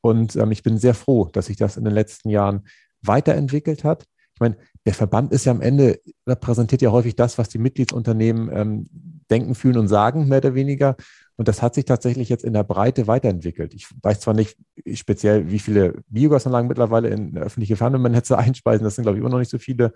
Und 0.00 0.36
ähm, 0.36 0.50
ich 0.50 0.62
bin 0.62 0.78
sehr 0.78 0.94
froh, 0.94 1.28
dass 1.32 1.46
sich 1.46 1.56
das 1.56 1.76
in 1.76 1.84
den 1.84 1.92
letzten 1.92 2.30
Jahren 2.30 2.66
weiterentwickelt 3.02 3.84
hat. 3.84 4.06
Ich 4.40 4.48
meine, 4.48 4.56
der 4.86 4.94
Verband 4.94 5.32
ist 5.34 5.44
ja 5.44 5.52
am 5.52 5.60
Ende, 5.60 6.00
repräsentiert 6.26 6.80
ja 6.80 6.90
häufig 6.90 7.14
das, 7.14 7.36
was 7.36 7.50
die 7.50 7.58
Mitgliedsunternehmen 7.58 8.48
ähm, 8.50 8.86
denken, 9.30 9.54
fühlen 9.54 9.76
und 9.76 9.88
sagen, 9.88 10.28
mehr 10.28 10.38
oder 10.38 10.54
weniger. 10.54 10.96
Und 11.36 11.46
das 11.46 11.60
hat 11.60 11.74
sich 11.74 11.84
tatsächlich 11.84 12.30
jetzt 12.30 12.42
in 12.44 12.54
der 12.54 12.64
Breite 12.64 13.06
weiterentwickelt. 13.06 13.74
Ich 13.74 13.88
weiß 14.02 14.20
zwar 14.20 14.32
nicht 14.32 14.56
speziell, 14.94 15.50
wie 15.50 15.58
viele 15.58 16.02
Biogasanlagen 16.08 16.68
mittlerweile 16.68 17.10
in 17.10 17.36
öffentliche 17.36 17.76
Fernwärmenetze 17.76 18.38
einspeisen, 18.38 18.82
das 18.82 18.94
sind, 18.94 19.02
glaube 19.02 19.18
ich, 19.18 19.20
immer 19.20 19.28
noch 19.28 19.40
nicht 19.40 19.50
so 19.50 19.58
viele. 19.58 19.92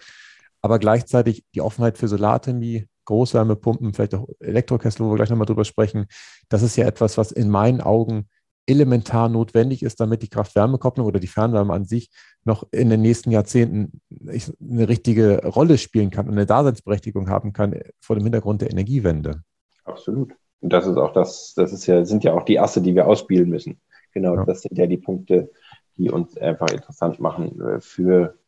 Aber 0.60 0.78
gleichzeitig 0.78 1.46
die 1.54 1.62
Offenheit 1.62 1.96
für 1.96 2.08
Solarthermie, 2.08 2.86
Großwärmepumpen, 3.06 3.94
vielleicht 3.94 4.14
auch 4.14 4.28
Elektrokessel, 4.40 5.06
wo 5.06 5.10
wir 5.10 5.16
gleich 5.16 5.30
nochmal 5.30 5.46
drüber 5.46 5.64
sprechen, 5.64 6.04
das 6.50 6.62
ist 6.62 6.76
ja 6.76 6.84
etwas, 6.84 7.16
was 7.16 7.32
in 7.32 7.48
meinen 7.48 7.80
Augen 7.80 8.28
elementar 8.66 9.28
notwendig 9.28 9.82
ist, 9.82 10.00
damit 10.00 10.22
die 10.22 10.28
Kraft-Wärme-Kopplung 10.28 11.06
oder 11.06 11.20
die 11.20 11.26
Fernwärme 11.26 11.72
an 11.72 11.84
sich 11.84 12.10
noch 12.44 12.66
in 12.70 12.90
den 12.90 13.02
nächsten 13.02 13.30
Jahrzehnten 13.30 14.00
eine 14.10 14.88
richtige 14.88 15.46
Rolle 15.46 15.78
spielen 15.78 16.10
kann 16.10 16.26
und 16.26 16.32
eine 16.32 16.46
Daseinsberechtigung 16.46 17.28
haben 17.28 17.52
kann 17.52 17.78
vor 18.00 18.16
dem 18.16 18.24
Hintergrund 18.24 18.62
der 18.62 18.70
Energiewende. 18.70 19.42
Absolut. 19.84 20.32
Und 20.60 20.72
das 20.72 20.86
ist 20.86 20.96
auch 20.96 21.12
das, 21.12 21.52
das 21.54 21.72
ist 21.72 21.86
ja, 21.86 22.04
sind 22.04 22.24
ja 22.24 22.32
auch 22.32 22.44
die 22.44 22.58
Asse, 22.58 22.80
die 22.80 22.94
wir 22.94 23.06
ausspielen 23.06 23.50
müssen. 23.50 23.80
Genau, 24.12 24.36
ja. 24.36 24.44
das 24.44 24.62
sind 24.62 24.78
ja 24.78 24.86
die 24.86 24.96
Punkte, 24.96 25.50
die 25.96 26.10
uns 26.10 26.36
einfach 26.38 26.70
interessant 26.70 27.20
machen 27.20 27.60
äh, 27.60 27.80
für, 27.80 28.38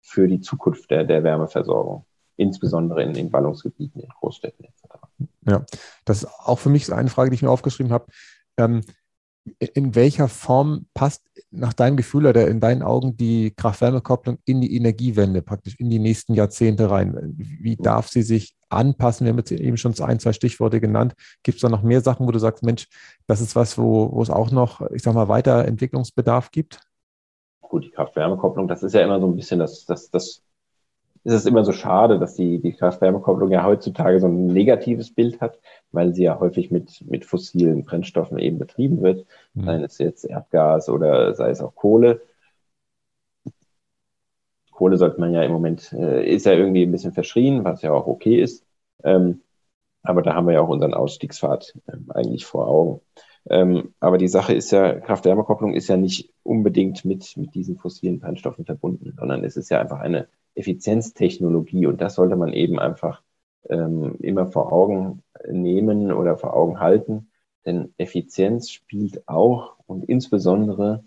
für 0.00 0.28
die 0.28 0.40
Zukunft 0.40 0.90
der, 0.90 1.04
der 1.04 1.24
Wärmeversorgung 1.24 2.06
insbesondere 2.38 3.02
in 3.02 3.12
den 3.12 3.30
Ballungsgebieten, 3.30 4.00
in 4.00 4.08
Großstädten 4.08 4.64
etc. 4.64 4.94
Ja, 5.46 5.66
das 6.04 6.22
ist 6.22 6.30
auch 6.44 6.58
für 6.58 6.70
mich 6.70 6.90
eine 6.92 7.10
Frage, 7.10 7.30
die 7.30 7.34
ich 7.34 7.42
mir 7.42 7.50
aufgeschrieben 7.50 7.92
habe. 7.92 8.06
Ähm, 8.56 8.82
in 9.58 9.94
welcher 9.94 10.28
Form 10.28 10.86
passt 10.94 11.24
nach 11.50 11.72
deinem 11.72 11.96
Gefühl 11.96 12.26
oder 12.26 12.48
in 12.48 12.60
deinen 12.60 12.82
Augen 12.82 13.16
die 13.16 13.52
Kraft-Wärme-Kopplung 13.52 14.38
in 14.44 14.60
die 14.60 14.76
Energiewende, 14.76 15.42
praktisch 15.42 15.76
in 15.78 15.90
die 15.90 15.98
nächsten 15.98 16.34
Jahrzehnte 16.34 16.90
rein? 16.90 17.34
Wie 17.36 17.76
darf 17.76 18.08
sie 18.08 18.22
sich 18.22 18.54
anpassen? 18.68 19.24
Wir 19.24 19.32
haben 19.32 19.38
jetzt 19.38 19.52
eben 19.52 19.76
schon 19.76 19.98
ein, 20.00 20.18
zwei 20.18 20.32
Stichworte 20.32 20.80
genannt. 20.80 21.14
Gibt 21.42 21.56
es 21.56 21.62
da 21.62 21.68
noch 21.68 21.82
mehr 21.82 22.00
Sachen, 22.00 22.26
wo 22.26 22.30
du 22.30 22.38
sagst, 22.38 22.62
Mensch, 22.62 22.88
das 23.26 23.40
ist 23.40 23.56
was, 23.56 23.78
wo, 23.78 24.12
wo 24.12 24.22
es 24.22 24.30
auch 24.30 24.50
noch, 24.50 24.80
ich 24.90 25.02
sag 25.02 25.14
mal, 25.14 25.28
Weiterentwicklungsbedarf 25.28 26.50
gibt? 26.50 26.80
Gut, 27.60 27.84
die 27.84 27.90
Kraft-Wärme-Kopplung, 27.90 28.68
das 28.68 28.82
ist 28.82 28.94
ja 28.94 29.02
immer 29.02 29.20
so 29.20 29.26
ein 29.26 29.36
bisschen 29.36 29.58
das, 29.58 29.84
das, 29.84 30.10
das 30.10 30.42
ist 31.24 31.34
es 31.34 31.46
immer 31.46 31.64
so 31.64 31.72
schade, 31.72 32.18
dass 32.18 32.34
die, 32.34 32.58
die 32.60 32.72
Kraft-Wärme-Kopplung 32.72 33.50
ja 33.50 33.64
heutzutage 33.64 34.20
so 34.20 34.26
ein 34.28 34.46
negatives 34.46 35.14
Bild 35.14 35.40
hat, 35.40 35.58
weil 35.92 36.14
sie 36.14 36.24
ja 36.24 36.38
häufig 36.40 36.70
mit, 36.70 37.04
mit 37.08 37.24
fossilen 37.24 37.84
Brennstoffen 37.84 38.38
eben 38.38 38.58
betrieben 38.58 39.02
wird, 39.02 39.26
mhm. 39.54 39.64
sei 39.64 39.82
es 39.82 39.98
jetzt 39.98 40.24
Erdgas 40.24 40.88
oder 40.88 41.34
sei 41.34 41.50
es 41.50 41.60
auch 41.60 41.74
Kohle. 41.74 42.22
Kohle 44.70 44.96
sollte 44.96 45.20
man 45.20 45.32
ja 45.34 45.42
im 45.42 45.52
Moment, 45.52 45.92
äh, 45.92 46.24
ist 46.28 46.46
ja 46.46 46.52
irgendwie 46.52 46.84
ein 46.84 46.92
bisschen 46.92 47.12
verschrien, 47.12 47.64
was 47.64 47.82
ja 47.82 47.92
auch 47.92 48.06
okay 48.06 48.40
ist. 48.40 48.64
Ähm, 49.04 49.42
Aber 50.02 50.22
da 50.22 50.34
haben 50.34 50.46
wir 50.46 50.54
ja 50.54 50.60
auch 50.62 50.68
unseren 50.70 50.94
Ausstiegspfad 50.94 51.74
ähm, 51.92 52.10
eigentlich 52.10 52.46
vor 52.46 52.68
Augen. 52.68 53.00
Ähm, 53.50 53.94
aber 54.00 54.18
die 54.18 54.28
Sache 54.28 54.54
ist 54.54 54.70
ja, 54.72 55.00
Kraft-Wärme-Kopplung 55.00 55.74
ist 55.74 55.88
ja 55.88 55.96
nicht 55.96 56.32
unbedingt 56.44 57.04
mit, 57.04 57.36
mit 57.36 57.54
diesen 57.54 57.78
fossilen 57.78 58.20
Brennstoffen 58.20 58.64
verbunden, 58.66 59.14
sondern 59.18 59.44
es 59.44 59.56
ist 59.56 59.70
ja 59.70 59.80
einfach 59.80 60.00
eine 60.00 60.28
Effizienztechnologie 60.54 61.86
und 61.86 62.00
das 62.00 62.14
sollte 62.16 62.36
man 62.36 62.52
eben 62.52 62.78
einfach 62.78 63.22
immer 63.64 64.46
vor 64.46 64.72
Augen 64.72 65.22
nehmen 65.46 66.12
oder 66.12 66.36
vor 66.36 66.54
Augen 66.54 66.80
halten. 66.80 67.30
Denn 67.66 67.92
Effizienz 67.98 68.70
spielt 68.70 69.28
auch 69.28 69.76
und 69.86 70.04
insbesondere 70.04 71.04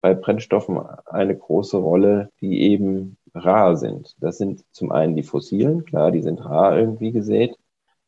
bei 0.00 0.14
Brennstoffen 0.14 0.78
eine 1.06 1.36
große 1.36 1.76
Rolle, 1.76 2.30
die 2.40 2.62
eben 2.62 3.16
rar 3.34 3.76
sind. 3.76 4.16
Das 4.18 4.38
sind 4.38 4.64
zum 4.72 4.92
einen 4.92 5.14
die 5.14 5.22
fossilen, 5.22 5.84
klar, 5.84 6.10
die 6.10 6.22
sind 6.22 6.44
rar 6.44 6.78
irgendwie 6.78 7.12
gesät, 7.12 7.56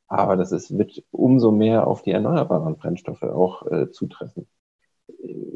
aber 0.09 0.37
das 0.37 0.53
ist, 0.53 0.77
wird 0.77 1.03
umso 1.11 1.51
mehr 1.51 1.87
auf 1.87 2.03
die 2.03 2.13
erneuerbaren 2.13 2.77
Brennstoffe 2.77 3.23
auch 3.23 3.67
äh, 3.71 3.91
zutreffen. 3.91 4.47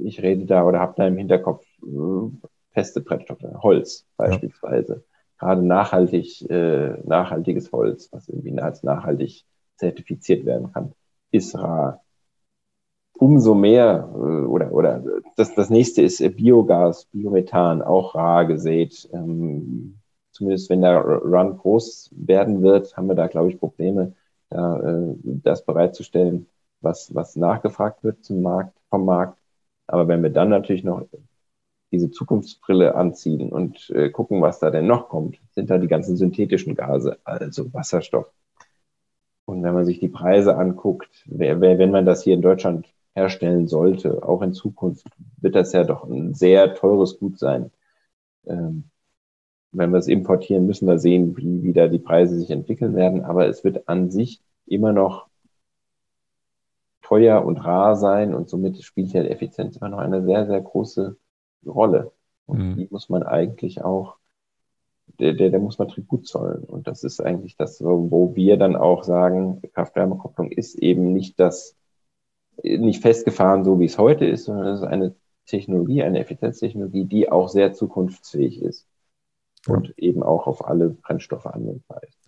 Ich 0.04 0.22
rede 0.22 0.44
da 0.44 0.64
oder 0.64 0.80
habe 0.80 0.94
da 0.96 1.06
im 1.06 1.16
Hinterkopf 1.16 1.66
äh, 1.82 2.48
feste 2.70 3.00
Brennstoffe, 3.00 3.42
Holz 3.62 4.06
beispielsweise. 4.16 4.94
Ja. 4.94 5.15
Gerade 5.38 5.62
nachhaltig, 5.62 6.48
äh, 6.50 6.98
nachhaltiges 7.04 7.72
Holz, 7.72 8.08
was 8.12 8.28
irgendwie 8.28 8.58
als 8.58 8.82
nachhaltig 8.82 9.44
zertifiziert 9.76 10.46
werden 10.46 10.72
kann, 10.72 10.92
ist 11.30 11.54
rar. 11.56 12.02
Umso 13.18 13.54
mehr 13.54 14.08
äh, 14.14 14.46
oder 14.46 14.72
oder 14.72 15.02
das, 15.36 15.54
das 15.54 15.70
nächste 15.70 16.02
ist 16.02 16.18
Biogas, 16.36 17.06
Biomethan, 17.06 17.82
auch 17.82 18.14
rar 18.14 18.46
gesät. 18.46 19.08
Ähm, 19.12 19.98
zumindest 20.32 20.70
wenn 20.70 20.82
der 20.82 21.00
Run 21.00 21.56
groß 21.58 22.10
werden 22.12 22.62
wird, 22.62 22.96
haben 22.96 23.08
wir 23.08 23.14
da, 23.14 23.26
glaube 23.26 23.50
ich, 23.50 23.58
Probleme, 23.58 24.14
da, 24.50 24.80
äh, 24.80 25.14
das 25.24 25.64
bereitzustellen, 25.64 26.46
was, 26.80 27.14
was 27.14 27.36
nachgefragt 27.36 28.04
wird 28.04 28.24
zum 28.24 28.42
Markt, 28.42 28.76
vom 28.90 29.04
Markt. 29.06 29.38
Aber 29.86 30.08
wenn 30.08 30.22
wir 30.22 30.30
dann 30.30 30.50
natürlich 30.50 30.84
noch 30.84 31.06
diese 31.92 32.10
Zukunftsbrille 32.10 32.94
anziehen 32.94 33.50
und 33.50 33.90
äh, 33.90 34.10
gucken, 34.10 34.42
was 34.42 34.58
da 34.58 34.70
denn 34.70 34.86
noch 34.86 35.08
kommt, 35.08 35.38
sind 35.54 35.70
da 35.70 35.78
die 35.78 35.86
ganzen 35.86 36.16
synthetischen 36.16 36.74
Gase, 36.74 37.18
also 37.24 37.72
Wasserstoff. 37.72 38.30
Und 39.44 39.62
wenn 39.62 39.74
man 39.74 39.84
sich 39.84 40.00
die 40.00 40.08
Preise 40.08 40.56
anguckt, 40.56 41.24
wer, 41.26 41.60
wer, 41.60 41.78
wenn 41.78 41.92
man 41.92 42.04
das 42.04 42.24
hier 42.24 42.34
in 42.34 42.42
Deutschland 42.42 42.86
herstellen 43.14 43.68
sollte, 43.68 44.26
auch 44.28 44.42
in 44.42 44.52
Zukunft, 44.52 45.06
wird 45.40 45.54
das 45.54 45.72
ja 45.72 45.84
doch 45.84 46.04
ein 46.04 46.34
sehr 46.34 46.74
teures 46.74 47.18
Gut 47.18 47.38
sein. 47.38 47.70
Ähm, 48.46 48.90
wenn 49.72 49.90
wir 49.90 49.98
es 49.98 50.08
importieren, 50.08 50.66
müssen 50.66 50.88
wir 50.88 50.98
sehen, 50.98 51.36
wie 51.36 51.62
wieder 51.62 51.88
die 51.88 51.98
Preise 51.98 52.38
sich 52.38 52.50
entwickeln 52.50 52.96
werden. 52.96 53.24
Aber 53.24 53.46
es 53.46 53.62
wird 53.62 53.88
an 53.88 54.10
sich 54.10 54.40
immer 54.66 54.92
noch 54.92 55.28
teuer 57.02 57.44
und 57.44 57.58
rar 57.58 57.94
sein 57.96 58.34
und 58.34 58.48
somit 58.48 58.82
spielt 58.82 59.12
ja 59.12 59.22
die 59.22 59.30
Effizienz 59.30 59.76
immer 59.76 59.88
noch 59.88 59.98
eine 59.98 60.24
sehr, 60.24 60.46
sehr 60.46 60.60
große 60.60 61.16
Rolle. 61.66 62.12
Und 62.46 62.58
mhm. 62.58 62.76
die 62.76 62.88
muss 62.90 63.08
man 63.08 63.22
eigentlich 63.22 63.82
auch, 63.82 64.16
der, 65.20 65.34
der, 65.34 65.50
der 65.50 65.60
muss 65.60 65.78
man 65.78 65.88
Tribut 65.88 66.26
zollen. 66.26 66.64
Und 66.64 66.86
das 66.86 67.04
ist 67.04 67.20
eigentlich 67.20 67.56
das, 67.56 67.82
wo 67.82 68.34
wir 68.34 68.56
dann 68.56 68.76
auch 68.76 69.04
sagen, 69.04 69.62
Kraft-Wärme-Kopplung 69.74 70.50
ist 70.50 70.76
eben 70.76 71.12
nicht 71.12 71.38
das, 71.40 71.76
nicht 72.62 73.02
festgefahren, 73.02 73.64
so 73.64 73.78
wie 73.80 73.84
es 73.84 73.98
heute 73.98 74.24
ist, 74.24 74.44
sondern 74.44 74.68
es 74.68 74.80
ist 74.80 74.86
eine 74.86 75.14
Technologie, 75.46 76.02
eine 76.02 76.18
Effizienztechnologie, 76.18 77.04
die 77.04 77.30
auch 77.30 77.48
sehr 77.48 77.72
zukunftsfähig 77.72 78.62
ist 78.62 78.86
und 79.66 79.96
eben 79.98 80.22
auch 80.22 80.46
auf 80.46 80.66
alle 80.66 80.90
Brennstoffe 80.90 81.46
anwendbar 81.46 82.02
ist. 82.02 82.18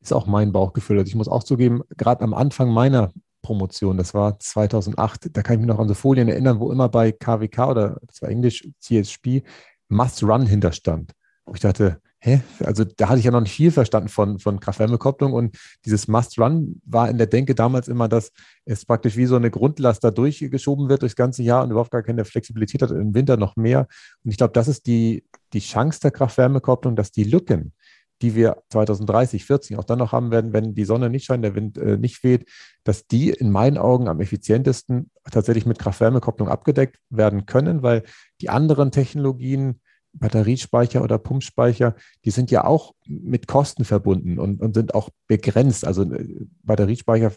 Ist 0.00 0.12
auch 0.12 0.26
mein 0.26 0.52
Bauchgefühl. 0.52 0.98
Also 0.98 1.08
ich 1.08 1.14
muss 1.14 1.28
auch 1.28 1.42
zugeben, 1.42 1.82
gerade 1.96 2.22
am 2.22 2.32
Anfang 2.32 2.70
meiner 2.70 3.12
Promotion, 3.42 3.96
das 3.96 4.14
war 4.14 4.38
2008, 4.38 5.30
da 5.32 5.42
kann 5.42 5.54
ich 5.54 5.60
mich 5.60 5.68
noch 5.68 5.78
an 5.78 5.88
so 5.88 5.94
Folien 5.94 6.28
erinnern, 6.28 6.60
wo 6.60 6.70
immer 6.70 6.88
bei 6.88 7.12
KWK 7.12 7.70
oder 7.70 8.00
das 8.06 8.22
war 8.22 8.28
Englisch, 8.28 8.68
CSP, 8.78 9.42
Must 9.88 10.22
Run 10.22 10.46
hinterstand. 10.46 11.12
Wo 11.46 11.54
ich 11.54 11.60
dachte, 11.60 12.00
hä? 12.20 12.42
Also 12.64 12.84
da 12.84 13.08
hatte 13.08 13.18
ich 13.18 13.24
ja 13.24 13.30
noch 13.30 13.40
nicht 13.40 13.52
viel 13.52 13.70
verstanden 13.70 14.08
von, 14.08 14.38
von 14.38 14.60
Kraft-Wärme-Kopplung 14.60 15.32
und 15.32 15.56
dieses 15.84 16.06
Must-Run 16.06 16.80
war 16.84 17.08
in 17.08 17.18
der 17.18 17.26
Denke 17.26 17.54
damals 17.54 17.88
immer, 17.88 18.08
dass 18.08 18.32
es 18.64 18.84
praktisch 18.84 19.16
wie 19.16 19.26
so 19.26 19.36
eine 19.36 19.50
Grundlast 19.50 20.04
da 20.04 20.10
durchgeschoben 20.10 20.88
wird 20.88 21.02
durchs 21.02 21.16
ganze 21.16 21.42
Jahr 21.42 21.64
und 21.64 21.70
überhaupt 21.70 21.90
gar 21.90 22.02
keine 22.02 22.24
Flexibilität 22.24 22.82
hat, 22.82 22.90
im 22.90 23.14
Winter 23.14 23.36
noch 23.36 23.56
mehr. 23.56 23.88
Und 24.22 24.30
ich 24.30 24.36
glaube, 24.36 24.52
das 24.52 24.68
ist 24.68 24.86
die, 24.86 25.24
die 25.52 25.60
Chance 25.60 26.00
der 26.00 26.10
Kraft-Wärme-Kopplung, 26.10 26.94
dass 26.94 27.10
die 27.10 27.24
Lücken, 27.24 27.72
die 28.22 28.34
wir 28.34 28.62
2030, 28.70 29.44
40 29.44 29.78
auch 29.78 29.84
dann 29.84 29.98
noch 29.98 30.12
haben 30.12 30.30
werden, 30.30 30.52
wenn 30.52 30.74
die 30.74 30.84
Sonne 30.84 31.10
nicht 31.10 31.24
scheint, 31.24 31.44
der 31.44 31.54
Wind 31.54 31.78
äh, 31.78 31.96
nicht 31.96 32.22
weht, 32.22 32.48
dass 32.84 33.06
die 33.06 33.30
in 33.30 33.50
meinen 33.50 33.78
Augen 33.78 34.08
am 34.08 34.20
effizientesten 34.20 35.10
tatsächlich 35.30 35.66
mit 35.66 35.78
Kraft-Wärme-Kopplung 35.78 36.48
abgedeckt 36.48 36.98
werden 37.08 37.46
können, 37.46 37.82
weil 37.82 38.02
die 38.40 38.50
anderen 38.50 38.90
Technologien, 38.90 39.80
Batteriespeicher 40.12 41.02
oder 41.02 41.18
Pumpspeicher, 41.18 41.94
die 42.24 42.30
sind 42.30 42.50
ja 42.50 42.64
auch 42.64 42.94
mit 43.06 43.46
Kosten 43.46 43.84
verbunden 43.84 44.38
und, 44.38 44.60
und 44.60 44.74
sind 44.74 44.94
auch 44.94 45.08
begrenzt. 45.26 45.86
Also 45.86 46.02
äh, 46.02 46.46
Batteriespeicher, 46.62 47.32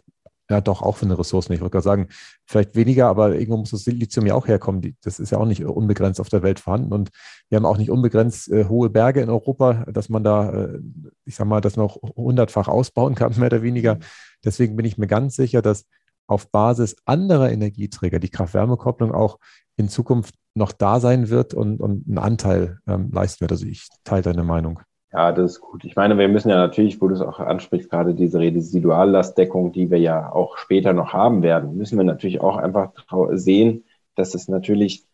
ja 0.54 0.62
doch 0.62 0.82
auch 0.82 0.98
für 0.98 1.06
eine 1.06 1.18
Ressource. 1.18 1.50
Ich 1.50 1.60
würde 1.60 1.72
gerade 1.72 1.84
sagen, 1.84 2.08
vielleicht 2.46 2.76
weniger, 2.76 3.08
aber 3.08 3.36
irgendwo 3.36 3.58
muss 3.58 3.72
das 3.72 3.86
Lithium 3.86 4.26
ja 4.26 4.36
auch 4.36 4.48
herkommen. 4.48 4.96
Das 5.04 5.20
ist 5.20 5.32
ja 5.32 5.38
auch 5.38 5.46
nicht 5.46 5.63
unbegrenzt 5.63 6.20
auf 6.22 6.30
der 6.30 6.44
Welt 6.44 6.60
vorhanden. 6.60 6.94
Und 6.94 7.10
wir 7.50 7.58
haben 7.58 7.66
auch 7.66 7.78
nicht 7.78 7.92
unbegrenzt 7.92 8.52
äh, 8.52 8.66
hohe 8.66 8.89
Berge 8.89 9.22
in 9.22 9.30
Europa, 9.30 9.86
dass 9.92 10.10
man 10.10 10.24
da, 10.24 10.52
äh, 10.52 10.80
ich 11.26 11.36
sag 11.36 11.48
mal, 11.48 11.62
das 11.62 11.76
noch 11.76 11.98
hundertfach 12.16 12.68
ausbauen 12.68 13.16
kann, 13.16 13.34
mehr 13.38 13.48
oder 13.48 13.62
weniger. 13.62 14.00
Deswegen 14.44 14.76
bin 14.76 14.86
ich 14.86 14.98
mir 14.98 15.08
ganz 15.08 15.36
sicher, 15.36 15.62
dass 15.62 15.86
auf 16.28 16.50
Basis 16.52 16.96
anderer 17.06 17.52
Energieträger 17.52 18.20
die 18.20 18.30
Kraft-Wärme-Kopplung 18.30 19.12
auch 19.12 19.39
in 19.76 19.89
Zukunft 19.89 20.36
noch 20.56 20.72
da 20.72 21.00
sein 21.00 21.30
wird 21.30 21.54
und, 21.54 21.82
und 21.82 22.08
einen 22.08 22.18
Anteil 22.18 22.80
ähm, 22.88 23.12
leisten 23.12 23.42
wird. 23.42 23.52
Also 23.52 23.66
ich 23.66 23.88
teile 24.04 24.22
deine 24.22 24.44
Meinung. 24.44 24.80
Ja, 25.13 25.32
das 25.32 25.52
ist 25.52 25.62
gut. 25.62 25.86
Ich 25.86 25.95
meine, 25.95 26.17
wir 26.17 26.28
müssen 26.28 26.49
ja 26.49 26.56
natürlich, 26.56 26.99
wo 26.99 27.08
du 27.08 27.13
es 27.13 27.21
auch 27.21 27.39
ansprichst, 27.39 27.89
gerade 27.89 28.15
diese 28.15 28.39
Residuallastdeckung, 28.39 29.71
die 29.71 29.91
wir 29.91 29.99
ja 29.99 30.32
auch 30.32 30.58
später 30.58 30.93
noch 30.93 31.13
haben 31.13 31.43
werden, 31.43 31.78
müssen 31.78 31.99
wir 31.99 32.04
natürlich 32.04 32.41
auch 32.41 32.58
einfach 32.58 32.91
sehen, 33.34 33.86
dass 34.15 34.34
es 34.34 34.47
natürlich, 34.47 35.06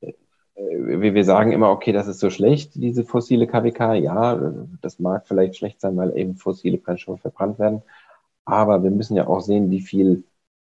äh, 0.00 0.12
wir 0.56 1.24
sagen 1.24 1.52
immer, 1.52 1.70
okay, 1.70 1.92
das 1.92 2.08
ist 2.08 2.18
so 2.18 2.30
schlecht, 2.30 2.74
diese 2.74 3.04
fossile 3.04 3.46
KWK. 3.46 3.94
Ja, 3.94 4.52
das 4.82 4.98
mag 4.98 5.28
vielleicht 5.28 5.56
schlecht 5.56 5.80
sein, 5.80 5.96
weil 5.96 6.16
eben 6.18 6.34
fossile 6.34 6.78
Brennstoffe 6.78 7.20
verbrannt 7.20 7.60
werden. 7.60 7.82
Aber 8.44 8.82
wir 8.82 8.90
müssen 8.90 9.16
ja 9.16 9.28
auch 9.28 9.40
sehen, 9.40 9.70
wie 9.70 9.80
viel 9.80 10.24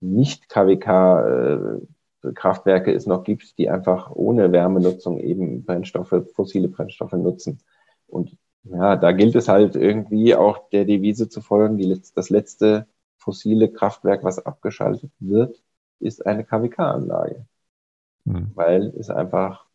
nicht 0.00 0.48
KWK 0.48 1.80
äh, 2.22 2.92
es 2.92 3.06
noch 3.06 3.24
gibt, 3.24 3.58
die 3.58 3.70
einfach 3.70 4.12
ohne 4.12 4.52
Wärmenutzung 4.52 5.18
eben 5.18 5.64
Brennstoffe, 5.64 6.14
fossile 6.34 6.68
Brennstoffe 6.68 7.12
nutzen. 7.12 7.60
Und 8.06 8.36
ja, 8.70 8.96
da 8.96 9.12
gilt 9.12 9.34
es 9.34 9.48
halt 9.48 9.76
irgendwie 9.76 10.34
auch 10.34 10.68
der 10.70 10.84
Devise 10.84 11.28
zu 11.28 11.40
folgen, 11.40 11.78
die, 11.78 12.00
das 12.14 12.30
letzte 12.30 12.86
fossile 13.16 13.70
Kraftwerk, 13.70 14.24
was 14.24 14.44
abgeschaltet 14.44 15.10
wird, 15.18 15.62
ist 16.00 16.26
eine 16.26 16.44
KWK-Anlage. 16.44 17.46
Hm. 18.24 18.52
Weil 18.54 18.94
es 18.98 19.10
einfach 19.10 19.66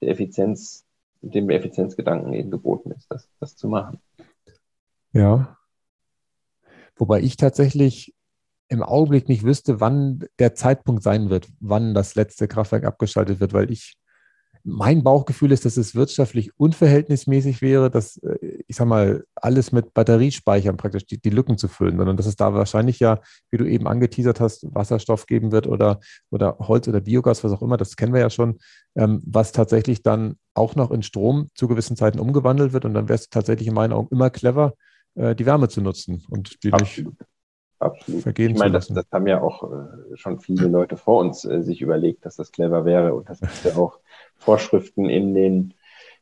der 0.00 0.10
Effizienz, 0.10 0.86
dem 1.20 1.50
Effizienzgedanken 1.50 2.32
eben 2.32 2.50
geboten 2.50 2.92
ist, 2.92 3.10
das, 3.10 3.28
das 3.40 3.56
zu 3.56 3.68
machen. 3.68 4.00
Ja. 5.12 5.56
Wobei 6.96 7.20
ich 7.20 7.36
tatsächlich 7.36 8.14
im 8.68 8.82
Augenblick 8.82 9.28
nicht 9.28 9.44
wüsste, 9.44 9.80
wann 9.80 10.24
der 10.38 10.54
Zeitpunkt 10.54 11.02
sein 11.02 11.30
wird, 11.30 11.48
wann 11.60 11.94
das 11.94 12.14
letzte 12.14 12.48
Kraftwerk 12.48 12.84
abgeschaltet 12.84 13.40
wird, 13.40 13.52
weil 13.52 13.70
ich 13.70 13.96
mein 14.66 15.02
Bauchgefühl 15.02 15.52
ist, 15.52 15.66
dass 15.66 15.76
es 15.76 15.94
wirtschaftlich 15.94 16.58
unverhältnismäßig 16.58 17.60
wäre, 17.60 17.90
dass, 17.90 18.16
äh, 18.16 18.62
ich 18.66 18.76
sag 18.76 18.86
mal, 18.88 19.24
alles 19.34 19.72
mit 19.72 19.92
Batteriespeichern 19.92 20.78
praktisch 20.78 21.04
die, 21.04 21.20
die, 21.20 21.30
Lücken 21.30 21.58
zu 21.58 21.68
füllen, 21.68 21.98
sondern 21.98 22.16
dass 22.16 22.24
es 22.24 22.36
da 22.36 22.54
wahrscheinlich 22.54 22.98
ja, 22.98 23.20
wie 23.50 23.58
du 23.58 23.66
eben 23.66 23.86
angeteasert 23.86 24.40
hast, 24.40 24.66
Wasserstoff 24.74 25.26
geben 25.26 25.52
wird 25.52 25.66
oder, 25.66 26.00
oder 26.30 26.56
Holz 26.60 26.88
oder 26.88 27.02
Biogas, 27.02 27.44
was 27.44 27.52
auch 27.52 27.62
immer, 27.62 27.76
das 27.76 27.96
kennen 27.96 28.14
wir 28.14 28.20
ja 28.20 28.30
schon, 28.30 28.58
ähm, 28.96 29.22
was 29.26 29.52
tatsächlich 29.52 30.02
dann 30.02 30.36
auch 30.54 30.76
noch 30.76 30.90
in 30.90 31.02
Strom 31.02 31.48
zu 31.54 31.68
gewissen 31.68 31.96
Zeiten 31.96 32.18
umgewandelt 32.18 32.72
wird. 32.72 32.86
Und 32.86 32.94
dann 32.94 33.08
wäre 33.08 33.18
es 33.18 33.28
tatsächlich 33.28 33.68
in 33.68 33.74
meinen 33.74 33.92
Augen 33.92 34.08
immer 34.10 34.30
clever, 34.30 34.74
äh, 35.14 35.34
die 35.34 35.44
Wärme 35.44 35.68
zu 35.68 35.82
nutzen 35.82 36.24
und 36.30 36.62
die 36.64 36.72
Absolut. 36.72 37.12
nicht 37.18 37.28
Absolut. 37.84 38.22
vergehen 38.22 38.52
ich 38.52 38.58
meine, 38.58 38.72
das, 38.72 38.88
das, 38.88 39.04
haben 39.12 39.26
ja 39.26 39.42
auch 39.42 39.70
äh, 39.70 40.16
schon 40.16 40.40
viele 40.40 40.68
Leute 40.68 40.96
vor 40.96 41.20
uns 41.20 41.44
äh, 41.44 41.62
sich 41.62 41.82
überlegt, 41.82 42.24
dass 42.24 42.36
das 42.36 42.50
clever 42.50 42.84
wäre. 42.84 43.14
Und 43.14 43.28
das 43.28 43.40
gibt 43.40 43.64
ja 43.64 43.76
auch 43.76 43.98
Vorschriften 44.44 45.08
in 45.08 45.34
den 45.34 45.74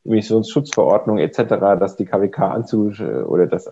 Emissionsschutzverordnungen 0.05 1.23
etc., 1.23 1.49
dass 1.79 1.95
die 1.95 2.05
KWK 2.05 2.39
anzu 2.39 2.91
äh, 2.91 3.23
oder 3.23 3.47
dass, 3.47 3.69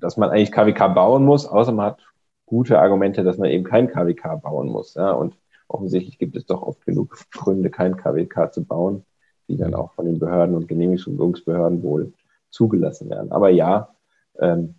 dass 0.00 0.16
man 0.16 0.30
eigentlich 0.30 0.52
KWK 0.52 0.94
bauen 0.94 1.24
muss, 1.24 1.46
außer 1.46 1.72
man 1.72 1.86
hat 1.86 1.98
gute 2.46 2.80
Argumente, 2.80 3.22
dass 3.22 3.38
man 3.38 3.50
eben 3.50 3.64
kein 3.64 3.88
KWK 3.88 4.42
bauen 4.42 4.68
muss. 4.68 4.94
Ja? 4.94 5.12
Und 5.12 5.36
offensichtlich 5.68 6.18
gibt 6.18 6.36
es 6.36 6.46
doch 6.46 6.62
oft 6.62 6.84
genug 6.84 7.16
Gründe, 7.32 7.70
kein 7.70 7.96
KWK 7.96 8.52
zu 8.52 8.64
bauen, 8.64 9.04
die 9.48 9.56
dann 9.56 9.74
auch 9.74 9.92
von 9.92 10.06
den 10.06 10.18
Behörden 10.18 10.56
und 10.56 10.66
Genehmigungsbehörden 10.66 11.82
wohl 11.82 12.12
zugelassen 12.50 13.08
werden. 13.08 13.30
Aber 13.30 13.50
ja, 13.50 13.90
ähm, 14.40 14.74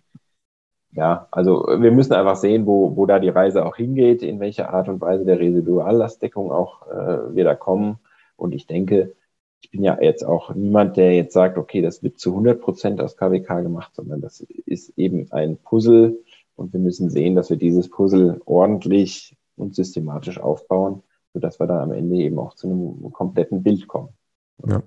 ja, 0.94 1.26
also 1.30 1.66
wir 1.66 1.90
müssen 1.90 2.12
einfach 2.12 2.36
sehen, 2.36 2.66
wo, 2.66 2.94
wo 2.96 3.06
da 3.06 3.18
die 3.18 3.30
Reise 3.30 3.64
auch 3.64 3.76
hingeht, 3.76 4.22
in 4.22 4.40
welcher 4.40 4.74
Art 4.74 4.88
und 4.88 5.00
Weise 5.00 5.24
der 5.24 5.40
Residuallastdeckung 5.40 6.52
auch 6.52 6.86
äh, 6.88 7.34
wir 7.34 7.44
da 7.44 7.54
kommen. 7.54 7.98
Und 8.42 8.52
ich 8.56 8.66
denke, 8.66 9.14
ich 9.60 9.70
bin 9.70 9.84
ja 9.84 9.96
jetzt 10.02 10.24
auch 10.24 10.52
niemand, 10.52 10.96
der 10.96 11.14
jetzt 11.14 11.32
sagt, 11.32 11.56
okay, 11.56 11.80
das 11.80 12.02
wird 12.02 12.18
zu 12.18 12.30
100 12.30 12.60
Prozent 12.60 13.00
aus 13.00 13.16
KWK 13.16 13.62
gemacht, 13.62 13.94
sondern 13.94 14.20
das 14.20 14.40
ist 14.66 14.92
eben 14.98 15.30
ein 15.30 15.58
Puzzle 15.58 16.18
und 16.56 16.72
wir 16.72 16.80
müssen 16.80 17.08
sehen, 17.08 17.36
dass 17.36 17.50
wir 17.50 17.56
dieses 17.56 17.88
Puzzle 17.88 18.40
ordentlich 18.44 19.36
und 19.54 19.76
systematisch 19.76 20.40
aufbauen, 20.40 21.04
sodass 21.32 21.60
wir 21.60 21.68
da 21.68 21.80
am 21.80 21.92
Ende 21.92 22.16
eben 22.16 22.40
auch 22.40 22.54
zu 22.54 22.66
einem 22.66 23.12
kompletten 23.12 23.62
Bild 23.62 23.86
kommen. 23.86 24.08
Ja. 24.66 24.82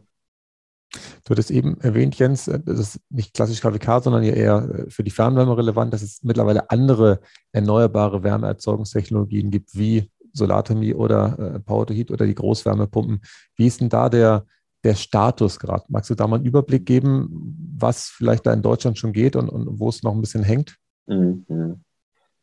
Du 1.24 1.32
hattest 1.32 1.52
eben 1.52 1.80
erwähnt, 1.80 2.20
Jens, 2.20 2.50
äh, 2.50 2.60
das 2.64 2.80
ist 2.80 3.00
nicht 3.10 3.34
klassisch 3.34 3.62
KWK, 3.62 4.04
sondern 4.04 4.24
ja 4.24 4.34
eher 4.34 4.70
äh, 4.70 4.90
für 4.90 5.04
die 5.04 5.12
Fernwärme 5.12 5.58
relevant, 5.58 5.94
dass 5.94 6.02
es 6.02 6.24
mittlerweile 6.24 6.70
andere 6.70 7.22
erneuerbare 7.54 8.22
Wärmeerzeugungstechnologien 8.22 9.50
gibt, 9.50 9.76
wie 9.78 10.12
Solarthermie 10.36 10.94
oder 10.94 11.56
äh, 11.56 11.60
Power 11.60 11.88
to 11.88 11.94
Heat 11.94 12.12
oder 12.12 12.26
die 12.26 12.36
Großwärmepumpen. 12.36 13.22
Wie 13.56 13.68
ist 13.68 13.82
denn 13.82 13.90
da 13.90 14.10
der, 14.10 14.46
der 14.84 14.96
Status 14.96 15.60
gerade? 15.60 15.84
Magst 15.88 16.10
du 16.10 16.16
da 16.16 16.28
mal 16.28 16.38
einen 16.38 16.46
Überblick 16.46 16.86
geben, 16.86 17.74
was 17.78 18.08
vielleicht 18.08 18.46
da 18.46 18.54
in 18.54 18.62
Deutschland 18.62 18.98
schon 18.98 19.14
geht 19.14 19.36
und, 19.36 19.50
und 19.50 19.80
wo 19.80 19.90
es 19.90 20.04
noch 20.04 20.14
ein 20.14 20.22
bisschen 20.22 20.44
hängt? 20.44 20.78
Mhm. 21.08 21.84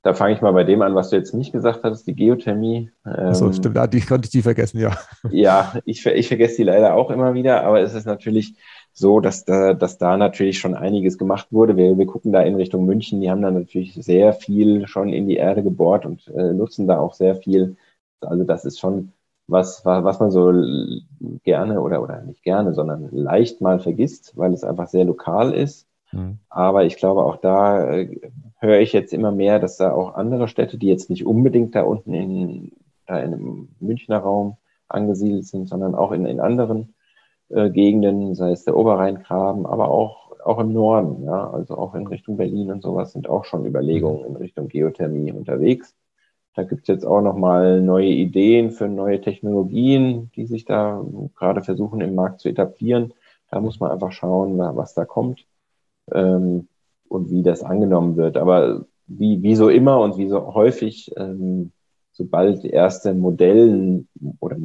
Da 0.04 0.14
fange 0.14 0.34
ich 0.34 0.40
mal 0.40 0.52
bei 0.52 0.64
dem 0.64 0.82
an, 0.82 0.96
was 0.96 1.10
du 1.10 1.16
jetzt 1.16 1.32
nicht 1.32 1.52
gesagt 1.52 1.84
hattest, 1.84 2.08
die 2.08 2.16
Geothermie. 2.16 2.90
Ähm, 3.06 3.52
stimmt, 3.52 3.94
die 3.94 4.00
konnte 4.00 4.26
ich 4.26 4.32
die 4.32 4.42
vergessen, 4.42 4.80
ja. 4.80 4.98
Ja, 5.30 5.74
ich, 5.84 6.04
ich 6.04 6.26
vergesse 6.26 6.56
die 6.56 6.64
leider 6.64 6.94
auch 6.94 7.10
immer 7.10 7.34
wieder, 7.34 7.62
aber 7.62 7.80
es 7.80 7.94
ist 7.94 8.06
natürlich 8.06 8.56
so, 8.92 9.20
dass 9.20 9.44
da, 9.44 9.74
dass 9.74 9.98
da 9.98 10.16
natürlich 10.16 10.58
schon 10.58 10.74
einiges 10.74 11.18
gemacht 11.18 11.48
wurde. 11.50 11.76
Wir, 11.76 11.96
wir 11.96 12.06
gucken 12.06 12.32
da 12.32 12.42
in 12.42 12.54
Richtung 12.54 12.84
München, 12.84 13.20
die 13.20 13.30
haben 13.30 13.42
da 13.42 13.50
natürlich 13.50 13.94
sehr 13.94 14.32
viel 14.32 14.86
schon 14.86 15.12
in 15.12 15.26
die 15.26 15.36
Erde 15.36 15.62
gebohrt 15.62 16.04
und 16.04 16.28
äh, 16.28 16.52
nutzen 16.52 16.86
da 16.86 16.98
auch 16.98 17.14
sehr 17.14 17.36
viel. 17.36 17.76
Also 18.20 18.44
das 18.44 18.64
ist 18.64 18.78
schon 18.78 19.12
was, 19.48 19.84
was 19.84 20.20
man 20.20 20.30
so 20.30 20.52
gerne 21.42 21.80
oder, 21.80 22.02
oder 22.02 22.22
nicht 22.22 22.42
gerne, 22.42 22.74
sondern 22.74 23.08
leicht 23.10 23.60
mal 23.60 23.80
vergisst, 23.80 24.36
weil 24.36 24.52
es 24.52 24.64
einfach 24.64 24.88
sehr 24.88 25.04
lokal 25.04 25.52
ist. 25.52 25.86
Mhm. 26.12 26.38
Aber 26.48 26.84
ich 26.84 26.96
glaube, 26.96 27.24
auch 27.24 27.36
da 27.36 27.90
äh, 27.90 28.20
höre 28.58 28.80
ich 28.80 28.92
jetzt 28.92 29.12
immer 29.12 29.32
mehr, 29.32 29.58
dass 29.58 29.76
da 29.76 29.92
auch 29.92 30.14
andere 30.14 30.48
Städte, 30.48 30.78
die 30.78 30.88
jetzt 30.88 31.10
nicht 31.10 31.26
unbedingt 31.26 31.74
da 31.74 31.82
unten 31.82 32.14
in, 32.14 32.72
da 33.06 33.18
in 33.18 33.34
einem 33.34 33.68
Münchner 33.80 34.18
Raum 34.18 34.56
angesiedelt 34.88 35.46
sind, 35.46 35.68
sondern 35.68 35.94
auch 35.94 36.12
in, 36.12 36.26
in 36.26 36.40
anderen 36.40 36.94
äh, 37.52 37.70
Gegenden, 37.70 38.34
sei 38.34 38.52
es 38.52 38.64
der 38.64 38.76
Oberrheingraben, 38.76 39.66
aber 39.66 39.90
auch, 39.90 40.32
auch 40.44 40.58
im 40.58 40.72
Norden, 40.72 41.24
ja, 41.24 41.50
also 41.50 41.76
auch 41.76 41.94
in 41.94 42.06
Richtung 42.06 42.36
Berlin 42.36 42.72
und 42.72 42.82
sowas 42.82 43.12
sind 43.12 43.28
auch 43.28 43.44
schon 43.44 43.66
Überlegungen 43.66 44.24
in 44.26 44.36
Richtung 44.36 44.68
Geothermie 44.68 45.32
unterwegs. 45.32 45.94
Da 46.54 46.64
gibt 46.64 46.82
es 46.82 46.88
jetzt 46.88 47.06
auch 47.06 47.22
nochmal 47.22 47.80
neue 47.80 48.08
Ideen 48.08 48.70
für 48.70 48.88
neue 48.88 49.20
Technologien, 49.20 50.30
die 50.36 50.46
sich 50.46 50.64
da 50.64 51.02
gerade 51.36 51.62
versuchen 51.62 52.00
im 52.00 52.14
Markt 52.14 52.40
zu 52.40 52.48
etablieren. 52.48 53.14
Da 53.50 53.60
muss 53.60 53.80
man 53.80 53.90
einfach 53.90 54.12
schauen, 54.12 54.58
was 54.58 54.94
da 54.94 55.04
kommt 55.04 55.46
ähm, 56.10 56.68
und 57.08 57.30
wie 57.30 57.42
das 57.42 57.62
angenommen 57.62 58.16
wird. 58.16 58.36
Aber 58.36 58.84
wie, 59.06 59.42
wie 59.42 59.56
so 59.56 59.68
immer 59.68 60.00
und 60.00 60.18
wie 60.18 60.28
so 60.28 60.54
häufig, 60.54 61.12
ähm, 61.16 61.72
sobald 62.12 62.64
erste 62.64 63.14
Modellen 63.14 64.08
oder 64.40 64.58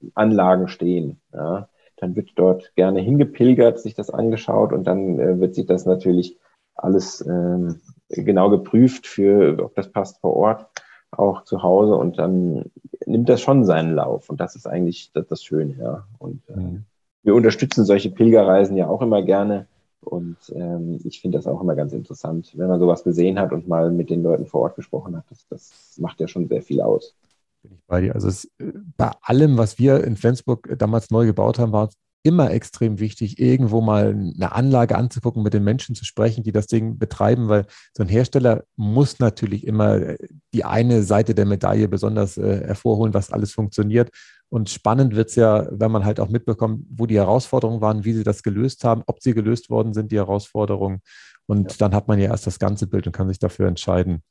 Modellanlagen 0.00 0.68
stehen, 0.68 1.20
ja, 1.32 1.68
dann 1.96 2.16
wird 2.16 2.30
dort 2.36 2.74
gerne 2.76 3.00
hingepilgert, 3.00 3.80
sich 3.80 3.94
das 3.94 4.10
angeschaut 4.10 4.72
und 4.72 4.84
dann 4.84 5.18
äh, 5.18 5.40
wird 5.40 5.54
sich 5.54 5.66
das 5.66 5.86
natürlich 5.86 6.38
alles 6.74 7.24
ähm, 7.26 7.80
genau 8.08 8.50
geprüft 8.50 9.06
für, 9.06 9.58
ob 9.62 9.74
das 9.74 9.90
passt 9.90 10.20
vor 10.20 10.34
Ort, 10.36 10.66
auch 11.10 11.44
zu 11.44 11.62
Hause 11.62 11.96
und 11.96 12.18
dann 12.18 12.70
nimmt 13.06 13.28
das 13.28 13.40
schon 13.40 13.64
seinen 13.64 13.94
Lauf 13.94 14.30
und 14.30 14.40
das 14.40 14.54
ist 14.54 14.66
eigentlich 14.66 15.10
das, 15.12 15.26
das 15.26 15.42
Schöne, 15.42 15.74
ja. 15.80 16.06
Und 16.18 16.42
äh, 16.48 16.56
mhm. 16.56 16.84
wir 17.22 17.34
unterstützen 17.34 17.84
solche 17.84 18.10
Pilgerreisen 18.10 18.76
ja 18.76 18.88
auch 18.88 19.02
immer 19.02 19.22
gerne 19.22 19.66
und 20.00 20.36
ähm, 20.54 21.00
ich 21.04 21.20
finde 21.20 21.38
das 21.38 21.46
auch 21.46 21.60
immer 21.60 21.74
ganz 21.74 21.92
interessant, 21.92 22.52
wenn 22.56 22.68
man 22.68 22.78
sowas 22.78 23.02
gesehen 23.02 23.38
hat 23.38 23.52
und 23.52 23.66
mal 23.66 23.90
mit 23.90 24.10
den 24.10 24.22
Leuten 24.22 24.46
vor 24.46 24.62
Ort 24.62 24.76
gesprochen 24.76 25.16
hat. 25.16 25.24
Das, 25.28 25.46
das 25.48 25.98
macht 25.98 26.20
ja 26.20 26.28
schon 26.28 26.48
sehr 26.48 26.62
viel 26.62 26.80
aus. 26.80 27.14
Bin 27.62 27.72
ich 27.72 27.84
bei 27.86 28.00
dir. 28.00 28.14
Also 28.14 28.28
es, 28.28 28.44
äh, 28.58 28.72
bei 28.96 29.12
allem, 29.22 29.56
was 29.56 29.78
wir 29.78 30.04
in 30.04 30.16
Flensburg 30.16 30.74
damals 30.78 31.10
neu 31.10 31.26
gebaut 31.26 31.58
haben, 31.58 31.72
war 31.72 31.88
es 31.88 31.94
immer 32.22 32.50
extrem 32.50 32.98
wichtig, 32.98 33.38
irgendwo 33.38 33.80
mal 33.80 34.08
eine 34.08 34.52
Anlage 34.52 34.96
anzugucken, 34.96 35.42
mit 35.42 35.54
den 35.54 35.64
Menschen 35.64 35.94
zu 35.94 36.04
sprechen, 36.04 36.42
die 36.42 36.52
das 36.52 36.66
Ding 36.66 36.98
betreiben, 36.98 37.48
weil 37.48 37.66
so 37.96 38.02
ein 38.02 38.08
Hersteller 38.08 38.64
muss 38.76 39.18
natürlich 39.18 39.66
immer 39.66 39.96
äh, 39.96 40.18
die 40.52 40.64
eine 40.64 41.02
Seite 41.02 41.34
der 41.34 41.46
Medaille 41.46 41.88
besonders 41.88 42.36
äh, 42.36 42.66
hervorholen, 42.66 43.14
was 43.14 43.32
alles 43.32 43.52
funktioniert. 43.52 44.10
Und 44.50 44.70
spannend 44.70 45.14
wird 45.14 45.28
es 45.28 45.36
ja, 45.36 45.68
wenn 45.70 45.92
man 45.92 46.04
halt 46.04 46.20
auch 46.20 46.28
mitbekommt, 46.28 46.86
wo 46.90 47.06
die 47.06 47.16
Herausforderungen 47.16 47.80
waren, 47.80 48.04
wie 48.04 48.14
sie 48.14 48.24
das 48.24 48.42
gelöst 48.42 48.84
haben, 48.84 49.02
ob 49.06 49.22
sie 49.22 49.34
gelöst 49.34 49.70
worden 49.70 49.94
sind, 49.94 50.10
die 50.10 50.16
Herausforderungen. 50.16 51.00
Und 51.46 51.72
ja. 51.72 51.76
dann 51.78 51.94
hat 51.94 52.08
man 52.08 52.18
ja 52.18 52.30
erst 52.30 52.46
das 52.46 52.58
ganze 52.58 52.86
Bild 52.86 53.06
und 53.06 53.12
kann 53.12 53.28
sich 53.28 53.38
dafür 53.38 53.68
entscheiden. 53.68 54.22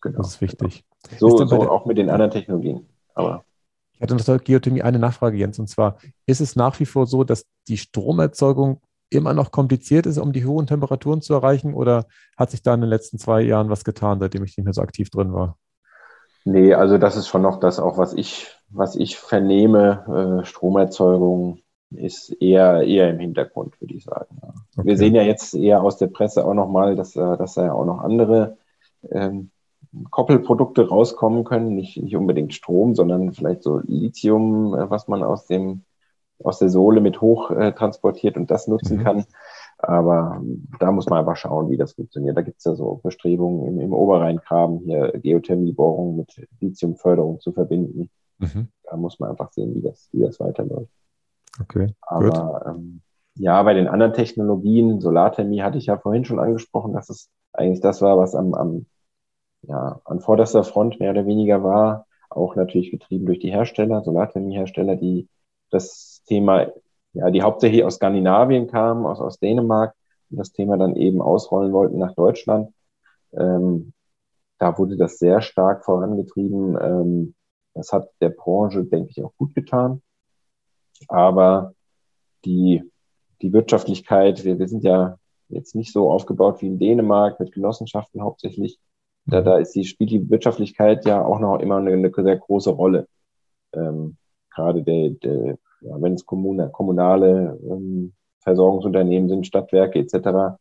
Genau. 0.00 0.18
Das 0.18 0.28
ist 0.28 0.40
wichtig. 0.40 0.84
So, 1.18 1.40
ist 1.40 1.48
so 1.48 1.70
auch 1.70 1.86
mit 1.86 1.98
den 1.98 2.10
anderen 2.10 2.30
Technologien. 2.30 2.88
Aber 3.14 3.44
ich 3.94 4.02
hatte 4.02 4.14
noch 4.14 4.24
zur 4.24 4.38
Geothermie 4.38 4.82
eine 4.82 4.98
Nachfrage, 4.98 5.38
Jens, 5.38 5.58
und 5.58 5.68
zwar, 5.68 5.96
ist 6.26 6.40
es 6.40 6.54
nach 6.54 6.78
wie 6.80 6.86
vor 6.86 7.06
so, 7.06 7.24
dass 7.24 7.46
die 7.66 7.78
Stromerzeugung 7.78 8.80
immer 9.08 9.32
noch 9.32 9.52
kompliziert 9.52 10.04
ist, 10.04 10.18
um 10.18 10.32
die 10.32 10.44
hohen 10.44 10.66
Temperaturen 10.66 11.22
zu 11.22 11.32
erreichen, 11.32 11.72
oder 11.72 12.06
hat 12.36 12.50
sich 12.50 12.62
da 12.62 12.74
in 12.74 12.82
den 12.82 12.90
letzten 12.90 13.18
zwei 13.18 13.40
Jahren 13.40 13.70
was 13.70 13.84
getan, 13.84 14.20
seitdem 14.20 14.44
ich 14.44 14.56
nicht 14.56 14.64
mehr 14.64 14.74
so 14.74 14.82
aktiv 14.82 15.08
drin 15.10 15.32
war? 15.32 15.56
Nee, 16.44 16.74
also 16.74 16.98
das 16.98 17.16
ist 17.16 17.26
schon 17.26 17.42
noch 17.42 17.58
das 17.58 17.80
auch, 17.80 17.98
was 17.98 18.12
ich, 18.12 18.48
was 18.68 18.96
ich 18.96 19.16
vernehme. 19.16 20.40
Äh, 20.42 20.44
Stromerzeugung 20.44 21.60
ist 21.90 22.30
eher, 22.40 22.82
eher 22.82 23.10
im 23.10 23.18
Hintergrund, 23.18 23.80
würde 23.80 23.94
ich 23.94 24.04
sagen. 24.04 24.38
Okay. 24.76 24.86
Wir 24.86 24.96
sehen 24.96 25.14
ja 25.14 25.22
jetzt 25.22 25.54
eher 25.54 25.82
aus 25.82 25.96
der 25.96 26.08
Presse 26.08 26.44
auch 26.44 26.54
nochmal, 26.54 26.96
dass, 26.96 27.16
äh, 27.16 27.36
dass 27.36 27.54
da 27.54 27.64
ja 27.64 27.72
auch 27.72 27.84
noch 27.84 28.00
andere 28.00 28.58
ähm, 29.10 29.50
Koppelprodukte 30.10 30.88
rauskommen 30.88 31.44
können. 31.44 31.74
Nicht, 31.74 32.00
nicht 32.02 32.16
unbedingt 32.16 32.54
Strom, 32.54 32.94
sondern 32.94 33.32
vielleicht 33.32 33.62
so 33.62 33.80
Lithium, 33.84 34.74
äh, 34.74 34.90
was 34.90 35.08
man 35.08 35.22
aus 35.22 35.46
dem, 35.46 35.82
aus 36.42 36.58
der 36.58 36.68
Sohle 36.68 37.00
mit 37.00 37.20
hoch 37.20 37.50
äh, 37.50 37.72
transportiert 37.72 38.36
und 38.36 38.50
das 38.50 38.68
nutzen 38.68 38.98
mhm. 38.98 39.04
kann. 39.04 39.24
Aber 39.78 40.40
da 40.78 40.90
muss 40.90 41.06
man 41.06 41.20
einfach 41.20 41.36
schauen, 41.36 41.70
wie 41.70 41.76
das 41.76 41.92
funktioniert. 41.92 42.36
Da 42.36 42.42
gibt 42.42 42.58
es 42.58 42.64
ja 42.64 42.74
so 42.74 43.00
Bestrebungen 43.02 43.66
im, 43.66 43.80
im 43.80 43.92
Oberrheingraben, 43.92 44.78
hier 44.80 45.12
Geothermiebohrung 45.18 46.16
mit 46.16 46.48
Lithiumförderung 46.60 47.40
zu 47.40 47.52
verbinden. 47.52 48.10
Mhm. 48.38 48.68
Da 48.84 48.96
muss 48.96 49.18
man 49.18 49.30
einfach 49.30 49.52
sehen, 49.52 49.74
wie 49.74 49.82
das, 49.82 50.08
wie 50.12 50.22
das 50.22 50.40
weiterläuft. 50.40 50.92
Okay. 51.60 51.94
Aber 52.02 52.66
ähm, 52.66 53.00
ja, 53.34 53.62
bei 53.62 53.74
den 53.74 53.88
anderen 53.88 54.14
Technologien, 54.14 55.00
Solarthermie 55.00 55.62
hatte 55.62 55.78
ich 55.78 55.86
ja 55.86 55.98
vorhin 55.98 56.24
schon 56.24 56.38
angesprochen, 56.38 56.94
dass 56.94 57.10
es 57.10 57.28
eigentlich 57.52 57.80
das 57.80 58.00
war, 58.00 58.16
was 58.18 58.34
am, 58.34 58.54
am 58.54 58.86
ja, 59.66 60.00
an 60.04 60.20
vorderster 60.20 60.64
Front 60.64 61.00
mehr 61.00 61.10
oder 61.10 61.26
weniger 61.26 61.62
war. 61.62 62.06
Auch 62.30 62.56
natürlich 62.56 62.90
getrieben 62.90 63.26
durch 63.26 63.38
die 63.38 63.50
Hersteller, 63.50 64.02
Solarthermiehersteller, 64.02 64.96
die 64.96 65.28
das 65.70 66.22
Thema 66.26 66.66
ja, 67.16 67.30
die 67.30 67.42
hauptsächlich 67.42 67.82
aus 67.82 67.94
Skandinavien 67.94 68.66
kamen, 68.66 69.06
aus, 69.06 69.20
aus 69.20 69.38
Dänemark 69.38 69.94
und 70.30 70.36
das 70.38 70.52
Thema 70.52 70.76
dann 70.76 70.96
eben 70.96 71.22
ausrollen 71.22 71.72
wollten 71.72 71.98
nach 71.98 72.14
Deutschland. 72.14 72.74
Ähm, 73.32 73.94
da 74.58 74.76
wurde 74.76 74.98
das 74.98 75.18
sehr 75.18 75.40
stark 75.40 75.86
vorangetrieben. 75.86 76.76
Ähm, 76.78 77.34
das 77.72 77.92
hat 77.92 78.10
der 78.20 78.28
Branche, 78.28 78.84
denke 78.84 79.10
ich, 79.10 79.24
auch 79.24 79.34
gut 79.38 79.54
getan. 79.54 80.02
Aber 81.08 81.72
die, 82.44 82.82
die 83.40 83.52
Wirtschaftlichkeit, 83.54 84.44
wir, 84.44 84.58
wir 84.58 84.68
sind 84.68 84.84
ja 84.84 85.16
jetzt 85.48 85.74
nicht 85.74 85.94
so 85.94 86.10
aufgebaut 86.10 86.60
wie 86.60 86.66
in 86.66 86.78
Dänemark 86.78 87.40
mit 87.40 87.52
Genossenschaften 87.52 88.20
hauptsächlich. 88.20 88.78
Da, 89.26 89.40
da 89.40 89.58
ist 89.58 89.74
die, 89.74 89.84
spielt 89.84 90.10
die 90.10 90.30
Wirtschaftlichkeit 90.30 91.04
ja 91.04 91.24
auch 91.24 91.40
noch 91.40 91.58
immer 91.58 91.76
eine, 91.78 91.92
eine 91.92 92.12
sehr 92.14 92.36
große 92.36 92.70
Rolle. 92.70 93.08
Ähm, 93.72 94.16
gerade 94.50 94.82
der, 94.82 95.10
der 95.10 95.58
ja, 95.80 96.00
wenn 96.00 96.14
es 96.14 96.24
kommunale, 96.24 96.70
kommunale 96.70 97.58
ähm, 97.68 98.12
Versorgungsunternehmen 98.40 99.28
sind, 99.28 99.46
Stadtwerke 99.46 99.98
etc., 99.98 100.58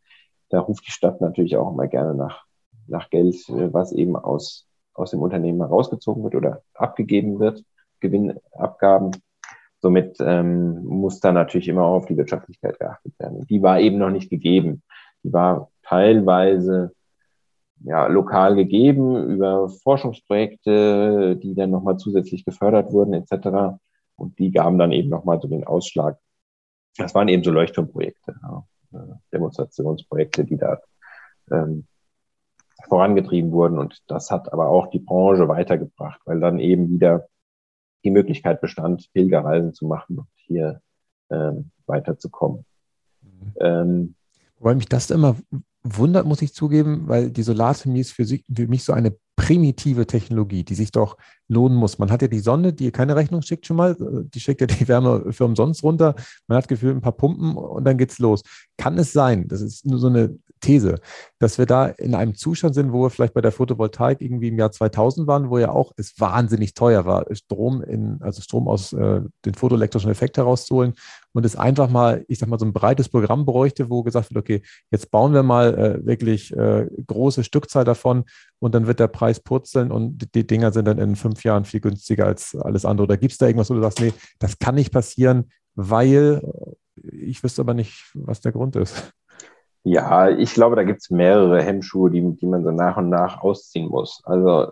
da 0.49 0.59
ruft 0.59 0.85
die 0.87 0.91
Stadt 0.91 1.21
natürlich 1.21 1.57
auch 1.57 1.71
immer 1.71 1.87
gerne 1.87 2.13
nach, 2.13 2.45
nach 2.87 3.09
Geld, 3.09 3.35
äh, 3.49 3.73
was 3.73 3.91
eben 3.91 4.15
aus, 4.15 4.67
aus 4.93 5.11
dem 5.11 5.21
Unternehmen 5.21 5.59
herausgezogen 5.59 6.23
wird 6.23 6.35
oder 6.35 6.61
abgegeben 6.73 7.39
wird, 7.39 7.63
Gewinnabgaben. 7.99 9.11
Somit 9.79 10.17
ähm, 10.19 10.83
muss 10.85 11.19
da 11.19 11.31
natürlich 11.31 11.67
immer 11.67 11.83
auch 11.83 11.97
auf 11.97 12.05
die 12.05 12.17
Wirtschaftlichkeit 12.17 12.79
geachtet 12.79 13.13
werden. 13.19 13.45
Die 13.47 13.61
war 13.61 13.79
eben 13.79 13.97
noch 13.97 14.09
nicht 14.09 14.29
gegeben. 14.29 14.81
Die 15.23 15.31
war 15.31 15.69
teilweise 15.83 16.94
ja, 17.83 18.07
lokal 18.07 18.55
gegeben 18.55 19.29
über 19.29 19.69
Forschungsprojekte, 19.69 21.35
die 21.35 21.55
dann 21.55 21.71
nochmal 21.71 21.97
zusätzlich 21.97 22.45
gefördert 22.45 22.91
wurden 22.91 23.13
etc. 23.13 23.77
Und 24.15 24.39
die 24.39 24.51
gaben 24.51 24.77
dann 24.77 24.91
eben 24.91 25.09
nochmal 25.09 25.39
so 25.41 25.47
den 25.47 25.65
Ausschlag. 25.65 26.17
Das 26.97 27.13
waren 27.13 27.27
eben 27.27 27.43
so 27.43 27.51
Leuchtturmprojekte, 27.51 28.35
ja, 28.41 28.65
äh, 28.93 29.13
Demonstrationsprojekte, 29.33 30.45
die 30.45 30.57
da 30.57 30.79
ähm, 31.51 31.85
vorangetrieben 32.87 33.51
wurden. 33.51 33.77
Und 33.77 34.01
das 34.07 34.31
hat 34.31 34.51
aber 34.53 34.69
auch 34.69 34.87
die 34.87 34.99
Branche 34.99 35.47
weitergebracht, 35.47 36.21
weil 36.25 36.39
dann 36.39 36.59
eben 36.59 36.89
wieder 36.89 37.27
die 38.03 38.11
Möglichkeit 38.11 38.61
bestand, 38.61 39.11
Pilgerreisen 39.13 39.73
zu 39.73 39.87
machen 39.87 40.19
und 40.19 40.27
hier 40.35 40.81
ähm, 41.29 41.71
weiterzukommen. 41.87 42.65
Mhm. 43.21 43.53
Ähm, 43.59 44.15
Wobei 44.59 44.75
mich 44.75 44.87
das 44.87 45.11
immer 45.11 45.35
wundert, 45.85 46.25
muss 46.25 46.41
ich 46.41 46.53
zugeben, 46.53 47.03
weil 47.07 47.29
die 47.29 47.43
Solarthermie 47.43 47.99
ist 47.99 48.11
für, 48.11 48.25
für, 48.25 48.67
mich 48.67 48.83
so 48.83 48.91
eine 48.91 49.15
primitive 49.35 50.07
Technologie, 50.07 50.63
die 50.63 50.73
sich 50.73 50.91
doch 50.91 51.15
lohnen 51.47 51.77
muss. 51.77 51.99
Man 51.99 52.11
hat 52.11 52.23
ja 52.23 52.27
die 52.27 52.39
Sonne, 52.39 52.73
die 52.73 52.91
keine 52.91 53.15
Rechnung 53.15 53.43
schickt 53.43 53.67
schon 53.67 53.77
mal, 53.77 53.95
die 53.99 54.39
schickt 54.39 54.61
ja 54.61 54.67
die 54.67 54.87
Wärme 54.87 55.31
für 55.31 55.45
umsonst 55.45 55.83
runter. 55.83 56.15
Man 56.47 56.57
hat 56.57 56.67
gefühlt 56.67 56.95
ein 56.95 57.01
paar 57.01 57.11
Pumpen 57.11 57.55
und 57.55 57.83
dann 57.85 57.97
geht's 57.97 58.17
los. 58.17 58.41
Kann 58.77 58.97
es 58.97 59.13
sein, 59.13 59.47
das 59.47 59.61
ist 59.61 59.85
nur 59.85 59.99
so 59.99 60.07
eine 60.07 60.35
These, 60.61 60.95
dass 61.37 61.59
wir 61.59 61.67
da 61.67 61.85
in 61.87 62.15
einem 62.15 62.33
Zustand 62.33 62.73
sind, 62.73 62.91
wo 62.91 63.03
wir 63.03 63.09
vielleicht 63.11 63.33
bei 63.33 63.41
der 63.41 63.51
Photovoltaik 63.51 64.21
irgendwie 64.21 64.47
im 64.47 64.57
Jahr 64.57 64.71
2000 64.71 65.27
waren, 65.27 65.49
wo 65.49 65.59
ja 65.59 65.69
auch 65.69 65.91
es 65.97 66.19
wahnsinnig 66.19 66.73
teuer 66.73 67.05
war, 67.05 67.25
Strom 67.35 67.83
in, 67.83 68.17
also 68.21 68.41
Strom 68.41 68.67
aus 68.67 68.93
äh, 68.93 69.21
den 69.45 69.53
photoelektrischen 69.53 70.09
Effekt 70.09 70.37
herauszuholen 70.37 70.95
und 71.35 71.45
es 71.45 71.57
einfach 71.57 71.89
mal, 71.89 72.23
ich 72.29 72.39
sag 72.39 72.47
mal, 72.47 72.57
so 72.57 72.65
ein 72.65 72.71
breites 72.71 73.09
Programm 73.09 73.45
bräuchte, 73.45 73.89
wo 73.89 74.03
gesagt 74.03 74.29
wird, 74.33 74.41
okay, 74.41 74.61
jetzt 74.89 75.11
bauen 75.11 75.33
wir 75.33 75.43
mal 75.43 75.73
äh, 75.77 76.05
wirklich 76.05 76.55
äh, 76.55 76.87
große 77.05 77.43
Stückzahl 77.43 77.83
davon 77.83 78.23
und 78.59 78.73
dann 78.73 78.87
wird 78.87 79.01
der 79.01 79.09
Preis 79.09 79.41
purzeln 79.41 79.91
und 79.91 80.33
die 80.33 80.47
Dinger 80.47 80.71
sind 80.71 80.85
dann 80.85 80.97
in 80.97 81.17
fünf 81.17 81.43
Jahren 81.43 81.65
viel 81.65 81.81
günstiger 81.81 82.25
als 82.25 82.55
alles 82.55 82.85
andere. 82.85 83.03
Oder 83.03 83.17
gibt 83.17 83.33
es 83.33 83.37
da 83.37 83.47
irgendwas, 83.47 83.69
wo 83.69 83.73
du 83.73 83.81
sagst, 83.81 83.99
nee, 83.99 84.13
das 84.39 84.59
kann 84.59 84.75
nicht 84.75 84.93
passieren, 84.93 85.49
weil 85.75 86.41
ich 86.95 87.43
wüsste 87.43 87.61
aber 87.61 87.73
nicht, 87.73 88.11
was 88.13 88.39
der 88.39 88.53
Grund 88.53 88.77
ist. 88.77 89.11
Ja, 89.83 90.29
ich 90.29 90.53
glaube, 90.53 90.77
da 90.77 90.83
gibt 90.83 91.01
es 91.01 91.09
mehrere 91.09 91.61
Hemmschuhe, 91.61 92.09
die, 92.09 92.35
die 92.37 92.47
man 92.47 92.63
so 92.63 92.71
nach 92.71 92.97
und 92.97 93.09
nach 93.09 93.41
ausziehen 93.41 93.89
muss. 93.89 94.21
Also 94.23 94.71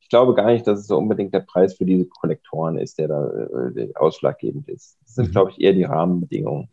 ich 0.00 0.08
glaube 0.08 0.34
gar 0.34 0.46
nicht, 0.46 0.66
dass 0.66 0.80
es 0.80 0.86
so 0.86 0.96
unbedingt 0.96 1.34
der 1.34 1.40
Preis 1.40 1.74
für 1.74 1.84
diese 1.84 2.06
Kollektoren 2.06 2.78
ist, 2.78 2.98
der 2.98 3.08
da 3.08 3.26
äh, 3.74 3.92
ausschlaggebend 3.94 4.68
ist. 4.68 4.96
Das 5.14 5.26
sind, 5.26 5.28
mhm. 5.28 5.32
glaube 5.32 5.50
ich, 5.50 5.60
eher 5.60 5.72
die 5.72 5.84
Rahmenbedingungen. 5.84 6.68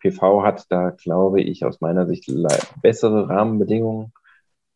PV 0.00 0.42
hat 0.44 0.66
da, 0.70 0.90
glaube 0.90 1.40
ich, 1.40 1.64
aus 1.64 1.80
meiner 1.80 2.06
Sicht 2.06 2.30
bessere 2.82 3.28
Rahmenbedingungen. 3.28 4.12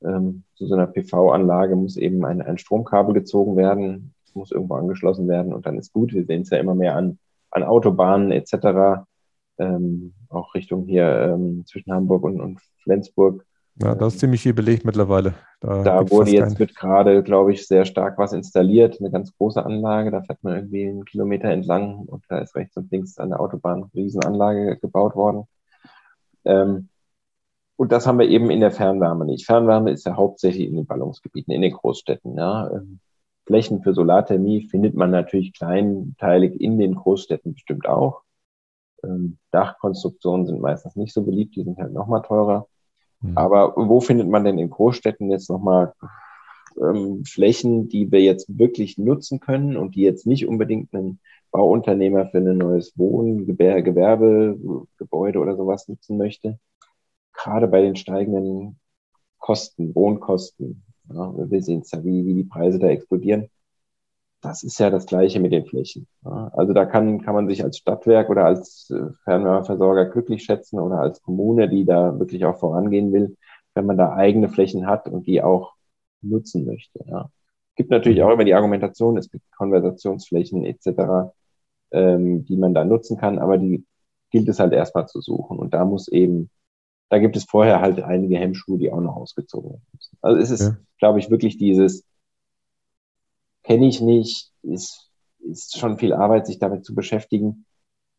Ähm, 0.03 0.42
zu 0.55 0.66
so 0.66 0.75
einer 0.75 0.88
PV-Anlage 0.88 1.77
muss 1.77 1.96
eben 1.96 2.25
ein, 2.25 2.42
ein 2.42 2.59
Stromkabel 2.59 3.14
gezogen 3.14 3.57
werden, 3.57 4.14
muss 4.35 4.51
irgendwo 4.51 4.75
angeschlossen 4.75 5.29
werden 5.29 5.53
und 5.53 5.66
dann 5.66 5.79
ist 5.79 5.92
gut. 5.92 6.12
Wir 6.12 6.25
sehen 6.25 6.42
es 6.42 6.51
ja 6.51 6.59
immer 6.59 6.75
mehr 6.75 6.96
an, 6.96 7.18
an 7.51 7.62
Autobahnen 7.62 8.33
etc 8.33 9.05
ähm, 9.59 10.14
auch 10.29 10.55
Richtung 10.55 10.87
hier 10.87 11.09
ähm, 11.09 11.64
zwischen 11.66 11.92
Hamburg 11.92 12.25
und, 12.25 12.40
und 12.40 12.61
Flensburg. 12.83 13.44
Ja, 13.77 13.95
da 13.95 14.07
ist 14.07 14.19
ziemlich 14.19 14.43
viel 14.43 14.53
belegt 14.53 14.85
mittlerweile. 14.85 15.35
Da, 15.61 15.83
da 15.83 16.11
wurde 16.11 16.31
jetzt 16.31 16.59
wird 16.59 16.77
gerade, 16.77 17.23
glaube 17.23 17.53
ich, 17.53 17.67
sehr 17.67 17.85
stark 17.85 18.19
was 18.19 18.33
installiert, 18.33 19.01
eine 19.01 19.11
ganz 19.11 19.35
große 19.37 19.65
Anlage. 19.65 20.11
Da 20.11 20.23
fährt 20.23 20.43
man 20.43 20.57
irgendwie 20.57 20.89
einen 20.89 21.05
Kilometer 21.05 21.49
entlang 21.49 22.01
und 22.01 22.25
da 22.29 22.39
ist 22.39 22.55
rechts 22.55 22.77
und 22.77 22.91
links 22.91 23.19
an 23.19 23.31
der 23.31 23.41
Autobahn 23.41 23.85
eine 23.85 23.95
Riesenanlage 23.95 24.77
gebaut 24.79 25.15
worden. 25.17 25.45
Ähm, 26.45 26.89
und 27.77 27.93
das 27.93 28.07
haben 28.07 28.19
wir 28.19 28.29
eben 28.29 28.51
in 28.51 28.61
der 28.61 28.71
Fernwärme 28.71 29.25
nicht. 29.25 29.47
Fernwärme 29.47 29.91
ist 29.91 30.05
ja 30.07 30.17
hauptsächlich 30.17 30.69
in 30.69 30.77
den 30.77 30.87
Ballungsgebieten, 30.87 31.53
in 31.53 31.63
den 31.63 31.73
Großstädten. 31.73 32.37
Ja. 32.37 32.71
Ähm, 32.71 33.01
Flächen 33.47 33.83
für 33.83 33.95
Solarthermie 33.95 34.69
findet 34.69 34.95
man 34.95 35.11
natürlich 35.11 35.53
kleinteilig 35.53 36.61
in 36.61 36.79
den 36.79 36.95
Großstädten 36.95 37.55
bestimmt 37.55 37.89
auch. 37.89 38.23
Ähm, 39.03 39.39
Dachkonstruktionen 39.51 40.47
sind 40.47 40.61
meistens 40.61 40.95
nicht 40.95 41.13
so 41.13 41.23
beliebt, 41.25 41.57
die 41.57 41.65
sind 41.65 41.79
halt 41.79 41.93
nochmal 41.93 42.23
teurer. 42.23 42.69
Mhm. 43.23 43.39
Aber 43.39 43.75
wo 43.77 44.01
findet 44.01 44.29
man 44.29 44.45
denn 44.45 44.59
in 44.59 44.71
Großstädten 44.71 45.31
jetzt 45.31 45.49
nochmal 45.49 45.95
ähm, 46.81 47.25
Flächen, 47.25 47.89
die 47.89 48.11
wir 48.11 48.21
jetzt 48.21 48.47
wirklich 48.59 48.99
nutzen 48.99 49.41
können 49.41 49.77
und 49.77 49.95
die 49.95 50.03
jetzt 50.03 50.27
nicht 50.27 50.47
unbedingt 50.47 50.95
einen 50.95 51.21
Bauunternehmer 51.51 52.27
für 52.27 52.39
ein 52.39 52.59
neues 52.59 52.93
Wohn-, 52.97 53.47
Gewerbe, 53.47 54.59
Gebäude 54.99 55.39
oder 55.39 55.57
sowas 55.57 55.89
nutzen 55.89 56.17
möchte? 56.19 56.59
Gerade 57.33 57.69
bei 57.69 57.81
den 57.81 57.97
steigenden 57.97 58.79
Kosten, 59.39 59.95
Wohnkosten. 59.95 60.83
Ja, 61.13 61.33
wir 61.37 61.63
sehen 61.63 61.81
es 61.81 61.91
ja, 61.91 62.05
wie, 62.05 62.25
wie 62.25 62.35
die 62.35 62.45
Preise 62.45 62.79
da 62.79 62.89
explodieren 62.89 63.49
das 64.42 64.64
ist 64.64 64.78
ja 64.78 64.90
das 64.90 65.07
Gleiche 65.07 65.38
mit 65.40 65.52
den 65.52 65.64
Flächen. 65.64 66.09
Also 66.22 66.72
da 66.72 66.85
kann, 66.85 67.22
kann 67.22 67.35
man 67.35 67.48
sich 67.48 67.62
als 67.62 67.78
Stadtwerk 67.78 68.28
oder 68.28 68.44
als 68.44 68.90
äh, 68.90 69.12
Fernwärmeversorger 69.24 70.07
glücklich 70.07 70.42
schätzen 70.42 70.81
oder 70.81 70.98
als 70.98 71.22
Kommune, 71.22 71.68
die 71.68 71.85
da 71.85 72.18
wirklich 72.18 72.44
auch 72.44 72.59
vorangehen 72.59 73.12
will, 73.12 73.37
wenn 73.74 73.87
man 73.87 73.96
da 73.96 74.14
eigene 74.14 74.48
Flächen 74.48 74.87
hat 74.87 75.09
und 75.09 75.26
die 75.26 75.42
auch 75.42 75.74
nutzen 76.22 76.66
möchte. 76.66 77.05
Ja. 77.07 77.31
Es 77.70 77.76
gibt 77.76 77.90
natürlich 77.90 78.22
auch 78.22 78.31
immer 78.31 78.44
die 78.44 78.55
Argumentation, 78.55 79.16
es 79.16 79.31
gibt 79.31 79.44
Konversationsflächen 79.52 80.64
etc., 80.64 81.33
ähm, 81.92 82.44
die 82.44 82.57
man 82.57 82.74
da 82.74 82.85
nutzen 82.85 83.16
kann, 83.18 83.38
aber 83.38 83.59
die 83.59 83.87
gilt 84.31 84.48
es 84.48 84.59
halt 84.59 84.72
erstmal 84.72 85.07
zu 85.07 85.20
suchen. 85.20 85.59
Und 85.59 85.72
da 85.72 85.85
muss 85.85 86.09
eben, 86.09 86.50
da 87.11 87.18
gibt 87.18 87.37
es 87.37 87.44
vorher 87.44 87.81
halt 87.81 88.02
einige 88.02 88.38
Hemmschuhe, 88.38 88.78
die 88.78 88.90
auch 88.90 89.00
noch 89.00 89.16
ausgezogen 89.16 89.70
werden 89.70 89.87
müssen. 89.92 90.18
Also 90.20 90.40
es 90.40 90.50
ist, 90.50 90.62
ja. 90.62 90.76
glaube 90.98 91.20
ich, 91.20 91.31
wirklich 91.31 91.59
dieses, 91.59 92.05
kenne 93.62 93.87
ich 93.87 94.01
nicht, 94.01 94.51
ist, 94.62 95.11
ist 95.40 95.79
schon 95.79 95.98
viel 95.98 96.12
Arbeit, 96.12 96.46
sich 96.46 96.59
damit 96.59 96.85
zu 96.85 96.94
beschäftigen. 96.94 97.66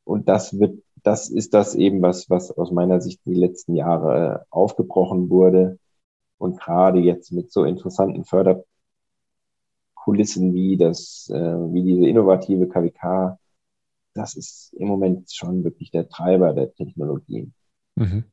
Und 0.04 0.28
das 0.28 0.60
wird, 0.60 0.84
das 1.04 1.30
ist 1.30 1.54
das 1.54 1.76
eben, 1.76 2.02
was, 2.02 2.30
was 2.30 2.52
aus 2.52 2.72
meiner 2.72 3.02
Sicht 3.02 3.22
die 3.26 3.34
letzten 3.34 3.76
Jahre 3.76 4.42
äh, 4.42 4.46
aufgebrochen 4.50 5.30
wurde. 5.30 5.80
Und 6.38 6.60
gerade 6.60 7.00
jetzt 7.00 7.32
mit 7.32 7.52
so 7.52 7.64
interessanten 7.64 8.26
Förderkulissen 8.26 8.66
wie 10.54 10.78
das, 10.78 11.30
äh, 11.34 11.74
wie 11.74 11.84
diese 11.84 12.08
innovative 12.08 12.68
KWK, 12.68 13.38
das 14.14 14.36
ist 14.36 14.74
im 14.74 14.88
Moment 14.88 15.32
schon 15.32 15.64
wirklich 15.64 15.92
der 15.92 16.10
Treiber 16.10 16.54
der 16.54 16.74
Technologien. 16.74 17.54
Mhm. 17.96 18.26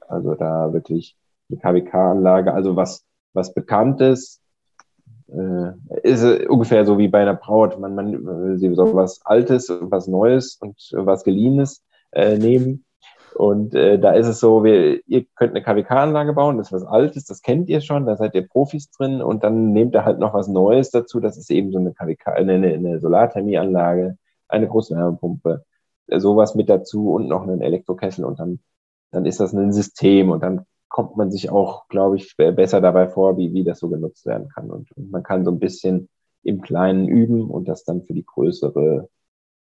Also 0.00 0.34
da 0.34 0.72
wirklich 0.72 1.16
eine 1.50 1.58
KWK-Anlage, 1.58 2.54
also 2.54 2.76
was, 2.76 3.04
was 3.32 3.52
bekannt 3.52 4.00
äh, 5.28 5.72
ist 6.02 6.24
ungefähr 6.48 6.84
so 6.84 6.98
wie 6.98 7.08
bei 7.08 7.22
einer 7.22 7.34
Braut. 7.34 7.78
Man, 7.78 7.94
man 7.94 8.24
will 8.24 8.74
so 8.74 8.94
was 8.94 9.24
Altes, 9.24 9.72
was 9.80 10.06
Neues 10.06 10.56
und 10.60 10.76
was 10.92 11.24
Geliehenes 11.24 11.82
äh, 12.12 12.38
nehmen. 12.38 12.84
Und 13.34 13.74
äh, 13.74 13.98
da 13.98 14.12
ist 14.12 14.28
es 14.28 14.38
so, 14.38 14.62
wir, 14.62 15.00
ihr 15.08 15.24
könnt 15.34 15.56
eine 15.56 15.62
KWK-Anlage 15.62 16.34
bauen, 16.34 16.56
das 16.56 16.68
ist 16.68 16.72
was 16.72 16.84
Altes, 16.84 17.24
das 17.24 17.42
kennt 17.42 17.68
ihr 17.68 17.80
schon, 17.80 18.06
da 18.06 18.16
seid 18.16 18.34
ihr 18.34 18.46
Profis 18.46 18.90
drin 18.90 19.20
und 19.20 19.42
dann 19.42 19.72
nehmt 19.72 19.94
ihr 19.94 20.04
halt 20.04 20.20
noch 20.20 20.34
was 20.34 20.46
Neues 20.46 20.90
dazu, 20.90 21.18
das 21.18 21.36
ist 21.36 21.50
eben 21.50 21.72
so 21.72 21.78
eine 21.78 21.92
KWK, 21.92 22.28
eine, 22.28 22.54
eine 22.54 23.00
Solarthermieanlage, 23.00 24.18
eine 24.46 24.68
Großwärmepumpe, 24.68 25.64
äh, 26.06 26.20
sowas 26.20 26.54
mit 26.54 26.68
dazu 26.68 27.12
und 27.12 27.26
noch 27.26 27.42
einen 27.42 27.60
Elektrokessel 27.60 28.24
und 28.24 28.38
dann, 28.38 28.60
dann 29.10 29.26
ist 29.26 29.40
das 29.40 29.52
ein 29.52 29.72
System 29.72 30.30
und 30.30 30.40
dann 30.44 30.64
kommt 30.94 31.16
man 31.16 31.32
sich 31.32 31.50
auch, 31.50 31.88
glaube 31.88 32.14
ich, 32.14 32.36
besser 32.36 32.80
dabei 32.80 33.08
vor, 33.08 33.36
wie, 33.36 33.52
wie 33.52 33.64
das 33.64 33.80
so 33.80 33.88
genutzt 33.88 34.26
werden 34.26 34.48
kann. 34.48 34.70
Und, 34.70 34.92
und 34.92 35.10
man 35.10 35.24
kann 35.24 35.44
so 35.44 35.50
ein 35.50 35.58
bisschen 35.58 36.08
im 36.44 36.60
Kleinen 36.60 37.08
üben 37.08 37.50
und 37.50 37.66
das 37.66 37.82
dann 37.82 38.04
für 38.04 38.14
die 38.14 38.24
größere, 38.24 39.08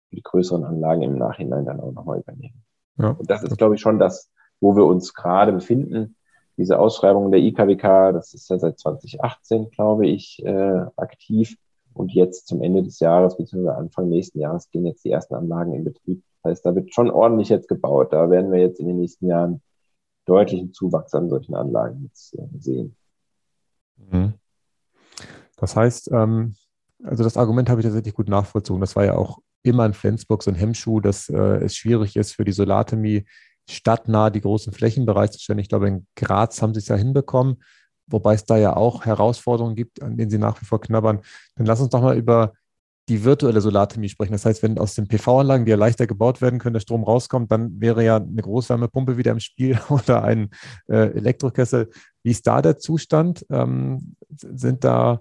für 0.09 0.17
die 0.17 0.23
größeren 0.23 0.65
Anlagen 0.65 1.03
im 1.03 1.17
Nachhinein 1.17 1.65
dann 1.65 1.79
auch 1.79 1.93
nochmal 1.93 2.19
übernehmen. 2.19 2.65
Ja. 2.99 3.11
Und 3.11 3.31
das 3.31 3.45
ist, 3.45 3.57
glaube 3.57 3.77
ich, 3.77 3.81
schon 3.81 4.01
das, 4.01 4.33
wo 4.61 4.75
wir 4.75 4.85
uns 4.85 5.15
gerade 5.15 5.53
befinden. 5.53 6.17
Diese 6.57 6.81
Ausschreibung 6.81 7.31
der 7.31 7.39
IKWK, 7.39 8.13
das 8.13 8.35
ist 8.35 8.51
ja 8.51 8.59
seit 8.59 8.81
2018, 8.81 9.71
glaube 9.71 10.09
ich, 10.09 10.45
äh, 10.45 10.87
aktiv. 10.97 11.57
Und 11.95 12.13
jetzt 12.13 12.49
zum 12.49 12.63
Ende 12.63 12.83
des 12.83 12.99
Jahres, 12.99 13.37
beziehungsweise 13.37 13.79
Anfang 13.79 14.09
nächsten 14.09 14.41
Jahres, 14.41 14.69
gehen 14.73 14.87
jetzt 14.87 15.05
die 15.05 15.13
ersten 15.13 15.37
Anlagen 15.37 15.73
in 15.73 15.85
Betrieb. 15.85 16.25
Das 16.43 16.51
heißt, 16.51 16.67
da 16.67 16.75
wird 16.75 16.93
schon 16.93 17.13
ordentlich 17.13 17.49
jetzt 17.49 17.69
gebaut. 17.69 18.13
Da 18.13 18.29
werden 18.29 18.51
wir 18.51 18.59
jetzt 18.59 18.81
in 18.81 18.89
den 18.89 18.97
nächsten 18.97 19.29
Jahren 19.29 19.63
deutlichen 20.27 20.73
Zuwachs 20.73 21.15
an 21.15 21.29
solchen 21.29 21.55
Anlagen 21.55 22.05
jetzt 22.05 22.35
äh, 22.35 22.47
sehen. 22.59 22.97
Mhm. 23.97 24.35
Das 25.57 25.77
heißt, 25.77 26.11
ähm, 26.13 26.55
also 27.05 27.25
das 27.25 27.37
Argument 27.37 27.69
habe 27.69 27.81
ich 27.81 27.85
tatsächlich 27.85 28.15
gut 28.15 28.29
nachvollzogen. 28.29 28.81
Das 28.81 28.97
war 28.97 29.05
ja 29.05 29.15
auch 29.15 29.39
immer 29.63 29.87
in 29.87 29.95
Flensburg 29.95 30.43
so 30.43 30.51
ein 30.51 30.57
Hemmschuh, 30.57 31.01
dass 31.01 31.29
äh, 31.29 31.65
es 31.65 31.77
schwierig 31.77 32.17
ist 32.17 32.33
für 32.33 32.45
die 32.45 32.53
Solarthermie 32.53 33.25
stadtnah 33.69 34.31
die 34.31 34.41
großen 34.41 34.73
Flächen 34.73 35.07
bereitzustellen. 35.07 35.59
Ich 35.59 35.69
glaube, 35.69 35.89
in 35.89 36.07
Graz 36.17 36.63
haben 36.63 36.75
sie 36.75 36.81
es 36.81 36.89
ja 36.89 36.97
hinbekommen, 36.97 37.63
wobei 38.07 38.35
es 38.35 38.45
da 38.45 38.57
ja 38.57 38.77
auch 38.77 39.05
Herausforderungen 39.05 39.77
gibt, 39.77 40.03
an 40.03 40.17
denen 40.17 40.31
sie 40.31 40.39
nach 40.39 40.61
wie 40.61 40.65
vor 40.65 40.81
knabbern. 40.81 41.21
Dann 41.57 41.67
lass 41.67 41.81
uns 41.81 41.91
doch 41.91 42.03
mal 42.03 42.17
über 42.17 42.55
die 43.09 43.25
virtuelle 43.25 43.61
Solarthermie 43.61 44.09
sprechen. 44.09 44.33
Das 44.33 44.45
heißt, 44.45 44.63
wenn 44.63 44.79
aus 44.79 44.95
den 44.95 45.09
PV-Anlagen, 45.09 45.65
die 45.65 45.71
ja 45.71 45.77
leichter 45.77 46.07
gebaut 46.07 46.41
werden 46.41 46.59
können, 46.59 46.75
der 46.75 46.81
Strom 46.81 47.03
rauskommt, 47.03 47.51
dann 47.51 47.81
wäre 47.81 48.05
ja 48.05 48.17
eine 48.17 48.43
Großwärmepumpe 48.43 49.17
wieder 49.17 49.33
im 49.33 49.41
Spiel 49.41 49.79
oder 49.89 50.23
ein 50.23 50.51
äh, 50.89 51.13
Elektrokessel. 51.13 51.91
Wie 52.23 52.31
ist 52.31 52.47
da 52.47 52.63
der 52.63 52.79
Zustand? 52.79 53.45
Ähm, 53.51 54.15
sind 54.31 54.85
da, 54.85 55.21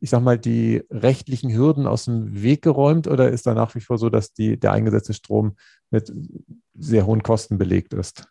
ich 0.00 0.10
sag 0.10 0.22
mal, 0.22 0.38
die 0.38 0.82
rechtlichen 0.90 1.54
Hürden 1.54 1.86
aus 1.86 2.04
dem 2.04 2.42
Weg 2.42 2.62
geräumt 2.62 3.06
oder 3.06 3.30
ist 3.30 3.46
da 3.46 3.54
nach 3.54 3.74
wie 3.74 3.80
vor 3.80 3.96
so, 3.96 4.10
dass 4.10 4.34
die, 4.34 4.58
der 4.60 4.72
eingesetzte 4.72 5.14
Strom 5.14 5.56
mit 5.90 6.12
sehr 6.74 7.06
hohen 7.06 7.22
Kosten 7.22 7.56
belegt 7.56 7.94
ist? 7.94 8.26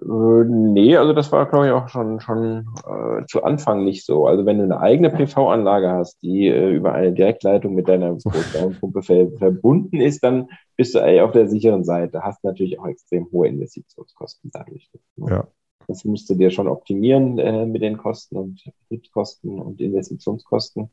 Äh, 0.00 0.44
nee, 0.44 0.96
also 0.96 1.12
das 1.12 1.32
war, 1.32 1.46
glaube 1.46 1.66
ich, 1.66 1.72
auch 1.72 1.88
schon, 1.88 2.20
schon 2.20 2.66
äh, 2.86 3.24
zu 3.26 3.42
Anfang 3.42 3.84
nicht 3.84 4.04
so. 4.04 4.26
Also 4.26 4.46
wenn 4.46 4.58
du 4.58 4.64
eine 4.64 4.80
eigene 4.80 5.10
PV-Anlage 5.10 5.90
hast, 5.90 6.22
die 6.22 6.48
äh, 6.48 6.70
über 6.70 6.92
eine 6.92 7.12
Direktleitung 7.12 7.74
mit 7.74 7.88
deiner 7.88 8.16
ver 9.00 9.30
verbunden 9.38 10.00
ist, 10.00 10.22
dann 10.22 10.48
bist 10.76 10.94
du 10.94 11.00
ey, 11.00 11.20
auf 11.20 11.32
der 11.32 11.48
sicheren 11.48 11.84
Seite. 11.84 12.22
Hast 12.22 12.44
natürlich 12.44 12.78
auch 12.78 12.86
extrem 12.86 13.30
hohe 13.32 13.48
Investitionskosten 13.48 14.50
dadurch. 14.52 14.88
Ne? 15.16 15.30
Ja. 15.30 15.48
Das 15.86 16.04
musst 16.04 16.28
du 16.28 16.34
dir 16.34 16.50
schon 16.50 16.68
optimieren 16.68 17.38
äh, 17.38 17.64
mit 17.64 17.82
den 17.82 17.96
Kosten 17.96 18.36
und 18.36 18.62
Betriebskosten 18.88 19.58
und 19.58 19.80
Investitionskosten. 19.80 20.90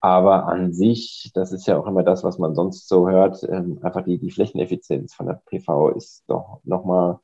Aber 0.00 0.46
an 0.48 0.74
sich, 0.74 1.30
das 1.34 1.50
ist 1.52 1.66
ja 1.66 1.78
auch 1.78 1.86
immer 1.86 2.02
das, 2.02 2.22
was 2.22 2.38
man 2.38 2.54
sonst 2.54 2.88
so 2.88 3.08
hört, 3.08 3.42
ähm, 3.44 3.78
einfach 3.80 4.04
die, 4.04 4.18
die 4.18 4.30
Flächeneffizienz 4.30 5.14
von 5.14 5.26
der 5.26 5.40
PV 5.46 5.88
ist 5.92 6.24
doch 6.26 6.60
nochmal 6.64 7.20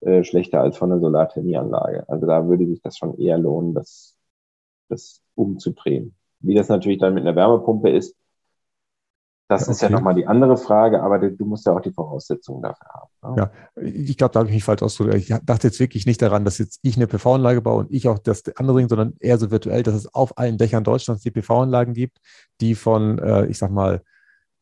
äh, 0.00 0.24
schlechter 0.24 0.60
als 0.60 0.76
von 0.76 0.92
einer 0.92 1.00
Solarthermieanlage. 1.00 2.08
Also 2.08 2.26
da 2.26 2.46
würde 2.48 2.66
sich 2.66 2.82
das 2.82 2.96
schon 2.96 3.18
eher 3.18 3.38
lohnen, 3.38 3.74
das, 3.74 4.16
das 4.88 5.22
umzudrehen. 5.34 6.14
Wie 6.40 6.54
das 6.54 6.68
natürlich 6.68 6.98
dann 6.98 7.14
mit 7.14 7.22
einer 7.22 7.36
Wärmepumpe 7.36 7.90
ist, 7.90 8.16
das 9.48 9.62
okay. 9.62 9.70
ist 9.70 9.82
ja 9.82 9.90
nochmal 9.90 10.14
die 10.14 10.26
andere 10.26 10.56
Frage, 10.56 11.02
aber 11.02 11.20
du, 11.20 11.30
du, 11.30 11.44
musst 11.44 11.66
ja 11.66 11.72
auch 11.72 11.80
die 11.80 11.92
Voraussetzungen 11.92 12.62
dafür 12.62 12.88
haben. 12.92 13.36
Ne? 13.36 13.50
Ja, 13.76 13.82
ich 13.82 14.16
glaube, 14.16 14.32
da 14.32 14.40
habe 14.40 14.48
ich 14.48 14.54
mich 14.56 14.64
falsch 14.64 14.82
ausgedrückt. 14.82 15.18
Ich 15.18 15.28
dachte 15.44 15.68
jetzt 15.68 15.78
wirklich 15.78 16.04
nicht 16.04 16.20
daran, 16.20 16.44
dass 16.44 16.58
jetzt 16.58 16.80
ich 16.82 16.96
eine 16.96 17.06
PV-Anlage 17.06 17.62
baue 17.62 17.80
und 17.80 17.92
ich 17.92 18.08
auch 18.08 18.18
das 18.18 18.42
andere 18.56 18.78
Ding, 18.78 18.88
sondern 18.88 19.14
eher 19.20 19.38
so 19.38 19.52
virtuell, 19.52 19.84
dass 19.84 19.94
es 19.94 20.12
auf 20.12 20.36
allen 20.36 20.58
Dächern 20.58 20.82
Deutschlands 20.82 21.22
die 21.22 21.30
PV-Anlagen 21.30 21.94
gibt, 21.94 22.18
die 22.60 22.74
von, 22.74 23.20
äh, 23.20 23.46
ich 23.46 23.58
sag 23.58 23.70
mal, 23.70 24.02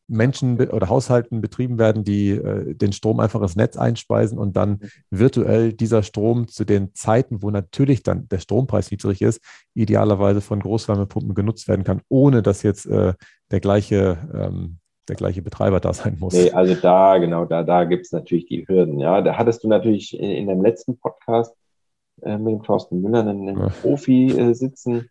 Menschen 0.07 0.59
oder 0.69 0.89
Haushalten 0.89 1.41
betrieben 1.41 1.79
werden, 1.79 2.03
die 2.03 2.31
äh, 2.31 2.75
den 2.75 2.93
Strom 2.93 3.19
einfach 3.19 3.41
ins 3.41 3.55
Netz 3.55 3.77
einspeisen 3.77 4.37
und 4.37 4.55
dann 4.55 4.79
virtuell 5.09 5.73
dieser 5.73 6.03
Strom 6.03 6.47
zu 6.47 6.63
den 6.65 6.93
Zeiten, 6.93 7.41
wo 7.41 7.49
natürlich 7.49 8.03
dann 8.03 8.27
der 8.27 8.39
Strompreis 8.39 8.91
niedrig 8.91 9.21
ist, 9.21 9.41
idealerweise 9.73 10.41
von 10.41 10.59
Großwärmepumpen 10.59 11.33
genutzt 11.33 11.67
werden 11.67 11.83
kann, 11.83 12.01
ohne 12.09 12.41
dass 12.41 12.63
jetzt 12.63 12.85
äh, 12.85 13.13
der 13.51 13.59
gleiche 13.59 14.17
ähm, 14.33 14.77
der 15.07 15.15
gleiche 15.15 15.41
Betreiber 15.41 15.79
da 15.79 15.93
sein 15.93 16.17
muss. 16.19 16.33
Nee, 16.33 16.51
also 16.51 16.73
da, 16.75 17.17
genau, 17.17 17.45
da, 17.45 17.63
da 17.63 17.83
gibt 17.83 18.05
es 18.05 18.11
natürlich 18.11 18.47
die 18.47 18.67
Hürden. 18.67 18.99
Ja, 18.99 19.21
da 19.21 19.37
hattest 19.37 19.63
du 19.63 19.67
natürlich 19.67 20.17
in, 20.17 20.31
in 20.31 20.47
dem 20.47 20.61
letzten 20.61 20.97
Podcast 20.97 21.55
äh, 22.21 22.37
mit 22.37 22.53
dem 22.53 22.63
Thorsten 22.63 23.01
Müller 23.01 23.19
einen, 23.19 23.47
einen 23.47 23.59
ja. 23.59 23.69
Profi 23.69 24.31
äh, 24.31 24.53
sitzen, 24.53 25.09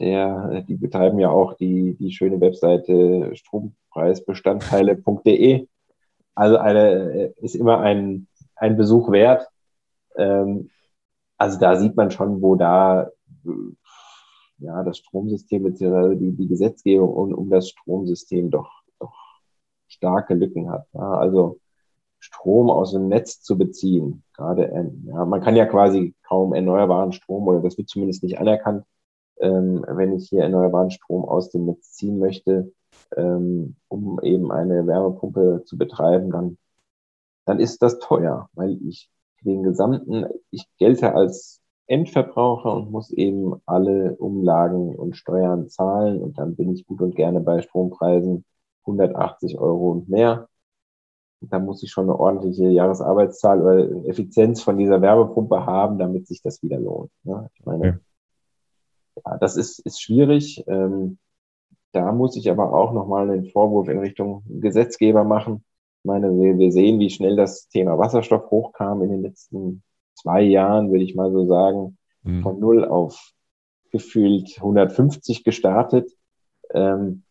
der, 0.00 0.50
äh, 0.52 0.64
die 0.64 0.74
betreiben 0.76 1.20
ja 1.20 1.30
auch 1.30 1.54
die, 1.54 1.94
die 1.94 2.12
schöne 2.12 2.40
Webseite 2.40 3.30
strompreisbestandteile.de. 3.34 5.68
Also 6.34 6.56
eine, 6.56 7.12
äh, 7.12 7.32
ist 7.36 7.54
immer 7.54 7.78
ein, 7.80 8.26
ein 8.56 8.76
Besuch 8.76 9.12
wert. 9.12 9.46
Ähm, 10.16 10.70
also 11.36 11.58
da 11.58 11.76
sieht 11.76 11.96
man 11.96 12.10
schon, 12.10 12.42
wo 12.42 12.56
da 12.56 13.10
ja, 14.58 14.82
das 14.82 14.98
Stromsystem 14.98 15.62
bzw. 15.62 16.16
Die, 16.16 16.32
die 16.32 16.48
Gesetzgebung 16.48 17.10
um, 17.10 17.34
um 17.34 17.50
das 17.50 17.68
Stromsystem 17.70 18.50
doch, 18.50 18.82
doch 18.98 19.14
starke 19.88 20.34
Lücken 20.34 20.70
hat. 20.70 20.86
Ja, 20.92 21.14
also 21.14 21.58
Strom 22.18 22.70
aus 22.70 22.92
dem 22.92 23.08
Netz 23.08 23.40
zu 23.40 23.56
beziehen, 23.56 24.22
gerade, 24.34 24.92
ja, 25.06 25.24
man 25.24 25.40
kann 25.40 25.56
ja 25.56 25.64
quasi 25.64 26.14
kaum 26.22 26.52
erneuerbaren 26.52 27.12
Strom 27.12 27.48
oder 27.48 27.60
das 27.60 27.78
wird 27.78 27.88
zumindest 27.88 28.22
nicht 28.22 28.38
anerkannt, 28.38 28.84
ähm, 29.40 29.84
wenn 29.88 30.14
ich 30.14 30.28
hier 30.28 30.42
erneuerbaren 30.42 30.90
Strom 30.90 31.24
aus 31.24 31.50
dem 31.50 31.66
Netz 31.66 31.92
ziehen 31.92 32.18
möchte, 32.18 32.72
ähm, 33.16 33.76
um 33.88 34.20
eben 34.22 34.52
eine 34.52 34.86
Wärmepumpe 34.86 35.62
zu 35.64 35.76
betreiben, 35.76 36.30
dann, 36.30 36.58
dann 37.44 37.60
ist 37.60 37.82
das 37.82 37.98
teuer, 37.98 38.48
weil 38.54 38.78
ich 38.86 39.10
den 39.42 39.62
gesamten, 39.62 40.26
ich 40.50 40.66
gelte 40.78 41.14
als 41.14 41.60
Endverbraucher 41.86 42.72
und 42.74 42.92
muss 42.92 43.10
eben 43.10 43.60
alle 43.66 44.14
Umlagen 44.16 44.94
und 44.94 45.16
Steuern 45.16 45.68
zahlen. 45.68 46.22
Und 46.22 46.38
dann 46.38 46.54
bin 46.54 46.72
ich 46.72 46.86
gut 46.86 47.00
und 47.00 47.16
gerne 47.16 47.40
bei 47.40 47.62
Strompreisen 47.62 48.44
180 48.82 49.58
Euro 49.58 49.90
und 49.90 50.08
mehr. 50.08 50.48
Da 51.40 51.58
muss 51.58 51.82
ich 51.82 51.90
schon 51.90 52.04
eine 52.04 52.20
ordentliche 52.20 52.68
Jahresarbeitszahl 52.68 53.62
oder 53.62 54.06
Effizienz 54.06 54.62
von 54.62 54.76
dieser 54.76 55.02
Wärmepumpe 55.02 55.66
haben, 55.66 55.98
damit 55.98 56.28
sich 56.28 56.42
das 56.42 56.62
wieder 56.62 56.78
lohnt. 56.78 57.10
Ne? 57.24 57.50
Ich 57.54 57.64
meine, 57.64 57.86
ja. 57.86 57.98
Ja, 59.24 59.38
das 59.38 59.56
ist, 59.56 59.80
ist 59.80 60.00
schwierig. 60.00 60.64
Ähm, 60.66 61.18
da 61.92 62.12
muss 62.12 62.36
ich 62.36 62.50
aber 62.50 62.72
auch 62.72 62.92
nochmal 62.92 63.30
einen 63.30 63.46
Vorwurf 63.46 63.88
in 63.88 63.98
Richtung 63.98 64.44
Gesetzgeber 64.46 65.24
machen. 65.24 65.64
Ich 66.02 66.04
meine, 66.04 66.30
wir, 66.38 66.58
wir 66.58 66.72
sehen, 66.72 66.98
wie 66.98 67.10
schnell 67.10 67.36
das 67.36 67.68
Thema 67.68 67.98
Wasserstoff 67.98 68.50
hochkam 68.50 69.02
in 69.02 69.10
den 69.10 69.22
letzten 69.22 69.82
zwei 70.14 70.42
Jahren, 70.42 70.90
würde 70.90 71.04
ich 71.04 71.14
mal 71.14 71.32
so 71.32 71.46
sagen, 71.46 71.98
mhm. 72.22 72.42
von 72.42 72.60
null 72.60 72.84
auf 72.84 73.32
gefühlt 73.90 74.56
150 74.58 75.44
gestartet. 75.44 76.10
Ähm, 76.72 77.24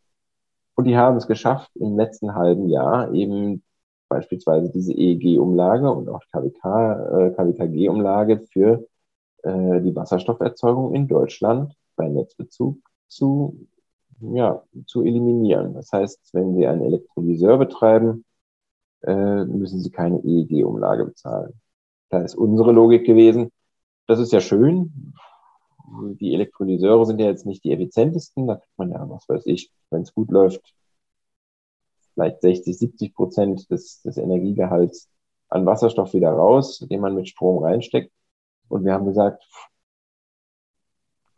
und 0.75 0.85
die 0.85 0.97
haben 0.97 1.17
es 1.17 1.27
geschafft, 1.27 1.71
im 1.75 1.97
letzten 1.97 2.35
halben 2.35 2.69
Jahr 2.69 3.13
eben 3.13 3.63
beispielsweise 4.09 4.69
diese 4.71 4.93
EEG-Umlage 4.93 5.89
und 5.91 6.09
auch 6.09 6.21
KWK, 6.31 7.27
äh, 7.27 7.31
KWKG-Umlage 7.31 8.39
für 8.51 8.87
äh, 9.43 9.81
die 9.81 9.95
Wasserstofferzeugung 9.95 10.95
in 10.95 11.07
Deutschland 11.07 11.75
bei 11.99 12.07
Netzbezug 12.07 12.77
zu, 13.09 13.67
ja, 14.21 14.63
zu 14.87 15.03
eliminieren. 15.03 15.73
Das 15.73 15.91
heißt, 15.91 16.33
wenn 16.33 16.55
Sie 16.55 16.65
einen 16.65 16.81
Elektrolyseur 16.81 17.57
betreiben, 17.57 18.23
äh, 19.01 19.43
müssen 19.43 19.81
Sie 19.81 19.91
keine 19.91 20.23
EEG-Umlage 20.23 21.05
bezahlen. 21.05 21.53
Da 22.09 22.21
ist 22.21 22.35
unsere 22.35 22.71
Logik 22.71 23.05
gewesen, 23.05 23.51
das 24.07 24.19
ist 24.19 24.31
ja 24.31 24.39
schön. 24.39 25.13
Die 26.19 26.33
Elektrolyseure 26.33 27.05
sind 27.05 27.19
ja 27.19 27.27
jetzt 27.27 27.45
nicht 27.45 27.63
die 27.65 27.73
effizientesten. 27.73 28.47
Da 28.47 28.55
kriegt 28.55 28.77
man 28.77 28.91
ja, 28.91 29.07
was 29.09 29.27
weiß 29.27 29.45
ich, 29.45 29.71
wenn 29.89 30.03
es 30.03 30.13
gut 30.13 30.31
läuft, 30.31 30.73
vielleicht 32.13 32.41
60, 32.41 32.77
70 32.77 33.13
Prozent 33.13 33.69
des, 33.69 34.01
des 34.01 34.17
Energiegehalts 34.17 35.09
an 35.49 35.65
Wasserstoff 35.65 36.13
wieder 36.13 36.31
raus, 36.31 36.79
den 36.89 37.01
man 37.01 37.15
mit 37.15 37.27
Strom 37.27 37.63
reinsteckt. 37.63 38.11
Und 38.69 38.85
wir 38.85 38.93
haben 38.93 39.05
gesagt, 39.05 39.43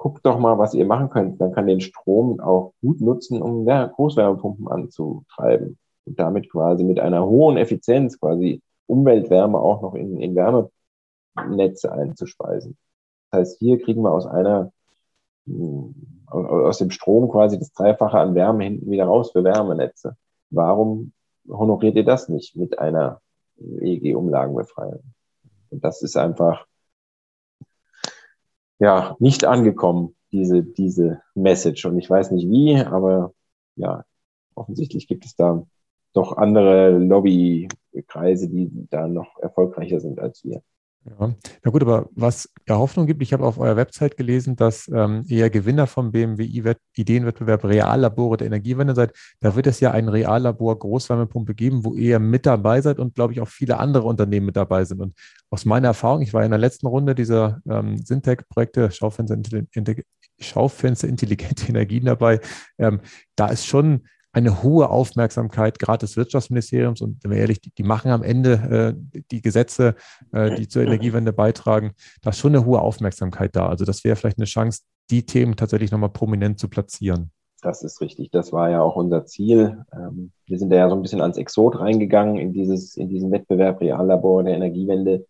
guckt 0.01 0.25
doch 0.25 0.39
mal, 0.39 0.57
was 0.57 0.73
ihr 0.73 0.85
machen 0.85 1.11
könnt. 1.11 1.39
Man 1.39 1.51
kann 1.51 1.67
den 1.67 1.79
Strom 1.79 2.39
auch 2.39 2.73
gut 2.81 3.01
nutzen, 3.01 3.39
um 3.39 3.65
Großwärmepumpen 3.65 4.67
anzutreiben. 4.67 5.77
Und 6.05 6.19
damit 6.19 6.49
quasi 6.49 6.83
mit 6.83 6.99
einer 6.99 7.23
hohen 7.23 7.55
Effizienz 7.55 8.19
quasi 8.19 8.63
Umweltwärme 8.87 9.59
auch 9.59 9.83
noch 9.83 9.93
in, 9.93 10.19
in 10.19 10.35
Wärmenetze 10.35 11.91
einzuspeisen. 11.91 12.77
Das 13.29 13.41
heißt, 13.41 13.59
hier 13.59 13.79
kriegen 13.79 14.01
wir 14.01 14.11
aus 14.11 14.25
einer, 14.25 14.71
aus 16.25 16.79
dem 16.79 16.89
Strom 16.89 17.29
quasi 17.29 17.59
das 17.59 17.71
Dreifache 17.71 18.17
an 18.17 18.33
Wärme 18.33 18.63
hinten 18.63 18.89
wieder 18.89 19.05
raus 19.05 19.29
für 19.33 19.43
Wärmenetze. 19.43 20.17
Warum 20.49 21.13
honoriert 21.47 21.95
ihr 21.95 22.05
das 22.05 22.27
nicht 22.27 22.55
mit 22.55 22.79
einer 22.79 23.21
EEG-Umlagenbefreiung? 23.59 25.03
Und 25.69 25.83
das 25.83 26.01
ist 26.01 26.17
einfach, 26.17 26.65
ja, 28.81 29.15
nicht 29.19 29.45
angekommen, 29.45 30.15
diese, 30.31 30.63
diese 30.63 31.21
Message. 31.35 31.85
Und 31.85 31.99
ich 31.99 32.09
weiß 32.09 32.31
nicht 32.31 32.49
wie, 32.49 32.75
aber 32.77 33.33
ja, 33.75 34.03
offensichtlich 34.55 35.07
gibt 35.07 35.23
es 35.25 35.35
da 35.35 35.63
doch 36.13 36.35
andere 36.35 36.97
Lobbykreise, 36.97 38.49
die 38.49 38.69
da 38.89 39.07
noch 39.07 39.37
erfolgreicher 39.37 39.99
sind 39.99 40.19
als 40.19 40.43
wir. 40.43 40.63
Ja, 41.03 41.33
na 41.63 41.71
gut, 41.71 41.81
aber 41.81 42.09
was 42.11 42.47
ja 42.67 42.77
Hoffnung 42.77 43.07
gibt, 43.07 43.23
ich 43.23 43.33
habe 43.33 43.43
auf 43.43 43.57
eurer 43.57 43.75
Website 43.75 44.17
gelesen, 44.17 44.55
dass 44.55 44.87
ähm, 44.93 45.23
ihr 45.27 45.49
Gewinner 45.49 45.87
vom 45.87 46.11
BMW 46.11 46.43
Ideenwettbewerb 46.95 47.63
Reallabore 47.63 48.37
der 48.37 48.47
Energiewende 48.47 48.93
seid. 48.93 49.11
Da 49.39 49.55
wird 49.55 49.65
es 49.65 49.79
ja 49.79 49.89
ein 49.91 50.09
Reallabor 50.09 50.77
Großwärmepumpe 50.77 51.55
geben, 51.55 51.83
wo 51.83 51.95
ihr 51.95 52.19
mit 52.19 52.45
dabei 52.45 52.81
seid 52.81 52.99
und 52.99 53.15
glaube 53.15 53.33
ich 53.33 53.41
auch 53.41 53.47
viele 53.47 53.79
andere 53.79 54.03
Unternehmen 54.03 54.45
mit 54.45 54.55
dabei 54.55 54.85
sind. 54.85 55.01
Und 55.01 55.17
aus 55.49 55.65
meiner 55.65 55.87
Erfahrung, 55.87 56.21
ich 56.21 56.35
war 56.35 56.43
in 56.43 56.51
der 56.51 56.59
letzten 56.59 56.85
Runde 56.85 57.15
dieser 57.15 57.61
ähm, 57.67 57.97
Syntec-Projekte, 57.97 58.91
Schaufenster, 58.91 59.37
Schaufenster 60.39 61.07
intelligente 61.07 61.67
Energien 61.67 62.05
dabei, 62.05 62.41
ähm, 62.77 63.01
da 63.35 63.47
ist 63.47 63.65
schon 63.65 64.01
eine 64.33 64.63
hohe 64.63 64.89
Aufmerksamkeit 64.89 65.79
gerade 65.79 66.05
des 66.05 66.15
Wirtschaftsministeriums 66.15 67.01
und 67.01 67.23
wenn 67.23 67.31
wir 67.31 67.37
ehrlich, 67.37 67.61
die, 67.61 67.71
die 67.71 67.83
machen 67.83 68.11
am 68.11 68.23
Ende 68.23 68.95
äh, 69.13 69.21
die 69.31 69.41
Gesetze, 69.41 69.95
äh, 70.31 70.55
die 70.55 70.67
zur 70.67 70.83
Energiewende 70.83 71.33
beitragen, 71.33 71.91
da 72.21 72.29
ist 72.29 72.39
schon 72.39 72.55
eine 72.55 72.65
hohe 72.65 72.81
Aufmerksamkeit 72.81 73.55
da. 73.55 73.67
Also 73.67 73.83
das 73.85 74.03
wäre 74.03 74.15
vielleicht 74.15 74.37
eine 74.37 74.45
Chance, 74.45 74.81
die 75.09 75.25
Themen 75.25 75.55
tatsächlich 75.55 75.91
nochmal 75.91 76.09
prominent 76.09 76.59
zu 76.59 76.69
platzieren. 76.69 77.31
Das 77.61 77.83
ist 77.83 78.01
richtig. 78.01 78.31
Das 78.31 78.51
war 78.51 78.71
ja 78.71 78.81
auch 78.81 78.95
unser 78.95 79.25
Ziel. 79.25 79.83
Ähm, 79.93 80.31
wir 80.47 80.57
sind 80.57 80.71
da 80.71 80.77
ja 80.77 80.89
so 80.89 80.95
ein 80.95 81.01
bisschen 81.01 81.21
ans 81.21 81.37
Exot 81.37 81.79
reingegangen 81.79 82.37
in 82.37 82.53
dieses, 82.53 82.95
in 82.95 83.09
diesen 83.09 83.31
Wettbewerb 83.31 83.81
Reallabor 83.81 84.43
der 84.43 84.55
Energiewende 84.55 85.27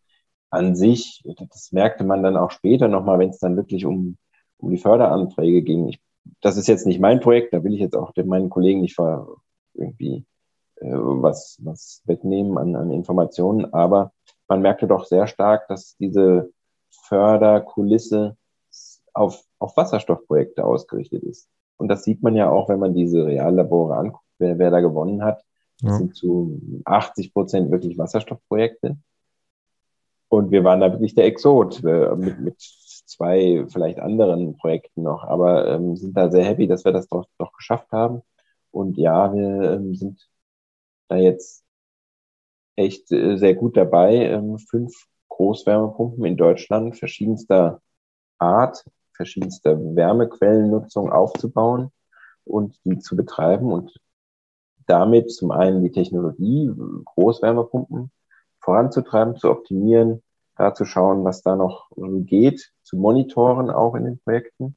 an 0.49 0.75
sich. 0.75 1.23
Das 1.49 1.71
merkte 1.71 2.03
man 2.03 2.23
dann 2.23 2.37
auch 2.37 2.51
später 2.51 2.87
nochmal, 2.87 3.19
wenn 3.19 3.29
es 3.29 3.39
dann 3.39 3.57
wirklich 3.57 3.85
um, 3.85 4.17
um 4.57 4.69
die 4.69 4.77
Förderanträge 4.77 5.61
ging. 5.61 5.89
Ich 5.89 5.99
das 6.41 6.57
ist 6.57 6.67
jetzt 6.67 6.85
nicht 6.85 6.99
mein 6.99 7.19
Projekt, 7.19 7.53
da 7.53 7.63
will 7.63 7.73
ich 7.73 7.79
jetzt 7.79 7.95
auch 7.95 8.13
meinen 8.25 8.49
Kollegen 8.49 8.81
nicht 8.81 8.97
irgendwie 9.73 10.25
äh, 10.75 10.91
was, 10.91 11.57
was 11.61 12.01
wegnehmen 12.05 12.57
an, 12.57 12.75
an 12.75 12.91
Informationen, 12.91 13.73
aber 13.73 14.11
man 14.47 14.61
merkte 14.61 14.87
doch 14.87 15.05
sehr 15.05 15.27
stark, 15.27 15.67
dass 15.67 15.95
diese 15.97 16.51
Förderkulisse 16.89 18.35
auf, 19.13 19.43
auf 19.59 19.77
Wasserstoffprojekte 19.77 20.65
ausgerichtet 20.65 21.23
ist. 21.23 21.47
Und 21.77 21.87
das 21.87 22.03
sieht 22.03 22.21
man 22.21 22.35
ja 22.35 22.49
auch, 22.49 22.69
wenn 22.69 22.79
man 22.79 22.93
diese 22.93 23.25
Reallabore 23.25 23.95
anguckt, 23.97 24.25
wer, 24.37 24.59
wer 24.59 24.71
da 24.71 24.81
gewonnen 24.81 25.23
hat. 25.23 25.43
Das 25.81 25.91
ja. 25.91 25.97
sind 25.97 26.15
zu 26.15 26.61
80 26.85 27.33
Prozent 27.33 27.71
wirklich 27.71 27.97
Wasserstoffprojekte. 27.97 28.97
Und 30.29 30.51
wir 30.51 30.63
waren 30.63 30.79
da 30.79 30.91
wirklich 30.91 31.15
der 31.15 31.25
Exot 31.25 31.83
äh, 31.83 32.15
mit, 32.15 32.39
mit 32.39 32.55
zwei 33.11 33.65
vielleicht 33.69 33.99
anderen 33.99 34.57
Projekten 34.57 35.03
noch, 35.03 35.23
aber 35.23 35.67
ähm, 35.67 35.95
sind 35.97 36.15
da 36.17 36.31
sehr 36.31 36.45
happy, 36.45 36.67
dass 36.67 36.85
wir 36.85 36.91
das 36.91 37.07
doch, 37.07 37.27
doch 37.37 37.53
geschafft 37.53 37.91
haben. 37.91 38.21
Und 38.71 38.97
ja, 38.97 39.33
wir 39.33 39.73
ähm, 39.73 39.95
sind 39.95 40.29
da 41.07 41.17
jetzt 41.17 41.63
echt 42.75 43.11
äh, 43.11 43.37
sehr 43.37 43.55
gut 43.55 43.77
dabei. 43.77 44.15
Ähm, 44.15 44.57
fünf 44.59 45.07
Großwärmepumpen 45.29 46.25
in 46.25 46.37
Deutschland 46.37 46.97
verschiedenster 46.97 47.81
Art, 48.39 48.85
verschiedenster 49.13 49.77
Wärmequellennutzung 49.77 51.11
aufzubauen 51.11 51.91
und 52.43 52.79
die 52.85 52.99
zu 52.99 53.15
betreiben 53.15 53.71
und 53.71 53.93
damit 54.87 55.31
zum 55.31 55.51
einen 55.51 55.83
die 55.83 55.91
Technologie, 55.91 56.71
Großwärmepumpen 57.05 58.11
voranzutreiben, 58.59 59.35
zu 59.37 59.49
optimieren, 59.49 60.23
da 60.61 60.75
zu 60.75 60.85
schauen, 60.85 61.23
was 61.23 61.41
da 61.41 61.55
noch 61.55 61.89
geht, 61.97 62.71
zu 62.83 62.97
monitoren 62.97 63.71
auch 63.71 63.95
in 63.95 64.05
den 64.05 64.19
Projekten, 64.19 64.75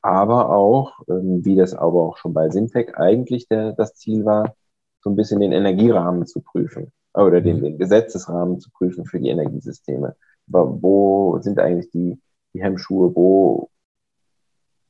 aber 0.00 0.50
auch, 0.50 1.00
ähm, 1.08 1.44
wie 1.44 1.56
das 1.56 1.74
aber 1.74 2.04
auch 2.04 2.18
schon 2.18 2.32
bei 2.32 2.50
Sintec 2.50 2.96
eigentlich 2.98 3.48
der, 3.48 3.72
das 3.72 3.94
Ziel 3.94 4.24
war, 4.24 4.54
so 5.00 5.10
ein 5.10 5.16
bisschen 5.16 5.40
den 5.40 5.50
Energierahmen 5.50 6.24
zu 6.26 6.40
prüfen 6.40 6.92
oder 7.14 7.40
den, 7.40 7.56
mhm. 7.58 7.62
den 7.62 7.78
Gesetzesrahmen 7.78 8.60
zu 8.60 8.70
prüfen 8.70 9.06
für 9.06 9.18
die 9.18 9.30
Energiesysteme. 9.30 10.14
Aber 10.48 10.80
wo 10.82 11.40
sind 11.40 11.58
eigentlich 11.58 11.90
die, 11.90 12.20
die 12.54 12.62
Hemmschuhe, 12.62 13.12
wo, 13.14 13.70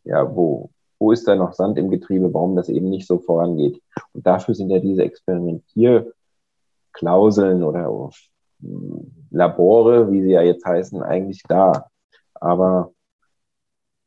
ja, 0.05 0.37
wo, 0.37 0.69
wo 0.99 1.11
ist 1.11 1.27
da 1.27 1.37
noch 1.37 1.55
Sand 1.55 1.79
im 1.79 1.89
Getriebe, 1.91 2.35
warum 2.35 2.55
das 2.55 2.69
eben 2.69 2.91
nicht 2.91 3.07
so 3.07 3.19
vorangeht. 3.19 3.81
Und 4.13 4.27
dafür 4.27 4.55
sind 4.55 4.69
ja 4.69 4.79
diese 4.79 5.05
Experimentierklauseln 5.05 7.63
oder 7.63 7.89
Labore, 9.31 10.11
wie 10.11 10.23
sie 10.23 10.33
ja 10.33 10.43
jetzt 10.43 10.65
heißen, 10.65 11.03
eigentlich 11.03 11.43
da. 11.49 11.87
Aber 12.35 12.93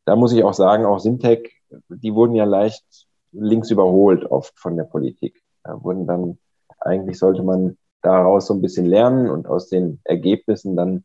da 0.05 0.15
muss 0.15 0.33
ich 0.33 0.43
auch 0.43 0.53
sagen, 0.53 0.85
auch 0.85 0.99
Sintec, 0.99 1.51
die 1.89 2.13
wurden 2.13 2.35
ja 2.35 2.45
leicht 2.45 3.07
links 3.31 3.71
überholt 3.71 4.25
oft 4.25 4.57
von 4.59 4.75
der 4.75 4.83
Politik. 4.83 5.41
Da 5.63 5.81
wurden 5.83 6.07
dann, 6.07 6.37
eigentlich 6.79 7.17
sollte 7.19 7.43
man 7.43 7.77
daraus 8.01 8.47
so 8.47 8.53
ein 8.53 8.61
bisschen 8.61 8.85
lernen 8.85 9.29
und 9.29 9.47
aus 9.47 9.69
den 9.69 10.01
Ergebnissen 10.03 10.75
dann 10.75 11.03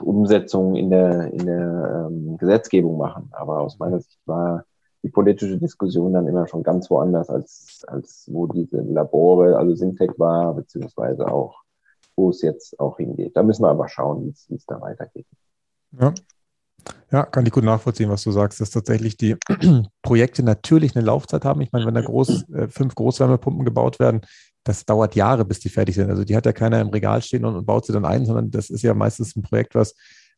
Umsetzungen 0.00 0.76
in 0.76 0.90
der, 0.90 1.32
in 1.32 1.46
der 1.46 2.08
ähm, 2.08 2.38
Gesetzgebung 2.38 2.96
machen. 2.96 3.28
Aber 3.32 3.60
aus 3.60 3.78
meiner 3.78 4.00
Sicht 4.00 4.18
war 4.26 4.64
die 5.02 5.10
politische 5.10 5.58
Diskussion 5.58 6.12
dann 6.12 6.26
immer 6.26 6.46
schon 6.48 6.62
ganz 6.62 6.90
woanders, 6.90 7.30
als, 7.30 7.84
als 7.86 8.28
wo 8.32 8.46
diese 8.46 8.80
Labore, 8.80 9.56
also 9.56 9.74
Sintec 9.74 10.18
war, 10.18 10.54
beziehungsweise 10.54 11.30
auch, 11.30 11.62
wo 12.18 12.30
es 12.30 12.42
jetzt 12.42 12.78
auch 12.78 12.98
hingeht. 12.98 13.36
Da 13.36 13.42
müssen 13.42 13.62
wir 13.62 13.70
aber 13.70 13.88
schauen, 13.88 14.34
wie 14.48 14.54
es 14.54 14.66
da 14.66 14.80
weitergeht. 14.80 15.26
Ja. 15.98 16.12
Ja, 17.10 17.24
kann 17.24 17.44
ich 17.44 17.52
gut 17.52 17.64
nachvollziehen, 17.64 18.10
was 18.10 18.22
du 18.22 18.30
sagst, 18.30 18.60
dass 18.60 18.70
tatsächlich 18.70 19.16
die 19.16 19.36
Projekte 20.02 20.42
natürlich 20.42 20.94
eine 20.94 21.04
Laufzeit 21.04 21.44
haben. 21.44 21.60
Ich 21.60 21.72
meine, 21.72 21.86
wenn 21.86 21.94
da 21.94 22.02
groß, 22.02 22.50
äh, 22.50 22.68
fünf 22.68 22.94
Großwärmepumpen 22.94 23.64
gebaut 23.64 23.98
werden, 23.98 24.20
das 24.64 24.84
dauert 24.84 25.14
Jahre, 25.14 25.44
bis 25.44 25.60
die 25.60 25.70
fertig 25.70 25.94
sind. 25.94 26.10
Also 26.10 26.24
die 26.24 26.36
hat 26.36 26.46
ja 26.46 26.52
keiner 26.52 26.80
im 26.80 26.88
Regal 26.88 27.22
stehen 27.22 27.44
und, 27.44 27.56
und 27.56 27.66
baut 27.66 27.86
sie 27.86 27.92
dann 27.92 28.04
ein, 28.04 28.26
sondern 28.26 28.50
das 28.50 28.70
ist 28.70 28.82
ja 28.82 28.94
meistens 28.94 29.34
ein 29.36 29.42
Projekt, 29.42 29.74
was 29.74 29.94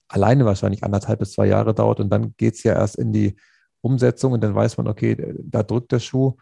alleine 0.08 0.44
wahrscheinlich 0.44 0.84
anderthalb 0.84 1.18
bis 1.18 1.32
zwei 1.32 1.46
Jahre 1.46 1.74
dauert 1.74 2.00
und 2.00 2.10
dann 2.10 2.34
geht 2.36 2.54
es 2.54 2.62
ja 2.62 2.74
erst 2.74 2.96
in 2.96 3.12
die 3.12 3.36
Umsetzung 3.80 4.32
und 4.32 4.42
dann 4.42 4.54
weiß 4.54 4.76
man, 4.76 4.88
okay, 4.88 5.34
da 5.38 5.62
drückt 5.62 5.92
der 5.92 6.00
Schuh 6.00 6.34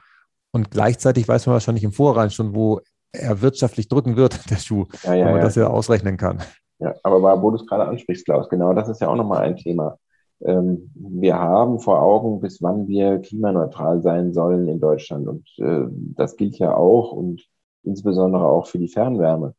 und 0.53 0.71
gleichzeitig 0.71 1.29
weiß 1.29 1.47
man 1.47 1.55
wahrscheinlich 1.55 1.85
im 1.85 1.93
Vorrein 1.93 2.31
schon, 2.31 2.55
wo 2.55 2.81
er 3.13 3.41
wirtschaftlich 3.43 3.89
drücken 3.89 4.17
wird, 4.17 4.39
der 4.51 4.57
Schuh, 4.57 4.87
ja, 5.03 5.15
ja, 5.15 5.25
wenn 5.27 5.33
man 5.33 5.41
ja. 5.41 5.45
das 5.45 5.55
ja 5.55 5.69
ausrechnen 5.69 6.17
kann. 6.17 6.43
Ja, 6.81 6.95
aber 7.03 7.43
wo 7.43 7.51
du 7.51 7.57
es 7.57 7.67
gerade 7.67 7.87
ansprichst, 7.87 8.25
Klaus, 8.25 8.49
genau 8.49 8.73
das 8.73 8.89
ist 8.89 9.01
ja 9.01 9.09
auch 9.09 9.17
nochmal 9.17 9.43
ein 9.43 9.57
Thema. 9.57 9.99
Ähm, 10.41 10.93
wir 10.95 11.37
haben 11.37 11.81
vor 11.81 12.01
Augen, 12.01 12.41
bis 12.41 12.63
wann 12.63 12.87
wir 12.87 13.19
klimaneutral 13.19 14.01
sein 14.03 14.33
sollen 14.33 14.69
in 14.69 14.79
Deutschland. 14.79 15.27
Und 15.27 15.49
äh, 15.59 15.87
das 16.17 16.37
gilt 16.37 16.59
ja 16.59 16.77
auch 16.77 17.13
und 17.13 17.45
insbesondere 17.83 18.45
auch 18.47 18.67
für 18.67 18.79
die 18.79 18.89
Fernwärme. 18.89 19.55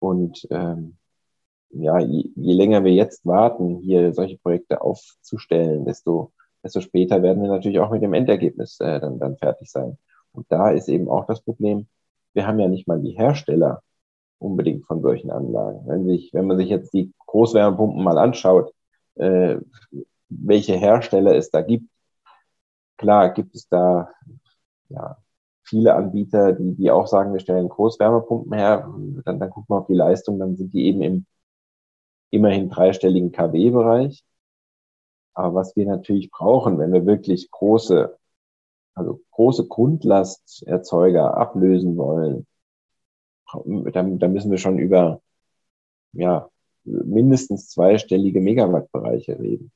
Und 0.00 0.46
ähm, 0.50 0.96
ja, 1.70 2.00
je, 2.00 2.30
je 2.34 2.52
länger 2.54 2.82
wir 2.82 2.92
jetzt 2.92 3.24
warten, 3.26 3.78
hier 3.82 4.12
solche 4.12 4.38
Projekte 4.38 4.80
aufzustellen, 4.80 5.84
desto, 5.84 6.32
desto 6.64 6.80
später 6.80 7.22
werden 7.22 7.42
wir 7.42 7.48
natürlich 7.48 7.78
auch 7.78 7.90
mit 7.90 8.02
dem 8.02 8.14
Endergebnis 8.14 8.80
äh, 8.80 8.98
dann, 8.98 9.20
dann 9.20 9.36
fertig 9.36 9.70
sein. 9.70 9.98
Und 10.32 10.46
da 10.48 10.70
ist 10.70 10.88
eben 10.88 11.08
auch 11.08 11.26
das 11.26 11.42
Problem, 11.42 11.86
wir 12.34 12.46
haben 12.46 12.58
ja 12.58 12.68
nicht 12.68 12.86
mal 12.88 13.00
die 13.00 13.12
Hersteller 13.12 13.82
unbedingt 14.38 14.86
von 14.86 15.02
solchen 15.02 15.30
Anlagen. 15.30 15.86
Wenn, 15.86 16.06
sich, 16.06 16.32
wenn 16.32 16.46
man 16.46 16.56
sich 16.56 16.68
jetzt 16.68 16.92
die 16.94 17.12
Großwärmepumpen 17.26 18.02
mal 18.02 18.18
anschaut, 18.18 18.72
äh, 19.16 19.56
welche 20.28 20.76
Hersteller 20.76 21.34
es 21.36 21.50
da 21.50 21.60
gibt, 21.62 21.88
klar 22.96 23.30
gibt 23.30 23.54
es 23.54 23.68
da 23.68 24.10
ja, 24.88 25.18
viele 25.62 25.94
Anbieter, 25.94 26.52
die, 26.52 26.74
die 26.74 26.90
auch 26.90 27.06
sagen, 27.06 27.32
wir 27.32 27.40
stellen 27.40 27.68
Großwärmepumpen 27.68 28.52
her, 28.52 28.88
dann, 29.24 29.38
dann 29.38 29.50
guckt 29.50 29.68
man 29.68 29.80
auf 29.80 29.86
die 29.86 29.94
Leistung, 29.94 30.38
dann 30.38 30.56
sind 30.56 30.72
die 30.72 30.86
eben 30.86 31.02
im 31.02 31.26
immerhin 32.30 32.70
dreistelligen 32.70 33.32
kW-Bereich. 33.32 34.24
Aber 35.34 35.54
was 35.54 35.76
wir 35.76 35.86
natürlich 35.86 36.30
brauchen, 36.30 36.78
wenn 36.78 36.92
wir 36.92 37.06
wirklich 37.06 37.50
große, 37.50 38.16
also 38.94 39.20
große 39.40 39.68
Grundlasterzeuger 39.68 41.34
ablösen 41.34 41.96
wollen, 41.96 42.46
dann, 43.92 44.18
dann 44.18 44.32
müssen 44.34 44.50
wir 44.50 44.58
schon 44.58 44.78
über 44.78 45.22
ja, 46.12 46.50
mindestens 46.84 47.70
zweistellige 47.70 48.42
Megawattbereiche 48.42 49.38
reden. 49.38 49.72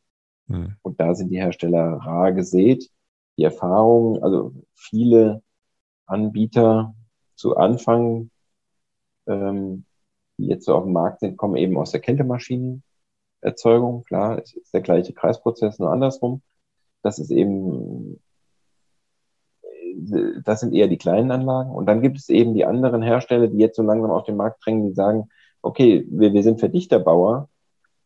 Hm. 0.48 0.76
Und 0.82 1.00
da 1.00 1.14
sind 1.14 1.30
die 1.30 1.38
Hersteller 1.38 1.94
rar 1.94 2.32
gesät. 2.32 2.90
Die 3.38 3.44
Erfahrung, 3.44 4.22
also 4.22 4.52
viele 4.74 5.42
Anbieter 6.04 6.94
zu 7.34 7.56
Anfang, 7.56 8.28
ähm, 9.26 9.86
die 10.36 10.48
jetzt 10.48 10.66
so 10.66 10.74
auf 10.74 10.84
dem 10.84 10.92
Markt 10.92 11.20
sind, 11.20 11.38
kommen 11.38 11.56
eben 11.56 11.78
aus 11.78 11.92
der 11.92 12.00
Kältemaschinenerzeugung. 12.00 14.04
Klar, 14.04 14.42
es 14.42 14.52
ist 14.52 14.74
der 14.74 14.82
gleiche 14.82 15.14
Kreisprozess, 15.14 15.78
nur 15.78 15.90
andersrum. 15.90 16.42
Das 17.00 17.18
ist 17.18 17.30
eben, 17.30 18.20
das 20.44 20.61
sind 20.61 20.74
eher 20.74 20.88
die 20.88 20.98
kleinen 20.98 21.30
Anlagen. 21.30 21.70
Und 21.70 21.86
dann 21.86 22.02
gibt 22.02 22.18
es 22.18 22.28
eben 22.28 22.55
die 22.55 22.64
anderen 22.64 23.02
Hersteller, 23.02 23.48
die 23.48 23.59
jetzt 23.59 23.76
so 23.76 23.82
langsam 23.82 24.11
auf 24.11 24.24
den 24.24 24.36
Markt 24.36 24.64
drängen, 24.64 24.88
die 24.88 24.94
sagen, 24.94 25.28
okay, 25.62 26.07
wir, 26.11 26.32
wir 26.32 26.42
sind 26.42 26.61
Verdichterbauer 26.61 27.48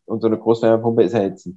und 0.05 0.21
so 0.21 0.27
eine 0.27 0.37
Großwärmepumpe 0.37 1.03
ist 1.03 1.13
ja 1.13 1.23
jetzt 1.23 1.49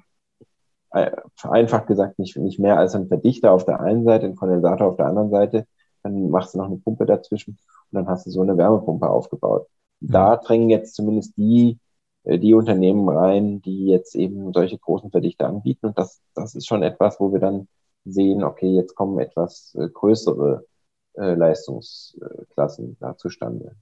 äh, 0.91 1.11
vereinfacht 1.37 1.87
gesagt 1.87 2.19
nicht, 2.19 2.37
nicht 2.37 2.59
mehr 2.59 2.79
als 2.79 2.95
ein 2.95 3.09
Verdichter 3.09 3.53
auf 3.53 3.65
der 3.65 3.81
einen 3.81 4.05
Seite, 4.05 4.27
ein 4.27 4.37
Kondensator 4.37 4.89
auf 4.89 4.97
der 4.97 5.07
anderen 5.07 5.31
Seite 5.31 5.67
dann 6.03 6.31
machst 6.31 6.55
du 6.55 6.59
noch 6.59 6.67
eine 6.67 6.77
Pumpe 6.77 7.07
dazwischen 7.07 7.59
und 7.91 7.97
dann 7.97 8.09
hast 8.09 8.27
du 8.27 8.31
so 8.31 8.43
eine 8.43 8.57
Wärmepumpe 8.57 9.09
aufgebaut. 9.09 9.67
Da 10.01 10.37
drängen 10.37 10.71
jetzt 10.71 10.95
zumindest 10.95 11.37
die, 11.37 11.79
äh, 12.25 12.39
die 12.39 12.55
Unternehmen 12.55 13.09
rein, 13.09 13.63
die 13.63 13.87
jetzt 13.87 14.15
eben 14.17 14.53
solche 14.53 14.79
großen 14.79 15.11
Verdichter 15.11 15.49
anbieten. 15.49 15.87
Und 15.87 15.99
das, 15.99 16.21
das 16.35 16.55
ist 16.55 16.67
schon 16.67 16.83
etwas, 16.83 17.21
wo 17.21 17.33
wir 17.33 17.41
dann 17.41 17.69
sehen, 18.05 18.45
okay, 18.45 18.69
jetzt 18.75 18.95
kommen 18.95 19.19
etwas 19.19 19.75
äh, 19.79 19.89
größere 19.89 20.67
äh, 21.15 21.35
Leistungsklassen 21.35 22.97
da 23.01 23.17
zustande. 23.17 23.77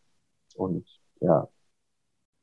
Und 0.56 0.86
ja, 1.20 1.48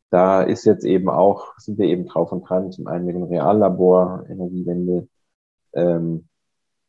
da 0.10 0.44
ist 0.44 0.66
jetzt 0.66 0.86
eben 0.86 1.10
auch, 1.10 1.58
sind 1.58 1.78
wir 1.78 1.88
eben 1.88 2.08
drauf 2.08 2.32
und 2.32 2.44
dran, 2.48 2.72
zum 2.72 2.88
einen 2.88 3.06
mit 3.06 3.16
dem 3.16 3.24
Reallabor 3.24 4.26
Energiewende, 4.30 5.08
ähm, 5.74 6.28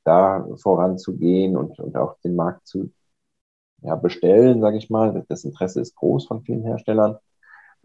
da 0.04 0.46
voranzugehen 0.56 1.56
und, 1.56 1.78
und 1.80 1.96
auch 1.96 2.18
den 2.20 2.34
Markt 2.36 2.66
zu 2.66 2.92
ja, 3.82 3.96
bestellen, 3.96 4.60
sage 4.60 4.78
ich 4.78 4.90
mal. 4.90 5.24
Das 5.28 5.44
Interesse 5.44 5.80
ist 5.80 5.96
groß 5.96 6.26
von 6.26 6.42
vielen 6.42 6.62
Herstellern. 6.62 7.18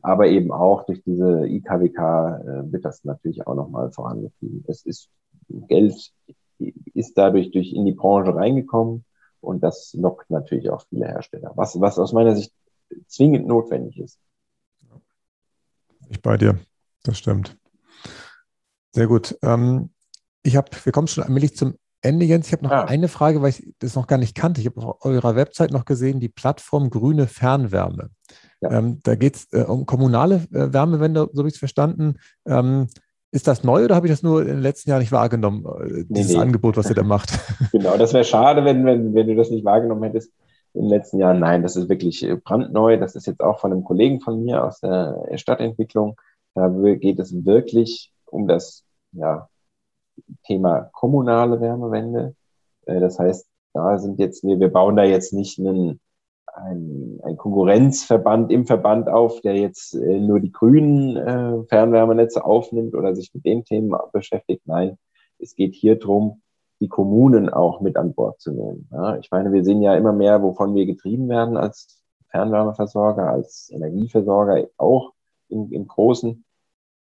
Aber 0.02 0.28
eben 0.28 0.52
auch 0.52 0.86
durch 0.86 1.04
diese 1.04 1.48
IKWK 1.48 1.98
äh, 2.00 2.72
wird 2.72 2.86
das 2.86 3.04
natürlich 3.04 3.48
auch 3.48 3.56
nochmal 3.56 3.92
vorangetrieben. 3.92 4.64
Es 4.68 4.86
ist 4.86 5.10
Geld 5.50 6.14
ist 6.60 7.18
dadurch 7.18 7.52
durch 7.52 7.74
in 7.74 7.86
die 7.86 7.94
Branche 7.94 8.36
reingekommen 8.36 9.06
und 9.42 9.62
das 9.62 9.94
lockt 9.94 10.30
natürlich 10.30 10.70
auch 10.70 10.86
viele 10.88 11.08
Hersteller, 11.08 11.52
was, 11.56 11.80
was 11.80 12.00
aus 12.00 12.14
meiner 12.14 12.36
Sicht 12.36 12.54
zwingend 13.08 13.48
notwendig 13.48 14.00
ist. 14.00 14.20
Ich 16.10 16.22
bei 16.22 16.38
dir, 16.38 16.60
das 17.04 17.18
stimmt. 17.18 17.58
Sehr 18.92 19.08
gut. 19.08 19.38
Ähm, 19.42 19.90
ich 20.44 20.56
habe, 20.56 20.70
wir 20.84 20.92
kommen 20.92 21.08
schon 21.08 21.24
allmählich 21.24 21.56
zum 21.56 21.76
Ende, 22.02 22.26
Jens. 22.26 22.48
Ich 22.48 22.54
habe 22.54 22.64
noch 22.64 22.72
ja. 22.72 22.86
eine 22.86 23.08
Frage, 23.08 23.42
weil 23.42 23.50
ich 23.50 23.74
das 23.80 23.96
noch 23.96 24.08
gar 24.08 24.18
nicht 24.18 24.36
kannte. 24.36 24.60
Ich 24.60 24.68
habe 24.68 24.82
auf 24.82 25.06
eurer 25.06 25.36
Website 25.36 25.72
noch 25.72 25.86
gesehen, 25.86 26.20
die 26.20 26.30
Plattform 26.30 26.90
Grüne 26.90 27.28
Fernwärme. 27.28 28.10
Ja. 28.62 28.72
Ähm, 28.72 29.00
da 29.04 29.16
geht 29.16 29.36
es 29.38 29.54
äh, 29.54 29.64
um 29.64 29.86
kommunale 29.86 30.36
äh, 30.52 30.74
Wärmewende, 30.74 31.30
so 31.32 31.40
habe 31.40 31.48
ich 31.48 31.56
es 31.56 31.60
verstanden. 31.60 32.20
Ähm, 32.46 32.88
ist 33.34 33.48
das 33.48 33.64
neu 33.64 33.86
oder 33.86 33.96
habe 33.96 34.06
ich 34.06 34.14
das 34.14 34.22
nur 34.22 34.42
in 34.42 34.48
den 34.48 34.62
letzten 34.62 34.92
Jahren 34.92 35.00
nicht 35.00 35.12
wahrgenommen, 35.12 35.66
äh, 35.66 36.06
dieses 36.08 36.32
nee, 36.32 36.38
nee. 36.38 36.42
Angebot, 36.42 36.78
was 36.78 36.90
ihr 36.90 36.96
da 36.96 37.04
macht? 37.04 37.32
Genau, 37.72 37.98
das 37.98 38.14
wäre 38.14 38.24
schade, 38.24 38.64
wenn, 38.64 38.86
wenn, 38.86 39.16
wenn 39.16 39.28
du 39.28 39.36
das 39.36 39.50
nicht 39.50 39.66
wahrgenommen 39.66 40.04
hättest 40.04 40.32
in 40.74 40.82
den 40.82 40.90
letzten 40.90 41.18
Jahren. 41.18 41.40
Nein, 41.40 41.64
das 41.64 41.76
ist 41.76 41.90
wirklich 41.90 42.24
äh, 42.24 42.36
brandneu. 42.36 42.98
Das 42.98 43.16
ist 43.16 43.26
jetzt 43.26 43.42
auch 43.42 43.60
von 43.60 43.72
einem 43.72 43.84
Kollegen 43.84 44.22
von 44.22 44.44
mir 44.44 44.64
aus 44.64 44.80
der 44.82 45.26
Stadtentwicklung. 45.36 46.20
Da 46.54 46.70
geht 46.70 47.20
es 47.20 47.46
wirklich 47.46 48.14
um 48.28 48.48
das 48.48 48.84
ja, 49.14 49.50
Thema 50.46 50.90
kommunale 50.94 51.60
Wärmewende. 51.60 52.36
Äh, 52.86 53.00
das 53.00 53.18
heißt, 53.18 53.48
da 53.74 53.98
sind 53.98 54.20
jetzt, 54.20 54.44
wir, 54.44 54.60
wir 54.60 54.70
bauen 54.72 54.96
da 54.96 55.04
jetzt 55.04 55.34
nicht 55.34 55.58
einen, 55.60 56.00
ein, 56.56 57.20
ein 57.24 57.38
Konkurrenzverband 57.38 58.52
im 58.52 58.66
Verband 58.66 59.10
auf, 59.10 59.42
der 59.42 59.56
jetzt 59.56 59.94
äh, 59.96 60.20
nur 60.20 60.40
die 60.40 60.52
grünen 60.52 61.18
äh, 61.18 61.64
Fernwärmenetze 61.68 62.44
aufnimmt 62.44 62.96
oder 62.96 63.16
sich 63.16 63.34
mit 63.34 63.46
den 63.46 63.66
Themen 63.66 63.94
beschäftigt. 64.12 64.62
Nein, 64.66 64.98
es 65.40 65.56
geht 65.56 65.76
hier 65.76 65.98
drum, 65.98 66.42
die 66.80 66.88
Kommunen 66.88 67.50
auch 67.50 67.82
mit 67.82 67.98
an 67.98 68.14
Bord 68.14 68.40
zu 68.40 68.52
nehmen. 68.52 68.88
Ja, 68.92 69.18
ich 69.18 69.32
meine, 69.32 69.52
wir 69.54 69.64
sehen 69.64 69.82
ja 69.82 69.96
immer 69.96 70.14
mehr, 70.14 70.42
wovon 70.42 70.76
wir 70.76 70.86
getrieben 70.86 71.30
werden 71.30 71.58
als 71.58 72.04
Fernwärmeversorger, 72.30 73.30
als 73.30 73.70
Energieversorger, 73.72 74.68
auch 74.78 75.14
im, 75.50 75.72
im 75.72 75.88
Großen. 75.88 76.44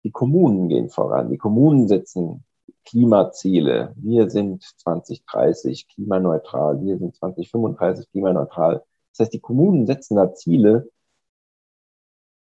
Die 0.04 0.12
Kommunen 0.12 0.70
gehen 0.70 0.90
voran. 0.90 1.30
Die 1.30 1.38
Kommunen 1.38 1.88
setzen 1.88 2.44
Klimaziele. 2.86 3.94
Wir 3.96 4.30
sind 4.30 4.64
2030 4.64 5.88
klimaneutral. 5.88 6.82
Wir 6.82 6.98
sind 6.98 7.16
2035 7.16 8.10
klimaneutral. 8.10 8.84
Das 9.12 9.26
heißt, 9.26 9.34
die 9.34 9.40
Kommunen 9.40 9.86
setzen 9.86 10.16
da 10.16 10.34
Ziele, 10.34 10.90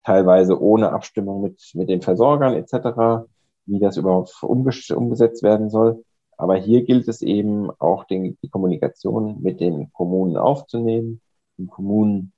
teilweise 0.03 0.61
ohne 0.61 0.91
Abstimmung 0.91 1.41
mit, 1.41 1.71
mit 1.73 1.89
den 1.89 2.01
Versorgern 2.01 2.53
etc., 2.53 3.27
wie 3.65 3.79
das 3.79 3.97
überhaupt 3.97 4.41
umgesetzt 4.41 5.43
werden 5.43 5.69
soll. 5.69 6.03
Aber 6.37 6.55
hier 6.55 6.83
gilt 6.83 7.07
es 7.07 7.21
eben 7.21 7.69
auch, 7.79 8.05
den, 8.05 8.37
die 8.41 8.49
Kommunikation 8.49 9.41
mit 9.41 9.59
den 9.59 9.91
Kommunen 9.91 10.37
aufzunehmen, 10.37 11.21
den 11.57 11.67
Kommunen 11.67 12.31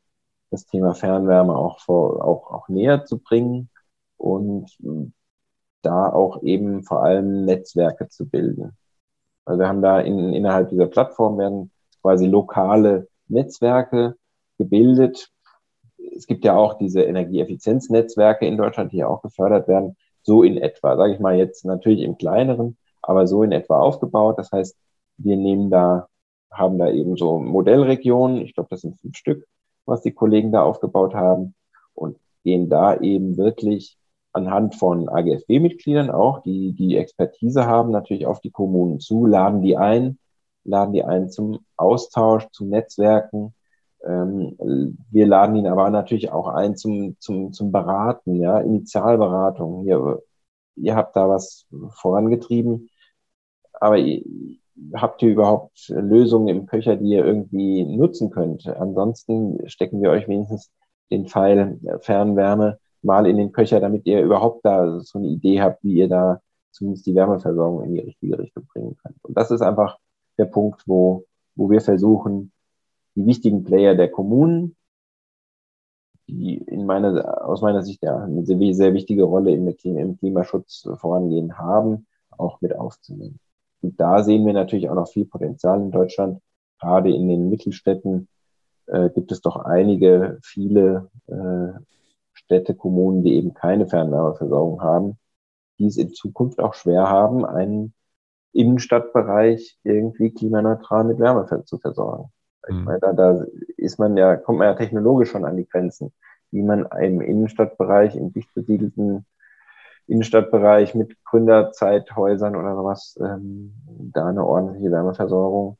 das 0.51 0.65
Thema 0.65 0.95
Fernwärme 0.95 1.55
auch, 1.55 1.79
vor, 1.79 2.25
auch, 2.25 2.51
auch 2.51 2.69
näher 2.69 3.05
zu 3.05 3.19
bringen 3.19 3.69
und 4.17 4.75
da 5.81 6.11
auch 6.11 6.41
eben 6.43 6.83
vor 6.83 7.03
allem 7.03 7.45
Netzwerke 7.45 8.09
zu 8.09 8.27
bilden. 8.27 8.75
Also 9.45 9.59
wir 9.59 9.67
haben 9.67 9.81
da 9.81 9.99
in, 9.99 10.33
innerhalb 10.33 10.69
dieser 10.69 10.87
Plattform 10.87 11.37
werden 11.37 11.71
quasi 12.01 12.25
lokale 12.25 13.07
Netzwerke 13.29 14.15
gebildet. 14.57 15.29
Es 16.15 16.27
gibt 16.27 16.45
ja 16.45 16.55
auch 16.55 16.77
diese 16.77 17.01
Energieeffizienznetzwerke 17.03 18.45
in 18.45 18.57
Deutschland, 18.57 18.91
die 18.91 18.97
ja 18.97 19.07
auch 19.07 19.21
gefördert 19.21 19.67
werden, 19.67 19.95
so 20.23 20.43
in 20.43 20.57
etwa, 20.57 20.97
sage 20.97 21.13
ich 21.13 21.19
mal 21.19 21.37
jetzt 21.37 21.65
natürlich 21.65 22.01
im 22.01 22.17
kleineren, 22.17 22.77
aber 23.01 23.27
so 23.27 23.43
in 23.43 23.51
etwa 23.51 23.79
aufgebaut. 23.79 24.37
Das 24.37 24.51
heißt, 24.51 24.77
wir 25.17 25.37
nehmen 25.37 25.69
da, 25.69 26.07
haben 26.51 26.77
da 26.77 26.89
eben 26.89 27.15
so 27.17 27.39
Modellregionen, 27.39 28.41
ich 28.41 28.53
glaube, 28.53 28.69
das 28.69 28.81
sind 28.81 28.99
fünf 28.99 29.15
Stück, 29.17 29.47
was 29.85 30.01
die 30.01 30.11
Kollegen 30.13 30.51
da 30.51 30.63
aufgebaut 30.63 31.13
haben 31.13 31.55
und 31.93 32.17
gehen 32.43 32.69
da 32.69 32.99
eben 32.99 33.37
wirklich 33.37 33.97
anhand 34.31 34.75
von 34.75 35.09
AGFB-Mitgliedern 35.09 36.09
auch, 36.09 36.43
die 36.43 36.73
die 36.73 36.97
Expertise 36.97 37.65
haben, 37.65 37.91
natürlich 37.91 38.25
auf 38.25 38.39
die 38.41 38.51
Kommunen 38.51 38.99
zu, 38.99 39.25
laden 39.25 39.61
die 39.61 39.77
ein, 39.77 40.19
laden 40.69 40.93
die 40.93 41.03
ein 41.03 41.29
zum 41.29 41.59
Austausch, 41.77 42.47
zu 42.51 42.65
Netzwerken. 42.65 43.53
Ähm, 44.05 44.55
wir 45.11 45.27
laden 45.27 45.55
ihn 45.55 45.67
aber 45.67 45.89
natürlich 45.89 46.31
auch 46.31 46.47
ein 46.47 46.75
zum, 46.77 47.17
zum, 47.19 47.51
zum 47.53 47.71
Beraten, 47.71 48.35
ja, 48.35 48.59
Initialberatung. 48.59 49.83
Hier, 49.83 50.21
ihr 50.75 50.95
habt 50.95 51.15
da 51.15 51.27
was 51.27 51.65
vorangetrieben, 51.95 52.89
aber 53.73 53.97
ihr, 53.97 54.23
habt 54.93 55.21
ihr 55.21 55.29
überhaupt 55.29 55.89
Lösungen 55.89 56.47
im 56.47 56.65
Köcher, 56.65 56.95
die 56.95 57.09
ihr 57.09 57.25
irgendwie 57.25 57.83
nutzen 57.83 58.29
könnt? 58.29 58.67
Ansonsten 58.67 59.67
stecken 59.69 60.01
wir 60.01 60.11
euch 60.11 60.27
wenigstens 60.27 60.71
den 61.11 61.27
Pfeil 61.27 61.79
Fernwärme 62.01 62.79
mal 63.01 63.25
in 63.27 63.37
den 63.37 63.51
Köcher, 63.51 63.79
damit 63.79 64.05
ihr 64.05 64.21
überhaupt 64.21 64.65
da 64.65 64.99
so 65.01 65.19
eine 65.19 65.27
Idee 65.27 65.61
habt, 65.61 65.83
wie 65.83 65.95
ihr 65.95 66.07
da 66.07 66.41
zumindest 66.71 67.05
die 67.07 67.15
Wärmeversorgung 67.15 67.83
in 67.83 67.93
die 67.93 68.01
richtige 68.01 68.39
Richtung 68.39 68.65
bringen 68.71 68.97
könnt. 69.01 69.17
Und 69.23 69.35
das 69.35 69.51
ist 69.51 69.61
einfach 69.61 69.97
der 70.39 70.45
Punkt, 70.45 70.87
wo, 70.87 71.25
wo 71.55 71.69
wir 71.69 71.81
versuchen, 71.81 72.51
die 73.15 73.25
wichtigen 73.25 73.63
Player 73.63 73.95
der 73.95 74.09
Kommunen, 74.09 74.75
die 76.27 76.57
in 76.57 76.85
meiner, 76.85 77.45
aus 77.47 77.61
meiner 77.61 77.83
Sicht 77.83 78.03
ja 78.03 78.17
eine 78.17 78.45
sehr, 78.45 78.73
sehr 78.73 78.93
wichtige 78.93 79.23
Rolle 79.23 79.51
im, 79.51 79.67
im 79.67 80.17
Klimaschutz 80.17 80.87
vorangehen 80.95 81.57
haben, 81.57 82.07
auch 82.29 82.61
mit 82.61 82.75
aufzunehmen. 82.75 83.39
Und 83.81 83.99
da 83.99 84.23
sehen 84.23 84.45
wir 84.45 84.53
natürlich 84.53 84.89
auch 84.89 84.95
noch 84.95 85.09
viel 85.09 85.25
Potenzial 85.25 85.81
in 85.81 85.91
Deutschland. 85.91 86.41
Gerade 86.79 87.13
in 87.13 87.27
den 87.27 87.49
Mittelstädten 87.49 88.27
äh, 88.87 89.09
gibt 89.09 89.31
es 89.31 89.41
doch 89.41 89.57
einige, 89.57 90.37
viele 90.41 91.09
äh, 91.27 91.79
Städte, 92.33 92.75
Kommunen, 92.75 93.23
die 93.23 93.35
eben 93.35 93.53
keine 93.53 93.87
Fernwärmeversorgung 93.87 94.81
haben, 94.81 95.17
die 95.77 95.87
es 95.87 95.97
in 95.97 96.13
Zukunft 96.13 96.59
auch 96.59 96.73
schwer 96.73 97.09
haben, 97.09 97.45
einen 97.45 97.93
Innenstadtbereich 98.53 99.79
irgendwie 99.83 100.33
klimaneutral 100.33 101.03
mit 101.03 101.19
Wärme 101.19 101.45
zu 101.65 101.77
versorgen. 101.77 102.31
Ich 102.67 102.75
mhm. 102.75 102.83
meine, 102.83 102.99
da, 102.99 103.13
da 103.13 103.45
ist 103.77 103.99
man 103.99 104.17
ja, 104.17 104.35
kommt 104.35 104.59
man 104.59 104.67
ja 104.67 104.73
technologisch 104.75 105.31
schon 105.31 105.45
an 105.45 105.57
die 105.57 105.67
Grenzen, 105.67 106.13
wie 106.51 106.63
man 106.63 106.87
im 106.99 107.21
Innenstadtbereich, 107.21 108.15
im 108.15 108.33
dicht 108.33 108.53
besiedelten 108.53 109.25
Innenstadtbereich 110.07 110.95
mit 110.95 111.23
Gründerzeithäusern 111.23 112.55
oder 112.55 112.75
sowas, 112.75 113.17
ähm, 113.21 113.75
da 114.13 114.27
eine 114.27 114.45
ordentliche 114.45 114.91
Wärmeversorgung 114.91 115.77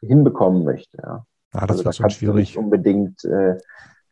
hinbekommen 0.00 0.64
möchte. 0.64 0.98
Ja. 1.02 1.24
Ah, 1.52 1.66
das 1.66 1.78
also, 1.78 1.84
wird 1.84 1.96
schon 1.96 2.10
schwierig. 2.10 2.36
Nicht 2.36 2.58
unbedingt 2.58 3.24
äh, 3.24 3.56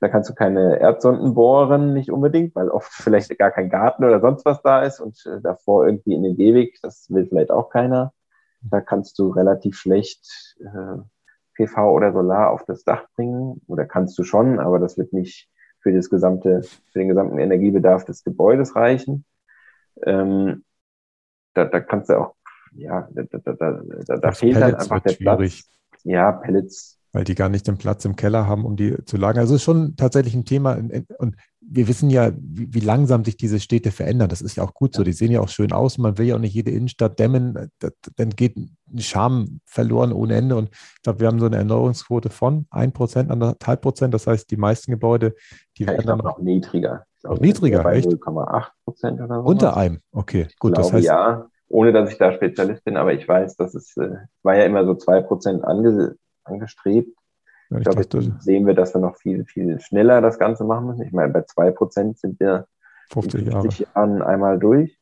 da 0.01 0.09
kannst 0.09 0.31
du 0.31 0.35
keine 0.35 0.79
Erdsonden 0.81 1.35
bohren, 1.35 1.93
nicht 1.93 2.11
unbedingt, 2.11 2.55
weil 2.55 2.69
oft 2.69 2.93
vielleicht 2.93 3.37
gar 3.39 3.51
kein 3.51 3.69
Garten 3.71 4.05
oder 4.05 4.21
sonst 4.21 4.45
was 4.45 4.63
da 4.63 4.83
ist 4.83 5.01
und 5.01 5.25
äh, 5.27 5.41
davor 5.41 5.87
irgendwie 5.87 6.15
in 6.15 6.23
den 6.23 6.37
Gehweg, 6.37 6.79
das 6.83 7.07
will 7.11 7.27
vielleicht 7.27 7.51
auch 7.51 7.71
keiner. 7.71 8.13
Da 8.63 8.81
kannst 8.81 9.19
du 9.19 9.31
relativ 9.31 9.77
schlecht 9.77 10.57
äh, 10.61 11.01
PV 11.55 11.93
oder 11.93 12.13
Solar 12.13 12.51
auf 12.51 12.65
das 12.65 12.85
Dach 12.85 13.05
bringen. 13.15 13.61
Oder 13.67 13.85
kannst 13.85 14.19
du 14.19 14.25
schon, 14.25 14.59
aber 14.59 14.79
das 14.79 14.97
wird 14.97 15.13
nicht 15.13 15.49
für 15.81 15.93
das 15.93 16.09
gesamte, 16.09 16.63
für 16.63 16.99
den 16.99 17.09
gesamten 17.09 17.39
Energiebedarf 17.39 18.05
des 18.05 18.25
Gebäudes 18.25 18.75
reichen. 18.75 19.25
Ähm, 20.05 20.65
da, 21.55 21.65
da 21.65 21.81
kannst 21.81 22.11
du 22.11 22.19
auch, 22.19 22.35
ja, 22.73 23.09
da, 23.13 23.23
da, 23.23 23.53
da, 23.53 23.83
da, 24.07 24.17
da 24.17 24.33
fehlt 24.33 24.57
dann 24.57 24.75
einfach 24.75 25.01
der 25.01 25.11
schwierig. 25.11 25.65
Platz. 25.65 26.03
Ja, 26.05 26.33
Pellets 26.33 26.98
weil 27.13 27.25
die 27.25 27.35
gar 27.35 27.49
nicht 27.49 27.67
den 27.67 27.79
Platz 27.79 28.05
im 28.05 28.17
Keller 28.17 28.47
haben, 28.47 28.65
um 28.65 28.77
die 28.77 28.97
zu 29.05 29.17
lagern. 29.17 29.41
Also 29.41 29.55
es 29.55 29.61
ist 29.61 29.65
schon 29.65 29.97
tatsächlich 29.97 30.35
ein 30.35 30.45
Thema. 30.45 30.79
Und 31.19 31.37
wir 31.61 31.89
wissen 31.89 32.11
ja, 32.11 32.33
wie, 32.37 32.81
langsam 32.81 33.25
sich 33.25 33.37
diese 33.37 33.61
Städte 33.61 33.91
verändern. 33.91 34.29
Das 34.29 34.41
ist 34.41 34.57
ja 34.57 34.63
auch 34.63 34.75
gut 34.75 34.95
so. 34.95 35.05
Die 35.05 35.13
sehen 35.13 35.31
ja 35.31 35.41
auch 35.41 35.49
schön 35.49 35.73
aus. 35.73 35.99
Man 35.99 36.19
will 36.19 36.27
ja 36.27 36.37
auch 36.37 36.41
nicht 36.41 36.55
jede 36.55 36.71
Innenstadt 36.71 37.19
dämmen. 37.19 37.71
Dann 38.17 38.31
geht 38.31 38.57
ein 38.57 38.77
Charme 38.99 39.61
verloren 39.65 40.13
ohne 40.13 40.35
Ende. 40.37 40.57
Und 40.57 40.71
ich 40.73 41.03
glaube, 41.03 41.21
wir 41.21 41.29
haben 41.29 41.41
so 41.41 41.47
eine 41.47 41.57
Erneuerungsquote 41.57 42.31
von 42.31 42.67
1%, 42.71 42.93
1,5 43.29 43.77
Prozent. 43.77 44.15
Das 44.15 44.27
heißt, 44.27 44.51
die 44.51 44.57
meisten 44.57 44.91
Gebäude, 44.91 45.35
die 45.77 45.85
ja, 45.85 45.93
werden 45.93 46.07
dann 46.07 46.19
noch 46.19 46.39
niedriger. 46.39 47.05
Glaube, 47.23 47.41
niedriger, 47.41 47.83
bei 47.83 47.99
0,8 47.99 48.67
Prozent 48.85 49.21
oder 49.21 49.43
so. 49.43 49.49
Unter 49.49 49.77
einem, 49.77 50.01
okay, 50.13 50.47
gut. 50.59 50.75
Glaube, 50.75 50.77
das 50.77 50.93
heißt, 50.93 51.07
ja, 51.07 51.47
ohne 51.69 51.93
dass 51.93 52.11
ich 52.11 52.19
da 52.19 52.33
Spezialist 52.33 52.85
bin, 52.85 52.97
aber 52.97 53.13
ich 53.13 53.27
weiß, 53.27 53.57
dass 53.57 53.75
es 53.75 53.97
äh, 53.97 54.11
war 54.43 54.57
ja 54.57 54.65
immer 54.65 54.85
so 54.85 54.95
2 54.95 55.23
Prozent 55.23 55.65
ange 55.65 56.17
angestrebt. 56.49 57.17
Ja, 57.71 57.79
ich, 57.79 57.87
ich 57.87 58.09
glaube, 58.09 58.27
jetzt 58.27 58.43
sehen 58.43 58.67
wir, 58.67 58.75
dass 58.75 58.95
wir 58.95 59.01
noch 59.01 59.17
viel, 59.17 59.45
viel 59.45 59.81
schneller 59.81 60.21
das 60.21 60.39
Ganze 60.39 60.65
machen 60.65 60.87
müssen. 60.87 61.03
Ich 61.03 61.13
meine, 61.13 61.33
bei 61.33 61.41
2% 61.41 62.19
sind 62.19 62.41
wir 62.41 62.67
50 63.11 63.47
Jahre. 63.47 63.63
50 63.63 63.87
Jahren 63.95 64.23
einmal 64.23 64.59
durch. 64.59 64.99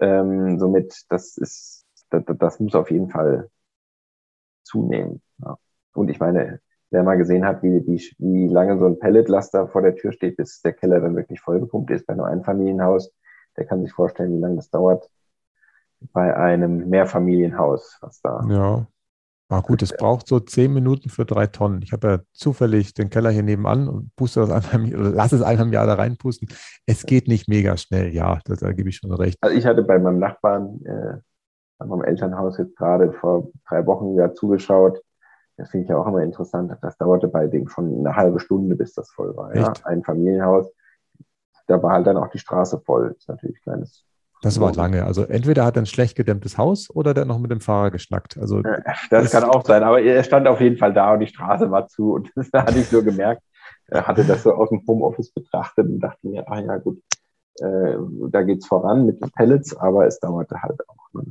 Ähm, 0.00 0.58
somit, 0.58 1.04
das 1.10 1.36
ist, 1.36 1.84
das, 2.10 2.24
das, 2.26 2.60
muss 2.60 2.74
auf 2.74 2.90
jeden 2.90 3.10
Fall 3.10 3.50
zunehmen. 4.62 5.20
Ja. 5.38 5.58
Und 5.94 6.08
ich 6.08 6.18
meine, 6.20 6.60
wer 6.90 7.02
mal 7.02 7.16
gesehen 7.16 7.44
hat, 7.44 7.62
wie, 7.62 7.86
wie, 7.86 8.02
wie 8.18 8.48
lange 8.48 8.78
so 8.78 8.86
ein 8.86 8.98
Pelletlaster 8.98 9.68
vor 9.68 9.82
der 9.82 9.94
Tür 9.94 10.12
steht, 10.12 10.36
bis 10.36 10.62
der 10.62 10.72
Keller 10.72 11.00
dann 11.00 11.16
wirklich 11.16 11.40
vollgepumpt 11.40 11.90
ist 11.90 12.06
bei 12.06 12.14
einem 12.14 12.24
Einfamilienhaus, 12.24 13.12
der 13.56 13.66
kann 13.66 13.82
sich 13.82 13.92
vorstellen, 13.92 14.36
wie 14.36 14.40
lange 14.40 14.56
das 14.56 14.70
dauert 14.70 15.10
bei 16.12 16.36
einem 16.36 16.88
Mehrfamilienhaus, 16.88 17.98
was 18.00 18.20
da 18.20 18.44
ja. 18.48 18.86
Ah, 19.50 19.62
gut, 19.62 19.82
es 19.82 19.96
braucht 19.96 20.28
so 20.28 20.38
zehn 20.38 20.72
Minuten 20.72 21.08
für 21.08 21.24
drei 21.24 21.48
Tonnen. 21.48 21.82
Ich 21.82 21.92
habe 21.92 22.08
ja 22.08 22.18
zufällig 22.32 22.94
den 22.94 23.10
Keller 23.10 23.30
hier 23.30 23.42
nebenan 23.42 23.88
und 23.88 24.14
puste 24.14 24.46
das 24.46 24.72
einmal 24.72 24.94
oder 24.94 25.10
lass 25.10 25.32
es 25.32 25.42
einmal 25.42 25.66
im 25.66 25.72
Jahr 25.72 25.86
da 25.86 25.94
reinpusten. 25.94 26.48
Es 26.86 27.04
geht 27.04 27.26
nicht 27.26 27.48
mega 27.48 27.76
schnell, 27.76 28.14
ja, 28.14 28.38
da, 28.44 28.54
da 28.54 28.72
gebe 28.72 28.88
ich 28.90 28.96
schon 28.98 29.12
recht. 29.12 29.38
Also 29.40 29.56
ich 29.56 29.66
hatte 29.66 29.82
bei 29.82 29.98
meinem 29.98 30.20
Nachbarn, 30.20 30.80
äh, 30.84 31.18
haben 31.80 31.92
am 31.92 32.04
Elternhaus 32.04 32.58
jetzt 32.58 32.76
gerade 32.76 33.12
vor 33.12 33.50
drei 33.68 33.84
Wochen 33.86 34.14
wieder 34.14 34.34
zugeschaut. 34.34 35.02
Das 35.56 35.70
finde 35.70 35.84
ich 35.84 35.90
ja 35.90 35.96
auch 35.96 36.06
immer 36.06 36.22
interessant. 36.22 36.72
Das 36.80 36.96
dauerte 36.96 37.26
bei 37.26 37.48
dem 37.48 37.68
schon 37.68 37.98
eine 37.98 38.14
halbe 38.14 38.38
Stunde, 38.38 38.76
bis 38.76 38.94
das 38.94 39.10
voll 39.10 39.36
war. 39.36 39.54
Ja? 39.56 39.72
Ein 39.82 40.04
Familienhaus. 40.04 40.72
Da 41.66 41.82
war 41.82 41.92
halt 41.92 42.06
dann 42.06 42.16
auch 42.16 42.28
die 42.28 42.38
Straße 42.38 42.80
voll. 42.80 43.08
Das 43.08 43.18
ist 43.18 43.28
natürlich 43.28 43.56
ein 43.56 43.62
kleines 43.62 44.04
das 44.42 44.60
war 44.60 44.72
lange. 44.74 45.04
Also 45.04 45.24
entweder 45.24 45.64
hat 45.64 45.76
er 45.76 45.82
ein 45.82 45.86
schlecht 45.86 46.16
gedämmtes 46.16 46.56
Haus 46.56 46.88
oder 46.90 47.14
der 47.14 47.22
hat 47.22 47.28
noch 47.28 47.38
mit 47.38 47.50
dem 47.50 47.60
Fahrer 47.60 47.90
geschnackt. 47.90 48.38
Also 48.38 48.62
das, 48.62 48.98
das 49.10 49.30
kann 49.30 49.44
auch 49.44 49.64
sein, 49.64 49.82
aber 49.82 50.00
er 50.00 50.22
stand 50.24 50.48
auf 50.48 50.60
jeden 50.60 50.78
Fall 50.78 50.94
da 50.94 51.12
und 51.12 51.20
die 51.20 51.26
Straße 51.26 51.70
war 51.70 51.88
zu 51.88 52.14
und 52.14 52.30
das 52.36 52.48
hatte 52.52 52.78
ich 52.78 52.88
so 52.88 53.02
gemerkt. 53.02 53.42
Er 53.88 54.06
hatte 54.06 54.24
das 54.24 54.42
so 54.42 54.52
aus 54.52 54.68
dem 54.70 54.82
Homeoffice 54.86 55.32
betrachtet 55.32 55.86
und 55.86 56.00
dachte 56.00 56.26
mir, 56.26 56.48
ah 56.48 56.60
ja 56.60 56.76
gut, 56.78 57.02
äh, 57.60 57.96
da 58.30 58.42
geht's 58.42 58.66
voran 58.66 59.06
mit 59.06 59.20
den 59.20 59.30
Pellets, 59.30 59.76
aber 59.76 60.06
es 60.06 60.20
dauerte 60.20 60.62
halt 60.62 60.80
auch. 60.88 61.12
Ne? 61.12 61.24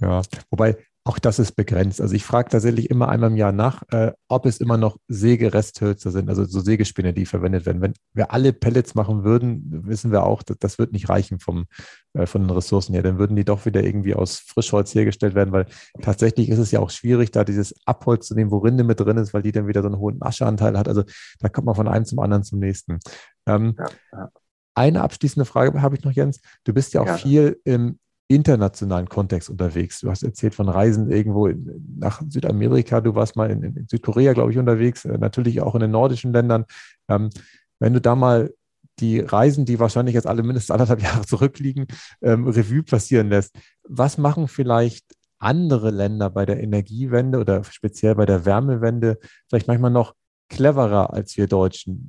Ja, 0.00 0.22
wobei 0.50 0.76
auch 1.06 1.18
das 1.18 1.38
ist 1.38 1.52
begrenzt. 1.52 2.00
Also 2.00 2.14
ich 2.14 2.24
frage 2.24 2.48
tatsächlich 2.48 2.88
immer 2.88 3.10
einmal 3.10 3.30
im 3.30 3.36
Jahr 3.36 3.52
nach, 3.52 3.82
äh, 3.92 4.12
ob 4.28 4.46
es 4.46 4.58
immer 4.58 4.78
noch 4.78 4.96
Sägeresthölzer 5.06 6.10
sind, 6.10 6.30
also 6.30 6.44
so 6.44 6.60
Sägespinne, 6.60 7.12
die 7.12 7.26
verwendet 7.26 7.66
werden. 7.66 7.82
Wenn 7.82 7.92
wir 8.14 8.32
alle 8.32 8.54
Pellets 8.54 8.94
machen 8.94 9.22
würden, 9.22 9.86
wissen 9.86 10.12
wir 10.12 10.24
auch, 10.24 10.42
das, 10.42 10.56
das 10.58 10.78
wird 10.78 10.92
nicht 10.92 11.10
reichen 11.10 11.40
vom, 11.40 11.66
äh, 12.14 12.24
von 12.24 12.40
den 12.40 12.50
Ressourcen 12.50 12.94
her. 12.94 13.02
Dann 13.02 13.18
würden 13.18 13.36
die 13.36 13.44
doch 13.44 13.66
wieder 13.66 13.84
irgendwie 13.84 14.14
aus 14.14 14.38
Frischholz 14.38 14.94
hergestellt 14.94 15.34
werden, 15.34 15.52
weil 15.52 15.66
tatsächlich 16.00 16.48
ist 16.48 16.58
es 16.58 16.70
ja 16.70 16.80
auch 16.80 16.90
schwierig, 16.90 17.30
da 17.30 17.44
dieses 17.44 17.74
Abholz 17.84 18.26
zu 18.26 18.34
nehmen, 18.34 18.50
wo 18.50 18.58
Rinde 18.58 18.82
mit 18.82 18.98
drin 18.98 19.18
ist, 19.18 19.34
weil 19.34 19.42
die 19.42 19.52
dann 19.52 19.66
wieder 19.66 19.82
so 19.82 19.88
einen 19.88 19.98
hohen 19.98 20.22
Ascheanteil 20.22 20.78
hat. 20.78 20.88
Also 20.88 21.04
da 21.40 21.50
kommt 21.50 21.66
man 21.66 21.74
von 21.74 21.86
einem 21.86 22.06
zum 22.06 22.18
anderen 22.18 22.44
zum 22.44 22.60
nächsten. 22.60 22.98
Ähm, 23.46 23.74
ja, 23.78 23.86
ja. 24.12 24.30
Eine 24.74 25.02
abschließende 25.02 25.44
Frage 25.44 25.82
habe 25.82 25.96
ich 25.96 26.02
noch, 26.02 26.12
Jens. 26.12 26.40
Du 26.64 26.72
bist 26.72 26.94
ja 26.94 27.02
auch 27.02 27.06
ja. 27.06 27.16
viel 27.18 27.60
im 27.64 27.98
internationalen 28.28 29.08
Kontext 29.08 29.50
unterwegs. 29.50 30.00
Du 30.00 30.10
hast 30.10 30.22
erzählt 30.22 30.54
von 30.54 30.68
Reisen 30.68 31.10
irgendwo 31.10 31.46
in, 31.46 31.96
nach 31.98 32.22
Südamerika, 32.28 33.00
du 33.00 33.14
warst 33.14 33.36
mal 33.36 33.50
in, 33.50 33.62
in 33.62 33.86
Südkorea, 33.88 34.32
glaube 34.32 34.52
ich, 34.52 34.58
unterwegs, 34.58 35.04
äh, 35.04 35.18
natürlich 35.18 35.60
auch 35.60 35.74
in 35.74 35.82
den 35.82 35.90
nordischen 35.90 36.32
Ländern. 36.32 36.64
Ähm, 37.08 37.30
wenn 37.78 37.92
du 37.92 38.00
da 38.00 38.14
mal 38.14 38.52
die 39.00 39.20
Reisen, 39.20 39.64
die 39.64 39.78
wahrscheinlich 39.78 40.14
jetzt 40.14 40.26
alle 40.26 40.42
mindestens 40.42 40.70
anderthalb 40.70 41.02
Jahre 41.02 41.26
zurückliegen, 41.26 41.86
ähm, 42.22 42.46
Revue 42.48 42.82
passieren 42.82 43.28
lässt, 43.28 43.54
was 43.82 44.16
machen 44.16 44.48
vielleicht 44.48 45.04
andere 45.38 45.90
Länder 45.90 46.30
bei 46.30 46.46
der 46.46 46.62
Energiewende 46.62 47.38
oder 47.38 47.64
speziell 47.64 48.14
bei 48.14 48.24
der 48.24 48.46
Wärmewende 48.46 49.18
vielleicht 49.48 49.68
manchmal 49.68 49.90
noch 49.90 50.14
cleverer 50.48 51.12
als 51.12 51.36
wir 51.36 51.46
Deutschen? 51.46 52.08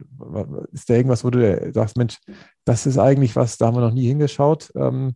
Ist 0.71 0.89
da 0.89 0.93
irgendwas, 0.93 1.25
wo 1.25 1.29
du 1.29 1.71
sagst, 1.73 1.97
Mensch, 1.97 2.17
das 2.63 2.85
ist 2.85 2.97
eigentlich 2.97 3.35
was, 3.35 3.57
da 3.57 3.67
haben 3.67 3.75
wir 3.75 3.81
noch 3.81 3.93
nie 3.93 4.07
hingeschaut? 4.07 4.71
Ähm, 4.75 5.15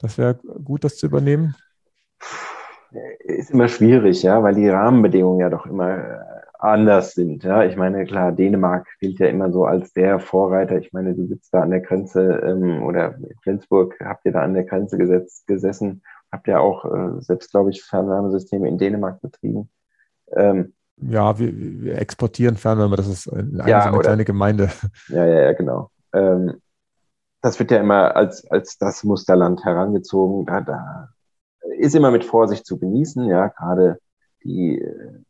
das 0.00 0.18
wäre 0.18 0.34
gut, 0.64 0.84
das 0.84 0.96
zu 0.96 1.06
übernehmen. 1.06 1.54
Ist 3.20 3.50
immer 3.50 3.68
schwierig, 3.68 4.22
ja, 4.22 4.42
weil 4.42 4.54
die 4.54 4.68
Rahmenbedingungen 4.68 5.40
ja 5.40 5.50
doch 5.50 5.66
immer 5.66 5.98
äh, 5.98 6.18
anders 6.58 7.14
sind. 7.14 7.44
Ja, 7.44 7.64
ich 7.64 7.76
meine, 7.76 8.04
klar, 8.04 8.32
Dänemark 8.32 8.86
gilt 9.00 9.18
ja 9.18 9.26
immer 9.28 9.52
so 9.52 9.64
als 9.64 9.92
der 9.92 10.18
Vorreiter. 10.18 10.78
Ich 10.78 10.92
meine, 10.92 11.14
du 11.14 11.26
sitzt 11.26 11.54
da 11.54 11.62
an 11.62 11.70
der 11.70 11.80
Grenze 11.80 12.42
ähm, 12.44 12.82
oder 12.82 13.16
in 13.16 13.38
Flensburg 13.42 13.96
habt 14.04 14.24
ihr 14.24 14.32
da 14.32 14.42
an 14.42 14.54
der 14.54 14.64
Grenze 14.64 14.98
gesetzt, 14.98 15.46
gesessen, 15.46 16.02
habt 16.32 16.48
ja 16.48 16.58
auch 16.58 16.84
äh, 16.84 17.20
selbst, 17.20 17.50
glaube 17.50 17.70
ich, 17.70 17.82
Fernwärmesysteme 17.82 18.68
in 18.68 18.78
Dänemark 18.78 19.20
betrieben. 19.20 19.70
Ähm, 20.34 20.74
ja, 20.96 21.38
wir, 21.38 21.52
wir, 21.56 21.98
exportieren 21.98 22.56
Fernwärme, 22.56 22.96
das 22.96 23.08
ist 23.08 23.32
eine, 23.32 23.68
ja, 23.68 23.84
eine 23.84 23.92
oder, 23.92 24.02
kleine 24.02 24.24
Gemeinde. 24.24 24.70
Ja, 25.08 25.24
ja, 25.24 25.40
ja, 25.42 25.52
genau. 25.52 25.90
Ähm, 26.12 26.60
das 27.40 27.58
wird 27.58 27.70
ja 27.70 27.78
immer 27.78 28.16
als, 28.16 28.48
als 28.50 28.78
das 28.78 29.04
Musterland 29.04 29.64
herangezogen. 29.64 30.46
Da, 30.46 30.60
da 30.60 31.08
ist 31.78 31.94
immer 31.94 32.10
mit 32.10 32.24
Vorsicht 32.24 32.66
zu 32.66 32.78
genießen. 32.78 33.26
Ja, 33.26 33.48
gerade 33.48 33.98
die 34.44 34.80
äh, 34.80 35.22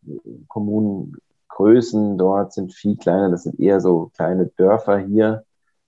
Kommunengrößen 0.48 2.18
dort 2.18 2.52
sind 2.52 2.72
viel 2.72 2.96
kleiner. 2.96 3.30
Das 3.30 3.44
sind 3.44 3.58
eher 3.58 3.80
so 3.80 4.10
kleine 4.16 4.46
Dörfer 4.46 4.98
hier 4.98 5.44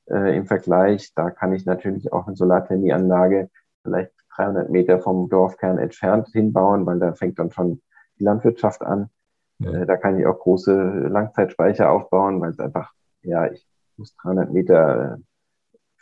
äh, 0.09 0.37
im 0.37 0.47
Vergleich. 0.47 1.13
Da 1.15 1.31
kann 1.31 1.53
ich 1.53 1.67
natürlich 1.67 2.13
auch 2.13 2.27
eine 2.27 2.37
Solarthermieanlage 2.37 3.51
vielleicht 3.83 4.13
300 4.37 4.71
Meter 4.71 5.01
vom 5.01 5.29
Dorfkern 5.29 5.79
entfernt 5.79 6.29
hinbauen, 6.29 6.87
weil 6.87 6.99
da 6.99 7.13
fängt 7.15 7.39
dann 7.39 7.51
schon 7.51 7.83
die 8.19 8.25
Landwirtschaft 8.25 8.83
an. 8.83 9.11
Ja. 9.59 9.73
Äh, 9.73 9.87
da 9.87 9.97
kann 9.97 10.19
ich 10.19 10.27
auch 10.27 10.39
große 10.39 10.73
Langzeitspeicher 11.09 11.91
aufbauen, 11.91 12.41
weil 12.41 12.51
es 12.51 12.61
einfach, 12.61 12.93
ja, 13.23 13.51
ich 13.51 13.67
muss 13.97 14.15
300 14.17 14.53
Meter 14.53 15.19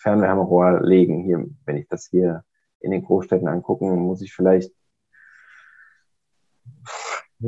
Fernwärmerohr 0.01 0.81
legen. 0.83 1.23
Hier, 1.25 1.47
wenn 1.67 1.77
ich 1.77 1.89
das 1.89 2.07
hier 2.07 2.45
in 2.81 2.91
den 2.91 3.05
Großstädten 3.05 3.49
angucken, 3.49 3.97
muss 3.97 4.23
ich 4.23 4.33
vielleicht 4.33 4.73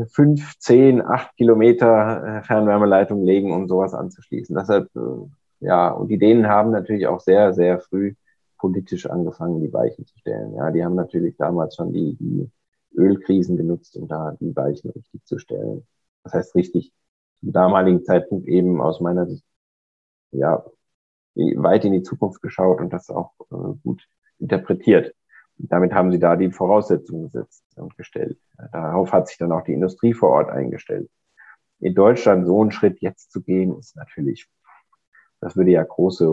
fünf, 0.08 0.58
zehn, 0.58 1.02
acht 1.02 1.36
Kilometer 1.36 2.38
äh, 2.38 2.42
Fernwärmeleitung 2.42 3.24
legen, 3.24 3.52
um 3.52 3.68
sowas 3.68 3.94
anzuschließen. 3.94 4.56
Deshalb, 4.56 4.88
äh, 4.96 5.66
ja, 5.66 5.90
und 5.90 6.08
die 6.08 6.18
Dänen 6.18 6.46
haben 6.48 6.70
natürlich 6.70 7.06
auch 7.06 7.20
sehr, 7.20 7.52
sehr 7.54 7.80
früh 7.80 8.14
politisch 8.58 9.06
angefangen, 9.06 9.60
die 9.60 9.72
Weichen 9.72 10.06
zu 10.06 10.16
stellen. 10.18 10.54
Ja, 10.54 10.70
die 10.70 10.84
haben 10.84 10.94
natürlich 10.94 11.36
damals 11.36 11.76
schon 11.76 11.92
die, 11.92 12.16
die 12.16 12.50
Ölkrisen 12.96 13.56
genutzt, 13.56 13.96
um 13.96 14.08
da 14.08 14.36
die 14.40 14.54
Weichen 14.54 14.90
richtig 14.90 15.24
zu 15.24 15.38
stellen. 15.38 15.86
Das 16.22 16.34
heißt 16.34 16.54
richtig, 16.54 16.92
zum 17.40 17.52
damaligen 17.52 18.04
Zeitpunkt 18.04 18.46
eben 18.46 18.80
aus 18.80 19.00
meiner 19.00 19.26
Sicht, 19.26 19.44
ja, 20.30 20.64
weit 21.34 21.84
in 21.84 21.92
die 21.92 22.02
Zukunft 22.02 22.42
geschaut 22.42 22.80
und 22.80 22.92
das 22.92 23.10
auch 23.10 23.32
äh, 23.50 23.74
gut 23.82 24.06
interpretiert. 24.38 25.14
Und 25.58 25.70
damit 25.72 25.92
haben 25.92 26.10
sie 26.12 26.18
da 26.18 26.36
die 26.36 26.50
Voraussetzungen 26.50 27.24
gesetzt 27.24 27.64
und 27.76 27.96
gestellt. 27.96 28.38
Darauf 28.72 29.12
hat 29.12 29.28
sich 29.28 29.38
dann 29.38 29.52
auch 29.52 29.62
die 29.62 29.72
Industrie 29.72 30.14
vor 30.14 30.30
Ort 30.30 30.50
eingestellt. 30.50 31.10
In 31.80 31.94
Deutschland 31.94 32.46
so 32.46 32.60
einen 32.60 32.72
Schritt 32.72 33.00
jetzt 33.00 33.32
zu 33.32 33.42
gehen, 33.42 33.76
ist 33.78 33.96
natürlich, 33.96 34.48
das 35.40 35.56
würde 35.56 35.72
ja 35.72 35.82
große 35.82 36.30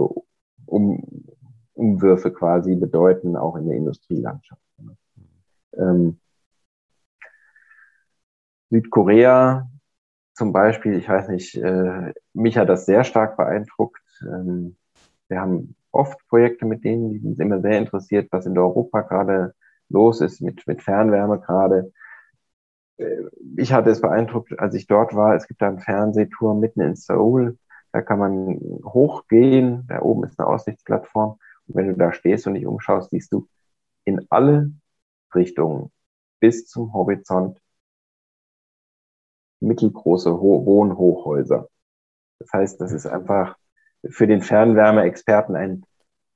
um 0.65 1.25
Umwürfe 1.73 2.31
quasi 2.31 2.75
bedeuten, 2.75 3.37
auch 3.37 3.55
in 3.55 3.67
der 3.67 3.77
Industrielandschaft. 3.77 4.61
Ähm, 5.77 6.19
Südkorea 8.69 9.69
zum 10.33 10.51
Beispiel, 10.53 10.95
ich 10.95 11.07
weiß 11.07 11.29
nicht, 11.29 11.55
äh, 11.55 12.13
mich 12.33 12.57
hat 12.57 12.69
das 12.69 12.85
sehr 12.85 13.03
stark 13.03 13.37
beeindruckt. 13.37 14.01
Ähm, 14.21 14.75
wir 15.29 15.41
haben 15.41 15.75
oft 15.91 16.19
Projekte 16.27 16.65
mit 16.65 16.83
denen, 16.83 17.11
die 17.11 17.19
sind 17.19 17.39
immer 17.39 17.61
sehr 17.61 17.77
interessiert, 17.77 18.31
was 18.31 18.45
in 18.45 18.57
Europa 18.57 19.01
gerade 19.01 19.55
los 19.89 20.21
ist, 20.21 20.41
mit, 20.41 20.65
mit 20.67 20.83
Fernwärme 20.83 21.39
gerade. 21.39 21.91
Äh, 22.97 23.23
ich 23.57 23.73
hatte 23.73 23.89
es 23.89 24.01
beeindruckt, 24.01 24.59
als 24.59 24.75
ich 24.75 24.87
dort 24.87 25.15
war, 25.15 25.35
es 25.35 25.47
gibt 25.47 25.61
da 25.61 25.67
einen 25.67 25.79
Fernsehturm 25.79 26.59
mitten 26.59 26.81
in 26.81 26.95
Seoul. 26.95 27.57
Da 27.91 28.01
kann 28.01 28.19
man 28.19 28.59
hochgehen, 28.83 29.87
da 29.87 30.01
oben 30.01 30.25
ist 30.25 30.39
eine 30.39 30.47
Aussichtsplattform. 30.47 31.39
Und 31.67 31.75
wenn 31.75 31.87
du 31.87 31.95
da 31.95 32.11
stehst 32.11 32.45
und 32.47 32.55
dich 32.55 32.67
umschaust, 32.67 33.11
siehst 33.11 33.31
du 33.31 33.47
in 34.05 34.25
alle 34.29 34.71
Richtungen 35.33 35.91
bis 36.39 36.67
zum 36.67 36.93
Horizont 36.93 37.59
mittelgroße 39.59 40.31
Ho 40.31 40.65
Wohnhochhäuser. 40.65 41.67
Das 42.39 42.53
heißt, 42.53 42.81
das 42.81 42.91
ist 42.91 43.05
einfach 43.05 43.57
für 44.07 44.27
den 44.27 44.41
Fernwärmeexperten 44.41 45.55
ein 45.55 45.83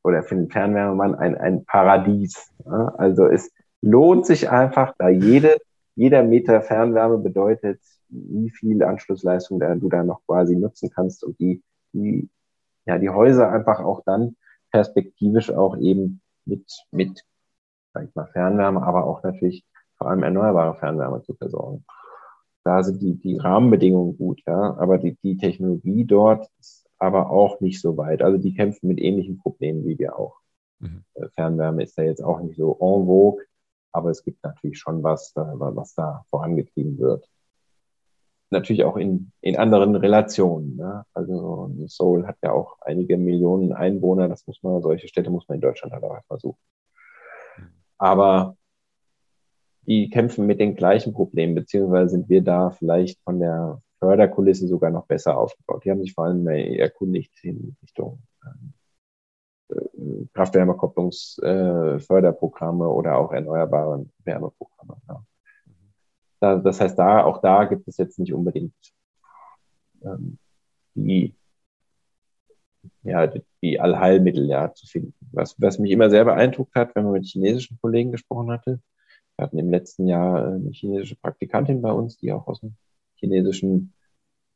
oder 0.04 0.24
für 0.24 0.36
den 0.36 0.50
Fernwärmemann 0.50 1.16
ein, 1.16 1.38
ein 1.38 1.66
Paradies. 1.66 2.52
Ja? 2.66 2.94
Also 2.98 3.28
es 3.28 3.52
lohnt 3.82 4.26
sich 4.26 4.50
einfach, 4.50 4.94
da 4.98 5.10
jede, 5.10 5.58
jeder 5.96 6.24
Meter 6.24 6.62
Fernwärme 6.62 7.18
bedeutet, 7.18 7.80
wie 8.10 8.50
viel 8.50 8.84
Anschlussleistung 8.84 9.60
da, 9.60 9.76
du 9.76 9.90
da 9.90 10.04
noch 10.04 10.22
quasi 10.26 10.56
nutzen 10.56 10.90
kannst 10.94 11.24
und 11.24 11.40
die, 11.40 11.64
die, 11.94 12.30
ja, 12.86 12.98
die 12.98 13.10
Häuser 13.10 13.52
einfach 13.52 13.80
auch 13.80 14.04
dann 14.06 14.36
perspektivisch 14.72 15.52
auch 15.52 15.78
eben 15.78 16.22
mit, 16.46 16.66
mit, 16.92 17.24
sag 17.94 18.06
ich 18.06 18.16
mal, 18.16 18.28
Fernwärme, 18.28 18.84
aber 18.84 19.06
auch 19.06 19.24
natürlich 19.24 19.66
vor 19.98 20.10
allem 20.10 20.24
erneuerbare 20.24 20.76
Fernwärme 20.76 21.22
zu 21.22 21.34
versorgen. 21.34 21.86
Da 22.64 22.84
sind 22.84 23.02
die, 23.02 23.16
die 23.16 23.38
Rahmenbedingungen 23.38 24.18
gut, 24.18 24.42
ja, 24.46 24.76
aber 24.78 24.98
die, 24.98 25.18
die 25.24 25.38
Technologie 25.38 26.06
dort 26.06 26.50
ist 26.60 26.83
aber 27.04 27.30
auch 27.30 27.60
nicht 27.60 27.82
so 27.82 27.98
weit. 27.98 28.22
Also 28.22 28.38
die 28.38 28.54
kämpfen 28.54 28.88
mit 28.88 28.98
ähnlichen 29.00 29.38
Problemen 29.38 29.84
wie 29.86 30.00
wir 30.00 30.18
auch. 30.18 30.40
Mhm. 30.80 31.04
Äh, 31.16 31.28
Fernwärme 31.36 31.84
ist 31.84 31.98
ja 31.98 32.06
jetzt 32.06 32.24
auch 32.24 32.40
nicht 32.40 32.56
so 32.56 32.72
en 32.80 33.06
vogue, 33.06 33.44
aber 33.92 34.10
es 34.10 34.24
gibt 34.24 34.42
natürlich 34.42 34.80
schon 34.80 35.04
was, 35.04 35.34
was 35.36 35.96
da 35.96 36.24
vorangetrieben 36.30 36.98
wird. 36.98 37.30
Natürlich 38.52 38.86
auch 38.86 38.96
in, 38.96 39.34
in 39.42 39.58
anderen 39.58 39.96
Relationen. 39.96 40.78
Ne? 40.78 41.06
Also 41.14 41.76
Seoul 41.88 42.26
hat 42.26 42.38
ja 42.42 42.54
auch 42.54 42.78
einige 42.82 43.18
Millionen 43.18 43.74
Einwohner. 43.74 44.30
Das 44.30 44.48
muss 44.48 44.64
man, 44.64 44.82
solche 44.82 45.10
Städte 45.10 45.30
muss 45.30 45.48
man 45.50 45.56
in 45.56 45.62
Deutschland 45.62 45.94
halt 45.94 46.04
auch 46.06 46.14
erstmal 46.14 46.40
suchen. 46.40 46.60
Mhm. 47.58 47.68
Aber 47.98 48.56
die 49.82 50.10
kämpfen 50.10 50.46
mit 50.46 50.62
den 50.62 50.76
gleichen 50.76 51.14
Problemen, 51.14 51.54
beziehungsweise 51.54 52.12
sind 52.12 52.30
wir 52.30 52.42
da 52.42 52.70
vielleicht 52.70 53.20
von 53.24 53.40
der 53.40 53.82
Förderkulisse 54.04 54.68
sogar 54.68 54.92
noch 54.92 55.06
besser 55.06 55.38
aufgebaut. 55.38 55.86
Die 55.86 55.92
haben 55.92 56.02
sich 56.02 56.14
vor 56.14 56.26
allem 56.26 56.46
erkundigt 56.48 57.32
in 57.44 57.78
Richtung 57.82 58.22
ähm, 58.46 58.74
Kraft-Wärme-Kopplungsförderprogramme 60.34 62.88
oder 62.88 63.18
auch 63.18 63.32
erneuerbare 63.32 64.06
Wärmeprogramme. 64.26 64.98
Ja. 65.08 65.24
Da, 66.42 66.58
das 66.58 66.82
heißt, 66.82 67.00
da 67.00 67.24
auch 67.24 67.40
da 67.42 67.64
gibt 67.64 67.88
es 67.88 67.96
jetzt 67.98 68.20
nicht 68.20 68.34
unbedingt 68.34 68.76
ähm, 70.04 70.38
die, 70.96 71.34
ja, 73.04 73.32
die 73.62 73.80
Allheilmittel 73.80 74.46
ja, 74.48 74.74
zu 74.74 74.86
finden. 74.86 75.14
Was, 75.32 75.56
was 75.62 75.80
mich 75.80 75.92
immer 75.92 76.10
sehr 76.10 76.26
beeindruckt 76.26 76.76
hat, 76.76 76.94
wenn 76.96 77.06
man 77.06 77.14
mit 77.14 77.24
chinesischen 77.26 77.80
Kollegen 77.82 78.12
gesprochen 78.12 78.52
hatte, 78.52 78.82
wir 79.38 79.46
hatten 79.46 79.58
im 79.58 79.70
letzten 79.70 80.08
Jahr 80.08 80.46
eine 80.46 80.72
chinesische 80.72 81.16
Praktikantin 81.16 81.82
bei 81.82 81.94
uns, 81.94 82.18
die 82.18 82.34
auch 82.34 82.48
aus 82.48 82.60
dem 82.60 82.76
chinesischen 83.16 83.94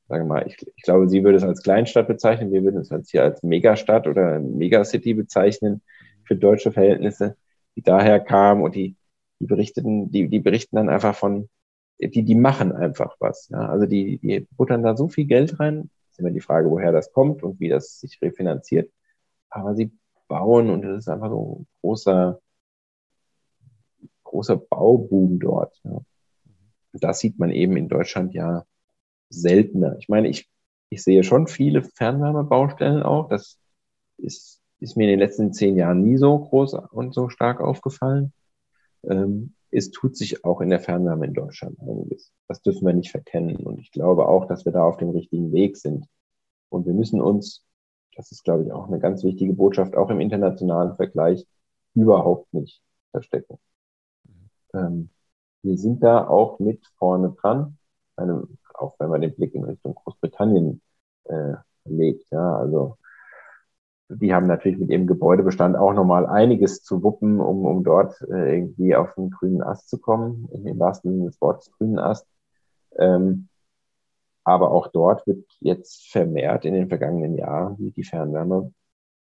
sagen 0.07 0.25
wir 0.25 0.35
mal, 0.35 0.47
ich, 0.47 0.57
ich 0.75 0.83
glaube, 0.83 1.07
sie 1.09 1.23
würde 1.23 1.37
es 1.37 1.43
als 1.43 1.63
Kleinstadt 1.63 2.07
bezeichnen, 2.07 2.51
wir 2.51 2.63
würden 2.63 2.79
es 2.79 2.91
als 2.91 3.09
hier 3.11 3.23
als 3.23 3.43
Megastadt 3.43 4.07
oder 4.07 4.39
Megacity 4.39 5.13
bezeichnen 5.13 5.81
für 6.23 6.35
deutsche 6.35 6.71
Verhältnisse, 6.71 7.37
die 7.75 7.81
daher 7.81 8.19
kamen 8.19 8.63
und 8.63 8.75
die, 8.75 8.95
die 9.39 9.45
berichteten, 9.45 10.11
die, 10.11 10.29
die 10.29 10.39
berichten 10.39 10.77
dann 10.77 10.89
einfach 10.89 11.15
von, 11.15 11.49
die, 11.99 12.23
die 12.23 12.35
machen 12.35 12.71
einfach 12.71 13.15
was. 13.19 13.49
Ja? 13.49 13.69
Also 13.69 13.85
die, 13.85 14.19
die 14.19 14.47
buttern 14.55 14.83
da 14.83 14.95
so 14.95 15.09
viel 15.09 15.25
Geld 15.25 15.59
rein, 15.59 15.89
ist 16.11 16.19
immer 16.19 16.31
die 16.31 16.41
Frage, 16.41 16.69
woher 16.69 16.91
das 16.91 17.11
kommt 17.11 17.43
und 17.43 17.59
wie 17.59 17.69
das 17.69 17.99
sich 17.99 18.21
refinanziert. 18.21 18.91
Aber 19.49 19.75
sie 19.75 19.91
bauen 20.27 20.69
und 20.69 20.85
es 20.85 20.99
ist 20.99 21.09
einfach 21.09 21.29
so 21.29 21.59
ein 21.59 21.67
großer, 21.81 22.39
großer 24.23 24.57
Bauboom 24.57 25.39
dort. 25.39 25.79
Ja. 25.83 26.01
Und 26.97 27.03
das 27.03 27.19
sieht 27.19 27.37
man 27.37 27.51
eben 27.51 27.77
in 27.77 27.89
Deutschland 27.89 28.33
ja 28.33 28.65
seltener. 29.29 29.97
Ich 29.99 30.09
meine, 30.09 30.29
ich, 30.29 30.49
ich 30.89 31.03
sehe 31.03 31.23
schon 31.23 31.45
viele 31.45 31.83
Fernwärmebaustellen 31.83 33.03
auch. 33.03 33.29
Das 33.29 33.59
ist, 34.17 34.63
ist 34.79 34.97
mir 34.97 35.03
in 35.03 35.11
den 35.11 35.19
letzten 35.19 35.53
zehn 35.53 35.75
Jahren 35.75 36.01
nie 36.01 36.17
so 36.17 36.39
groß 36.39 36.73
und 36.89 37.13
so 37.13 37.29
stark 37.29 37.61
aufgefallen. 37.61 38.33
Ähm, 39.03 39.53
es 39.69 39.91
tut 39.91 40.17
sich 40.17 40.43
auch 40.43 40.59
in 40.59 40.71
der 40.71 40.79
Fernwärme 40.79 41.27
in 41.27 41.35
Deutschland 41.35 41.79
einiges. 41.79 42.31
Das 42.47 42.63
dürfen 42.63 42.87
wir 42.87 42.93
nicht 42.93 43.11
verkennen. 43.11 43.57
Und 43.57 43.77
ich 43.77 43.91
glaube 43.91 44.27
auch, 44.27 44.47
dass 44.47 44.65
wir 44.65 44.71
da 44.71 44.81
auf 44.83 44.97
dem 44.97 45.11
richtigen 45.11 45.51
Weg 45.51 45.77
sind. 45.77 46.07
Und 46.69 46.87
wir 46.87 46.93
müssen 46.93 47.21
uns, 47.21 47.63
das 48.15 48.31
ist, 48.31 48.43
glaube 48.43 48.63
ich, 48.63 48.71
auch 48.71 48.87
eine 48.87 48.97
ganz 48.97 49.23
wichtige 49.23 49.53
Botschaft, 49.53 49.95
auch 49.95 50.09
im 50.09 50.19
internationalen 50.19 50.95
Vergleich, 50.95 51.45
überhaupt 51.93 52.51
nicht 52.55 52.81
verstecken. 53.11 53.59
Ähm, 54.73 55.11
wir 55.63 55.77
sind 55.77 56.03
da 56.03 56.27
auch 56.27 56.59
mit 56.59 56.85
vorne 56.97 57.35
dran. 57.39 57.77
Eine, 58.15 58.47
auch 58.73 58.95
wenn 58.99 59.09
man 59.09 59.21
den 59.21 59.35
Blick 59.35 59.53
in 59.55 59.63
Richtung 59.63 59.95
Großbritannien 59.95 60.81
äh, 61.25 61.53
legt. 61.85 62.29
Ja, 62.31 62.57
also 62.57 62.97
die 64.09 64.33
haben 64.33 64.47
natürlich 64.47 64.77
mit 64.77 64.89
ihrem 64.89 65.07
Gebäudebestand 65.07 65.75
auch 65.75 65.93
nochmal 65.93 66.25
einiges 66.25 66.83
zu 66.83 67.03
wuppen, 67.03 67.39
um, 67.39 67.65
um 67.65 67.83
dort 67.83 68.21
äh, 68.21 68.55
irgendwie 68.55 68.95
auf 68.95 69.13
den 69.15 69.29
grünen 69.29 69.61
Ast 69.61 69.89
zu 69.89 69.99
kommen, 69.99 70.47
in 70.51 70.63
den 70.63 70.79
wahrsten 70.79 71.11
Sinne 71.11 71.25
des 71.25 71.41
Wortes 71.41 71.71
grünen 71.71 71.99
Ast. 71.99 72.25
Ähm, 72.97 73.49
aber 74.43 74.71
auch 74.71 74.87
dort 74.87 75.27
wird 75.27 75.43
jetzt 75.59 76.09
vermehrt 76.09 76.63
in 76.63 76.73
den 76.73 76.87
vergangenen 76.87 77.35
Jahren 77.35 77.75
die 77.93 78.03
Fernwärme 78.03 78.73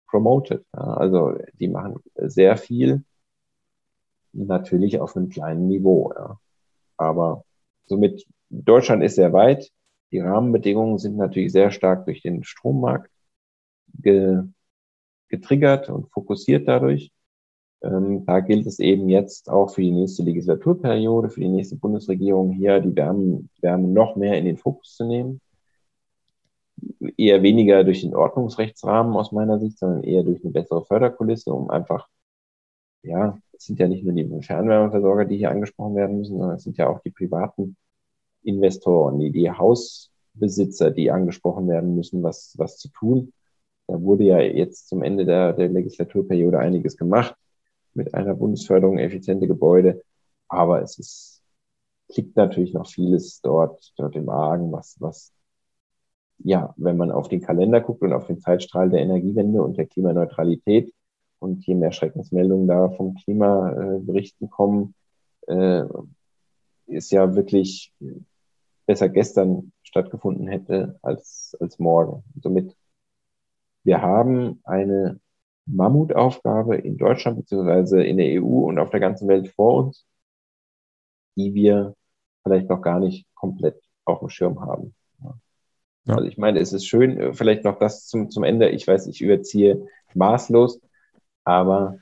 promoted. 0.08 0.66
Ja. 0.76 0.82
Also 0.96 1.38
die 1.60 1.68
machen 1.68 2.00
sehr 2.16 2.58
viel, 2.58 3.04
natürlich 4.34 5.00
auf 5.00 5.16
einem 5.16 5.30
kleinen 5.30 5.68
Niveau. 5.68 6.12
Ja. 6.16 6.40
Aber 6.98 7.46
somit 7.86 8.26
Deutschland 8.50 9.04
ist 9.04 9.16
sehr 9.16 9.34
weit. 9.34 9.72
Die 10.12 10.20
Rahmenbedingungen 10.20 11.00
sind 11.00 11.18
natürlich 11.18 11.52
sehr 11.52 11.72
stark 11.72 12.06
durch 12.06 12.22
den 12.22 12.44
Strommarkt 12.44 13.10
ge, 14.02 14.44
getriggert 15.30 15.90
und 15.90 16.12
fokussiert 16.12 16.68
dadurch. 16.68 17.12
Ähm, 17.84 18.26
da 18.26 18.40
gilt 18.40 18.66
es 18.66 18.80
eben 18.80 19.10
jetzt 19.10 19.50
auch 19.50 19.72
für 19.72 19.82
die 19.82 19.92
nächste 19.92 20.24
Legislaturperiode, 20.24 21.30
für 21.30 21.42
die 21.42 21.50
nächste 21.50 21.76
Bundesregierung 21.76 22.52
hier 22.52 22.80
die 22.80 22.96
Wärme, 22.96 23.44
Wärme 23.62 23.88
noch 23.90 24.16
mehr 24.16 24.38
in 24.38 24.46
den 24.46 24.58
Fokus 24.58 24.96
zu 24.96 25.06
nehmen. 25.06 25.42
Eher 27.18 27.44
weniger 27.44 27.84
durch 27.84 28.02
den 28.02 28.16
Ordnungsrechtsrahmen 28.16 29.16
aus 29.16 29.32
meiner 29.32 29.60
Sicht, 29.60 29.80
sondern 29.80 30.04
eher 30.04 30.24
durch 30.24 30.44
eine 30.44 30.52
bessere 30.52 30.86
Förderkulisse, 30.86 31.54
um 31.54 31.70
einfach, 31.70 32.08
ja, 33.04 33.38
es 33.64 33.68
sind 33.68 33.80
ja 33.80 33.88
nicht 33.88 34.04
nur 34.04 34.14
die 34.14 34.28
Fernwärmeversorger, 34.42 35.24
die 35.24 35.38
hier 35.38 35.50
angesprochen 35.50 35.96
werden 35.96 36.18
müssen, 36.18 36.38
sondern 36.38 36.58
es 36.58 36.64
sind 36.64 36.78
ja 36.78 36.90
auch 36.90 37.00
die 37.00 37.12
privaten 37.12 37.78
Investoren, 38.44 39.20
die, 39.20 39.32
die 39.32 39.50
Hausbesitzer, 39.50 40.92
die 40.92 41.10
angesprochen 41.12 41.70
werden 41.70 41.96
müssen, 41.96 42.24
was, 42.24 42.56
was 42.58 42.78
zu 42.78 42.90
tun. 42.90 43.32
Da 43.88 44.02
wurde 44.02 44.26
ja 44.26 44.40
jetzt 44.42 44.90
zum 44.90 45.02
Ende 45.02 45.24
der, 45.24 45.54
der 45.54 45.70
Legislaturperiode 45.70 46.60
einiges 46.60 46.98
gemacht 46.98 47.38
mit 47.94 48.14
einer 48.14 48.36
Bundesförderung 48.36 48.98
effiziente 48.98 49.48
Gebäude. 49.48 50.04
Aber 50.50 50.82
es 50.82 51.00
ist, 51.00 51.42
liegt 52.14 52.36
natürlich 52.36 52.74
noch 52.74 52.88
vieles 52.90 53.40
dort, 53.40 53.94
dort 53.96 54.18
im 54.18 54.28
Argen, 54.28 54.74
was, 54.74 54.98
was, 55.00 55.32
ja, 56.40 56.74
wenn 56.76 56.98
man 56.98 57.12
auf 57.12 57.30
den 57.30 57.40
Kalender 57.40 57.80
guckt 57.80 58.02
und 58.02 58.12
auf 58.12 58.28
den 58.28 58.42
Zeitstrahl 58.42 58.90
der 58.90 59.00
Energiewende 59.00 59.64
und 59.64 59.78
der 59.78 59.86
Klimaneutralität 59.86 60.94
und 61.44 61.66
je 61.68 61.76
mehr 61.76 61.92
Schreckensmeldungen 61.92 62.68
da 62.68 62.90
vom 62.90 63.16
Klimaberichten 63.16 64.50
kommen, 64.50 64.96
äh, 65.48 65.84
ist 66.88 67.12
ja 67.12 67.36
wirklich 67.36 67.94
besser 68.86 69.10
gestern 69.10 69.74
stattgefunden 69.84 70.48
hätte 70.48 70.98
als, 71.02 71.56
als 71.60 71.80
morgen. 71.80 72.24
Somit, 72.42 72.76
wir 73.84 74.02
haben 74.02 74.62
eine 74.64 75.20
Mammutaufgabe 75.66 76.78
in 76.78 76.98
Deutschland 76.98 77.38
beziehungsweise 77.38 78.04
in 78.04 78.18
der 78.18 78.42
EU 78.42 78.66
und 78.66 78.80
auf 78.80 78.90
der 78.90 79.00
ganzen 79.00 79.28
Welt 79.28 79.50
vor 79.50 79.86
uns, 79.86 80.06
die 81.36 81.54
wir 81.54 81.94
vielleicht 82.44 82.70
noch 82.70 82.82
gar 82.82 83.00
nicht 83.00 83.28
komplett 83.36 83.82
auf 84.06 84.20
dem 84.20 84.30
Schirm 84.30 84.62
haben. 84.62 84.94
Ja. 85.22 86.16
Also 86.16 86.26
ich 86.26 86.38
meine, 86.38 86.60
es 86.60 86.74
ist 86.74 86.86
schön, 86.86 87.34
vielleicht 87.34 87.64
noch 87.64 87.80
das 87.80 88.08
zum, 88.08 88.30
zum 88.30 88.44
Ende. 88.44 88.70
Ich 88.70 88.88
weiß, 88.88 89.08
ich 89.08 89.22
überziehe 89.22 89.88
maßlos, 90.14 90.82
aber 91.44 92.00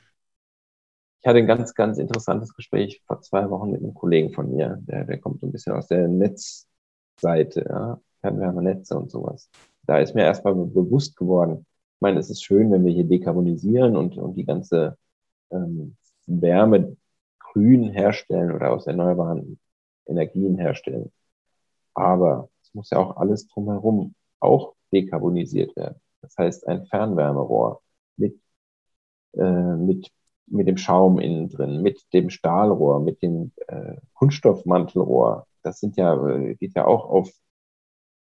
ich 1.21 1.27
hatte 1.27 1.37
ein 1.37 1.47
ganz, 1.47 1.73
ganz 1.75 1.97
interessantes 1.99 2.53
Gespräch 2.53 3.03
vor 3.05 3.21
zwei 3.21 3.49
Wochen 3.49 3.71
mit 3.71 3.81
einem 3.81 3.93
Kollegen 3.93 4.33
von 4.33 4.51
mir. 4.51 4.79
Der, 4.81 5.03
der 5.05 5.19
kommt 5.19 5.39
so 5.39 5.45
ein 5.45 5.51
bisschen 5.51 5.73
aus 5.73 5.87
der 5.87 6.07
Netz, 6.07 6.67
Seite, 7.19 7.65
ja, 7.69 7.99
Fernwärmenetze 8.21 8.97
und 8.97 9.11
sowas. 9.11 9.49
Da 9.83 9.99
ist 9.99 10.15
mir 10.15 10.23
erstmal 10.23 10.55
bewusst 10.55 11.15
geworden, 11.15 11.65
ich 12.01 12.01
meine, 12.01 12.19
es 12.19 12.31
ist 12.31 12.43
schön, 12.43 12.71
wenn 12.71 12.83
wir 12.83 12.91
hier 12.91 13.03
dekarbonisieren 13.03 13.95
und, 13.95 14.17
und 14.17 14.33
die 14.33 14.45
ganze 14.45 14.97
ähm, 15.51 15.95
Wärme 16.25 16.97
grün 17.37 17.91
herstellen 17.91 18.51
oder 18.51 18.71
aus 18.71 18.87
erneuerbaren 18.87 19.59
Energien 20.07 20.57
herstellen. 20.57 21.11
Aber 21.93 22.49
es 22.63 22.73
muss 22.73 22.89
ja 22.89 22.97
auch 22.97 23.17
alles 23.17 23.47
drumherum 23.47 24.15
auch 24.39 24.73
dekarbonisiert 24.91 25.75
werden. 25.75 26.01
Das 26.21 26.35
heißt, 26.37 26.67
ein 26.67 26.87
Fernwärmerohr 26.87 27.81
mit, 28.17 28.39
äh, 29.33 29.75
mit, 29.77 30.11
mit 30.47 30.67
dem 30.67 30.77
Schaum 30.77 31.19
innen 31.19 31.49
drin, 31.49 31.81
mit 31.81 32.01
dem 32.13 32.29
Stahlrohr, 32.29 32.99
mit 33.01 33.21
dem 33.21 33.51
äh, 33.67 33.95
Kunststoffmantelrohr, 34.13 35.47
das 35.63 35.79
sind 35.79 35.97
ja, 35.97 36.15
äh, 36.27 36.55
geht 36.55 36.75
ja 36.75 36.85
auch 36.85 37.05
auf 37.09 37.29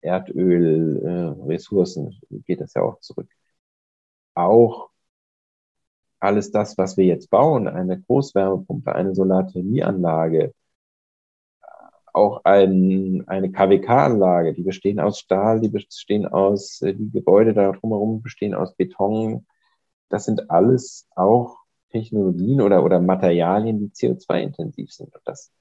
Erdöl, 0.00 1.36
äh, 1.48 2.38
geht 2.46 2.60
das 2.60 2.74
ja 2.74 2.82
auch 2.82 3.00
zurück. 3.00 3.28
Auch 4.34 4.90
alles 6.20 6.50
das, 6.50 6.76
was 6.78 6.96
wir 6.96 7.04
jetzt 7.06 7.30
bauen, 7.30 7.68
eine 7.68 8.00
Großwärmepumpe, 8.00 8.94
eine 8.94 9.14
Solarthermieanlage, 9.14 10.52
auch 12.12 12.44
ein, 12.44 13.24
eine 13.26 13.50
KWK-Anlage, 13.52 14.54
die 14.54 14.62
bestehen 14.62 15.00
aus 15.00 15.20
Stahl, 15.20 15.60
die 15.60 15.68
bestehen 15.68 16.26
aus, 16.26 16.82
äh, 16.82 16.94
die 16.94 17.10
Gebäude 17.10 17.54
da 17.54 17.72
drumherum 17.72 18.22
bestehen 18.22 18.54
aus 18.54 18.74
Beton. 18.74 19.46
Das 20.08 20.24
sind 20.24 20.50
alles 20.50 21.06
auch 21.14 21.58
Technologien 21.90 22.60
oder, 22.60 22.84
oder 22.84 23.00
Materialien, 23.00 23.78
die 23.78 23.90
CO2-intensiv 23.90 24.92
sind. 24.92 25.14
Und 25.14 25.22
das 25.24 25.52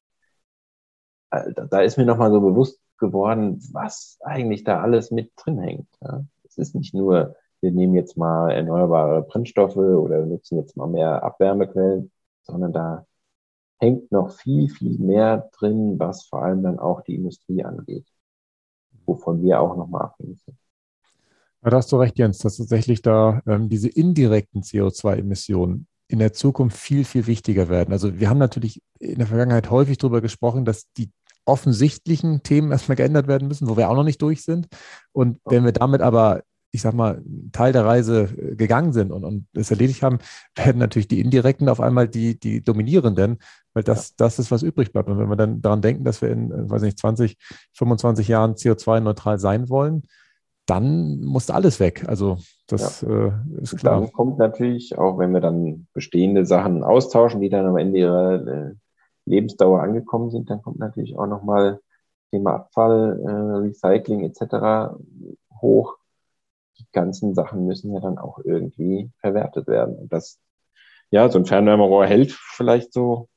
äh, 1.31 1.53
da 1.69 1.81
ist 1.81 1.97
mir 1.97 2.05
nochmal 2.05 2.31
so 2.31 2.41
bewusst 2.41 2.79
geworden, 2.97 3.59
was 3.71 4.17
eigentlich 4.21 4.63
da 4.63 4.81
alles 4.81 5.11
mit 5.11 5.31
drin 5.35 5.59
hängt. 5.59 5.87
Ja. 6.01 6.25
Es 6.43 6.57
ist 6.57 6.75
nicht 6.75 6.93
nur, 6.93 7.35
wir 7.61 7.71
nehmen 7.71 7.93
jetzt 7.93 8.17
mal 8.17 8.51
erneuerbare 8.51 9.23
Brennstoffe 9.23 9.77
oder 9.77 10.25
nutzen 10.25 10.57
jetzt 10.57 10.77
mal 10.77 10.87
mehr 10.87 11.23
Abwärmequellen, 11.23 12.11
sondern 12.43 12.73
da 12.73 13.05
hängt 13.79 14.11
noch 14.11 14.31
viel, 14.31 14.69
viel 14.69 14.97
mehr 14.99 15.49
drin, 15.57 15.99
was 15.99 16.25
vor 16.25 16.43
allem 16.43 16.63
dann 16.63 16.79
auch 16.79 17.01
die 17.01 17.15
Industrie 17.15 17.63
angeht, 17.63 18.07
wovon 19.05 19.41
wir 19.43 19.61
auch 19.61 19.75
nochmal 19.75 20.03
abhängig 20.03 20.41
sind. 20.43 20.46
Ja, 21.67 21.71
da 21.71 21.77
hast 21.79 21.91
du 21.91 21.97
recht, 21.97 22.17
Jens, 22.17 22.37
dass 22.37 22.55
tatsächlich 22.55 23.01
da 23.01 23.41
ähm, 23.45 23.67
diese 23.67 23.89
indirekten 23.89 24.61
CO2-Emissionen 24.61 25.85
in 26.07 26.19
der 26.19 26.31
Zukunft 26.31 26.77
viel, 26.77 27.03
viel 27.03 27.27
wichtiger 27.27 27.67
werden. 27.67 27.91
Also 27.91 28.21
wir 28.21 28.29
haben 28.29 28.37
natürlich 28.37 28.81
in 28.99 29.17
der 29.17 29.27
Vergangenheit 29.27 29.69
häufig 29.69 29.97
darüber 29.97 30.21
gesprochen, 30.21 30.63
dass 30.63 30.89
die 30.93 31.11
offensichtlichen 31.43 32.41
Themen 32.41 32.71
erstmal 32.71 32.95
geändert 32.95 33.27
werden 33.27 33.49
müssen, 33.49 33.67
wo 33.67 33.75
wir 33.75 33.89
auch 33.89 33.95
noch 33.95 34.05
nicht 34.05 34.21
durch 34.21 34.45
sind. 34.45 34.69
Und 35.11 35.41
wenn 35.43 35.65
wir 35.65 35.73
damit 35.73 35.99
aber, 35.99 36.41
ich 36.71 36.83
sag 36.83 36.93
mal, 36.93 37.21
Teil 37.51 37.73
der 37.73 37.83
Reise 37.83 38.29
äh, 38.37 38.55
gegangen 38.55 38.93
sind 38.93 39.11
und, 39.11 39.25
und 39.25 39.47
es 39.53 39.69
erledigt 39.69 40.03
haben, 40.03 40.19
werden 40.55 40.77
natürlich 40.77 41.09
die 41.09 41.19
Indirekten 41.19 41.67
auf 41.67 41.81
einmal 41.81 42.07
die, 42.07 42.39
die 42.39 42.63
Dominierenden, 42.63 43.39
weil 43.73 43.83
das, 43.83 44.15
das 44.15 44.39
ist, 44.39 44.51
was 44.51 44.63
übrig 44.63 44.93
bleibt. 44.93 45.09
Und 45.09 45.17
wenn 45.17 45.27
wir 45.27 45.35
dann 45.35 45.61
daran 45.61 45.81
denken, 45.81 46.05
dass 46.05 46.21
wir 46.21 46.29
in, 46.29 46.49
äh, 46.49 46.69
weiß 46.69 46.83
nicht, 46.83 46.97
20, 46.97 47.35
25 47.73 48.29
Jahren 48.29 48.53
CO2-neutral 48.53 49.37
sein 49.37 49.67
wollen, 49.67 50.03
dann 50.67 51.21
muss 51.21 51.49
alles 51.49 51.79
weg. 51.79 52.03
Also 52.07 52.37
das 52.67 53.01
ja. 53.01 53.27
äh, 53.27 53.31
ist 53.61 53.77
klar. 53.77 54.01
Dann 54.01 54.11
kommt 54.11 54.37
natürlich, 54.37 54.97
auch 54.97 55.17
wenn 55.17 55.31
wir 55.31 55.39
dann 55.39 55.87
bestehende 55.93 56.45
Sachen 56.45 56.83
austauschen, 56.83 57.41
die 57.41 57.49
dann 57.49 57.65
am 57.65 57.77
Ende 57.77 57.99
ihrer 57.99 58.47
äh, 58.47 58.73
Lebensdauer 59.25 59.81
angekommen 59.81 60.29
sind, 60.29 60.49
dann 60.49 60.61
kommt 60.61 60.79
natürlich 60.79 61.17
auch 61.17 61.25
nochmal 61.25 61.79
Thema 62.31 62.55
Abfall, 62.55 63.19
äh, 63.25 63.31
Recycling 63.31 64.23
etc. 64.23 64.93
hoch. 65.61 65.95
Die 66.77 66.85
ganzen 66.91 67.33
Sachen 67.33 67.65
müssen 67.65 67.93
ja 67.93 68.01
dann 68.01 68.17
auch 68.17 68.39
irgendwie 68.43 69.09
verwertet 69.19 69.67
werden. 69.67 69.95
Und 69.95 70.11
das, 70.13 70.37
ja, 71.09 71.29
so 71.29 71.39
ein 71.39 71.45
Fernwärmerohr 71.45 72.05
hält 72.05 72.31
vielleicht 72.31 72.93
so 72.93 73.29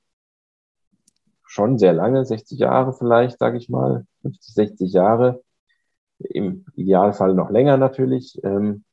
schon 1.45 1.79
sehr 1.79 1.93
lange, 1.93 2.25
60 2.25 2.59
Jahre 2.59 2.93
vielleicht, 2.93 3.39
sage 3.39 3.57
ich 3.57 3.69
mal, 3.69 4.05
50, 4.23 4.55
60 4.55 4.93
Jahre. 4.93 5.43
Im 6.21 6.67
Idealfall 6.75 7.35
noch 7.35 7.51
länger 7.51 7.77
natürlich. 7.77 8.39
Ähm, 8.45 8.85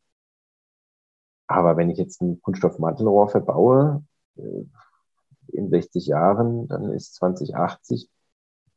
aber 1.47 1.77
wenn 1.77 1.89
ich 1.89 1.97
jetzt 1.97 2.21
ein 2.21 2.41
Kunststoffmantelrohr 2.41 3.29
verbaue, 3.29 4.03
äh, 4.37 4.63
in 5.53 5.69
60 5.69 6.07
Jahren, 6.07 6.67
dann 6.67 6.91
ist 6.91 7.15
2080. 7.15 8.09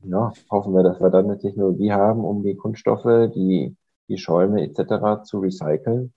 Ja, 0.03 0.33
hoffen 0.51 0.75
wir, 0.75 0.83
dass 0.83 1.01
wir 1.01 1.11
dann 1.11 1.27
eine 1.27 1.39
Technologie 1.39 1.93
haben, 1.93 2.25
um 2.25 2.43
die 2.43 2.57
Kunststoffe, 2.57 3.31
die, 3.35 3.77
die 4.09 4.19
Schäume 4.19 4.63
etc. 4.63 5.25
zu 5.25 5.41
recyceln 5.41 6.15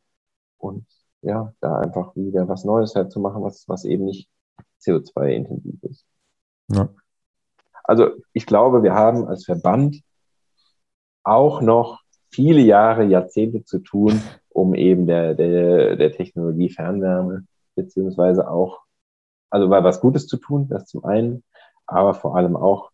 und 0.57 0.86
ja, 1.21 1.53
da 1.59 1.79
einfach 1.79 2.15
wieder 2.15 2.47
was 2.47 2.63
Neues 2.63 2.95
halt 2.95 3.11
zu 3.11 3.19
machen, 3.19 3.43
was, 3.43 3.67
was 3.67 3.84
eben 3.84 4.05
nicht 4.05 4.29
CO2-intensiv 4.81 5.84
ist. 5.84 6.05
Ja. 6.69 6.89
Also 7.84 8.11
ich 8.31 8.45
glaube, 8.45 8.84
wir 8.84 8.93
haben 8.93 9.27
als 9.27 9.45
Verband 9.45 10.01
auch 11.23 11.61
noch 11.61 12.02
viele 12.34 12.61
Jahre, 12.61 13.05
Jahrzehnte 13.05 13.63
zu 13.63 13.79
tun, 13.79 14.21
um 14.49 14.75
eben 14.75 15.07
der, 15.07 15.36
der, 15.36 15.95
der 15.95 16.11
Technologie 16.11 16.69
Fernwärme 16.69 17.45
beziehungsweise 17.75 18.49
auch 18.49 18.81
also 19.53 19.69
was 19.69 20.01
Gutes 20.01 20.25
zu 20.25 20.38
tun, 20.38 20.67
das 20.67 20.88
zum 20.88 21.05
einen, 21.05 21.43
aber 21.86 22.15
vor 22.15 22.36
allem 22.36 22.55
auch 22.55 22.91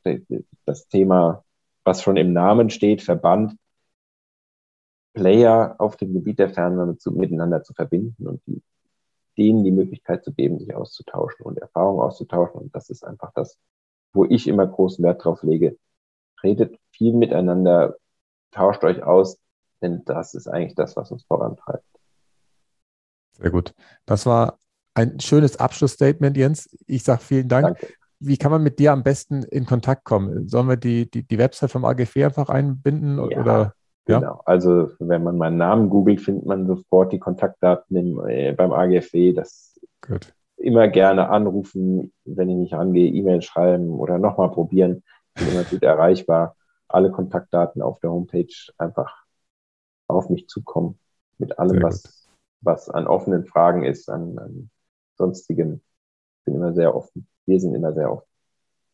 das 0.65 0.89
Thema, 0.89 1.45
was 1.85 2.01
schon 2.01 2.17
im 2.17 2.33
Namen 2.33 2.69
steht, 2.69 3.01
Verband, 3.01 3.55
Player 5.13 5.75
auf 5.79 5.95
dem 5.95 6.11
Gebiet 6.11 6.37
der 6.37 6.49
Fernwärme 6.49 6.97
zu, 6.97 7.13
miteinander 7.13 7.63
zu 7.63 7.73
verbinden 7.73 8.27
und 8.27 8.41
die, 8.45 8.61
denen 9.37 9.63
die 9.63 9.71
Möglichkeit 9.71 10.25
zu 10.25 10.33
geben, 10.33 10.59
sich 10.59 10.75
auszutauschen 10.75 11.45
und 11.45 11.59
Erfahrungen 11.59 12.01
auszutauschen. 12.01 12.59
Und 12.59 12.75
das 12.75 12.89
ist 12.89 13.05
einfach 13.05 13.31
das, 13.33 13.57
wo 14.11 14.25
ich 14.25 14.45
immer 14.45 14.67
großen 14.67 15.03
Wert 15.03 15.23
drauf 15.23 15.43
lege. 15.43 15.77
Redet 16.43 16.77
viel 16.91 17.13
miteinander, 17.13 17.95
tauscht 18.51 18.83
euch 18.83 19.03
aus, 19.03 19.39
denn 19.81 20.03
das 20.05 20.33
ist 20.33 20.47
eigentlich 20.47 20.75
das, 20.75 20.95
was 20.95 21.11
uns 21.11 21.23
vorantreibt. 21.23 21.83
Sehr 23.33 23.51
gut. 23.51 23.73
Das 24.05 24.25
war 24.25 24.57
ein 24.93 25.19
schönes 25.19 25.57
Abschlussstatement, 25.57 26.35
Jens. 26.35 26.69
Ich 26.87 27.03
sage 27.03 27.21
vielen 27.21 27.47
Dank. 27.47 27.79
Danke. 27.79 27.93
Wie 28.21 28.37
kann 28.37 28.51
man 28.51 28.63
mit 28.63 28.79
dir 28.79 28.91
am 28.91 29.03
besten 29.03 29.43
in 29.43 29.65
Kontakt 29.65 30.03
kommen? 30.03 30.49
Sollen 30.49 30.67
wir 30.67 30.75
die, 30.75 31.09
die, 31.09 31.23
die 31.23 31.37
Website 31.37 31.71
vom 31.71 31.85
AGF 31.85 32.17
einfach 32.17 32.49
einbinden? 32.49 33.17
Ja, 33.29 33.39
oder? 33.39 33.73
Ja? 34.09 34.19
Genau. 34.19 34.41
Also, 34.43 34.89
wenn 34.99 35.23
man 35.23 35.37
meinen 35.37 35.57
Namen 35.57 35.89
googelt, 35.89 36.19
findet 36.19 36.45
man 36.45 36.67
sofort 36.67 37.13
die 37.13 37.19
Kontaktdaten 37.19 37.95
im, 37.95 38.27
äh, 38.27 38.51
beim 38.51 38.73
AGFW. 38.73 39.31
Das 39.31 39.79
Gut. 40.01 40.33
immer 40.57 40.89
gerne 40.89 41.29
anrufen, 41.29 42.11
wenn 42.25 42.49
ich 42.49 42.55
nicht 42.57 42.73
angehe, 42.73 43.09
E-Mail 43.09 43.41
schreiben 43.41 43.91
oder 43.91 44.17
nochmal 44.17 44.51
probieren. 44.51 45.03
Ich 45.35 45.45
bin 45.45 45.53
immer 45.53 45.63
gut 45.63 45.83
erreichbar. 45.83 46.57
Alle 46.89 47.11
Kontaktdaten 47.11 47.81
auf 47.81 47.99
der 47.99 48.11
Homepage 48.11 48.53
einfach 48.77 49.25
auf 50.07 50.29
mich 50.29 50.47
zukommen. 50.47 50.99
Mit 51.37 51.57
allem, 51.57 51.81
was, 51.81 52.27
was 52.61 52.89
an 52.89 53.07
offenen 53.07 53.45
Fragen 53.45 53.83
ist, 53.83 54.09
an, 54.09 54.37
an 54.37 54.69
sonstigen. 55.15 55.81
Ich 56.39 56.45
bin 56.45 56.55
immer 56.55 56.73
sehr 56.73 56.93
offen. 56.93 57.27
Wir 57.45 57.59
sind 57.59 57.75
immer 57.75 57.93
sehr 57.93 58.11
offen. 58.11 58.27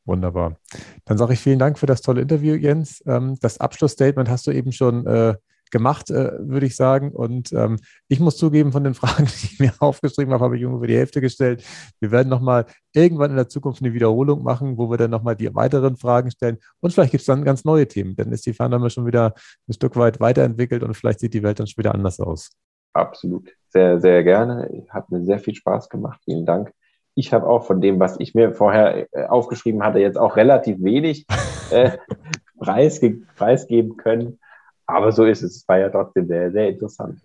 Wunderbar. 0.06 0.58
Dann 1.06 1.18
sage 1.18 1.34
ich 1.34 1.40
vielen 1.40 1.58
Dank 1.58 1.80
für 1.80 1.88
das 1.88 2.02
tolle 2.02 2.22
Interview, 2.22 2.54
Jens. 2.54 3.04
Ähm, 3.08 3.38
das 3.42 3.60
Abschlussstatement 3.60 4.30
hast 4.30 4.46
du 4.46 4.52
eben 4.52 4.72
schon 4.72 5.08
äh, 5.08 5.36
gemacht, 5.76 6.10
äh, 6.10 6.32
würde 6.40 6.66
ich 6.66 6.78
sagen. 6.78 7.12
Und 7.12 7.52
ähm, 7.52 7.76
ich 8.08 8.22
muss 8.22 8.38
zugeben, 8.38 8.72
von 8.72 8.86
den 8.86 8.94
Fragen, 9.02 9.26
die 9.26 9.46
ich 9.46 9.60
mir 9.60 9.74
aufgeschrieben 9.80 10.34
habe, 10.34 10.46
habe 10.46 10.58
ich 10.58 10.64
ungefähr 10.64 10.88
die 10.88 10.98
Hälfte 10.98 11.20
gestellt. 11.20 11.66
Wir 12.00 12.12
werden 12.12 12.30
nochmal 12.30 12.66
irgendwann 12.94 13.32
in 13.32 13.36
der 13.36 13.50
Zukunft 13.50 13.82
eine 13.82 13.94
Wiederholung 13.94 14.42
machen, 14.42 14.78
wo 14.78 14.90
wir 14.90 14.98
dann 14.98 15.12
nochmal 15.12 15.36
die 15.36 15.54
weiteren 15.54 15.98
Fragen 15.98 16.32
stellen. 16.32 16.60
Und 16.80 16.94
vielleicht 16.94 17.12
gibt 17.12 17.22
es 17.22 17.28
dann 17.28 17.44
ganz 17.44 17.66
neue 17.66 17.90
Themen. 17.90 18.16
Dann 18.16 18.32
ist 18.32 18.46
die 18.46 18.54
Fernwärme 18.54 18.90
schon 18.90 19.06
wieder 19.06 19.34
ein 19.68 19.74
Stück 19.74 19.98
weit 19.98 20.22
weiterentwickelt 20.22 20.82
und 20.82 20.94
vielleicht 20.96 21.20
sieht 21.20 21.34
die 21.34 21.44
Welt 21.44 21.60
dann 21.60 21.68
schon 21.68 21.84
wieder 21.84 21.94
anders 21.94 22.22
aus. 22.22 22.52
Absolut. 22.94 23.52
Sehr, 23.68 24.00
sehr 24.00 24.24
gerne. 24.24 24.86
Hat 24.90 25.12
mir 25.12 25.26
sehr 25.26 25.40
viel 25.40 25.56
Spaß 25.56 25.90
gemacht. 25.90 26.22
Vielen 26.24 26.46
Dank. 26.46 26.72
Ich 27.16 27.34
habe 27.34 27.48
auch 27.48 27.66
von 27.66 27.82
dem, 27.82 28.00
was 28.00 28.18
ich 28.20 28.34
mir 28.34 28.54
vorher 28.54 29.08
äh, 29.12 29.26
aufgeschrieben 29.26 29.84
hatte, 29.84 30.00
jetzt 30.00 30.18
auch 30.18 30.38
relativ 30.38 30.82
wenig 30.82 31.26
äh, 31.72 31.92
preisge 32.60 33.18
preisgeben 33.36 33.98
können. 33.98 34.40
Aber 34.88 35.12
so 35.12 35.26
ist 35.26 35.42
es. 35.42 35.58
Es 35.58 35.68
war 35.68 35.80
ja 35.80 35.90
trotzdem 35.90 36.28
sehr, 36.28 36.52
sehr 36.52 36.70
interessant 36.70 37.22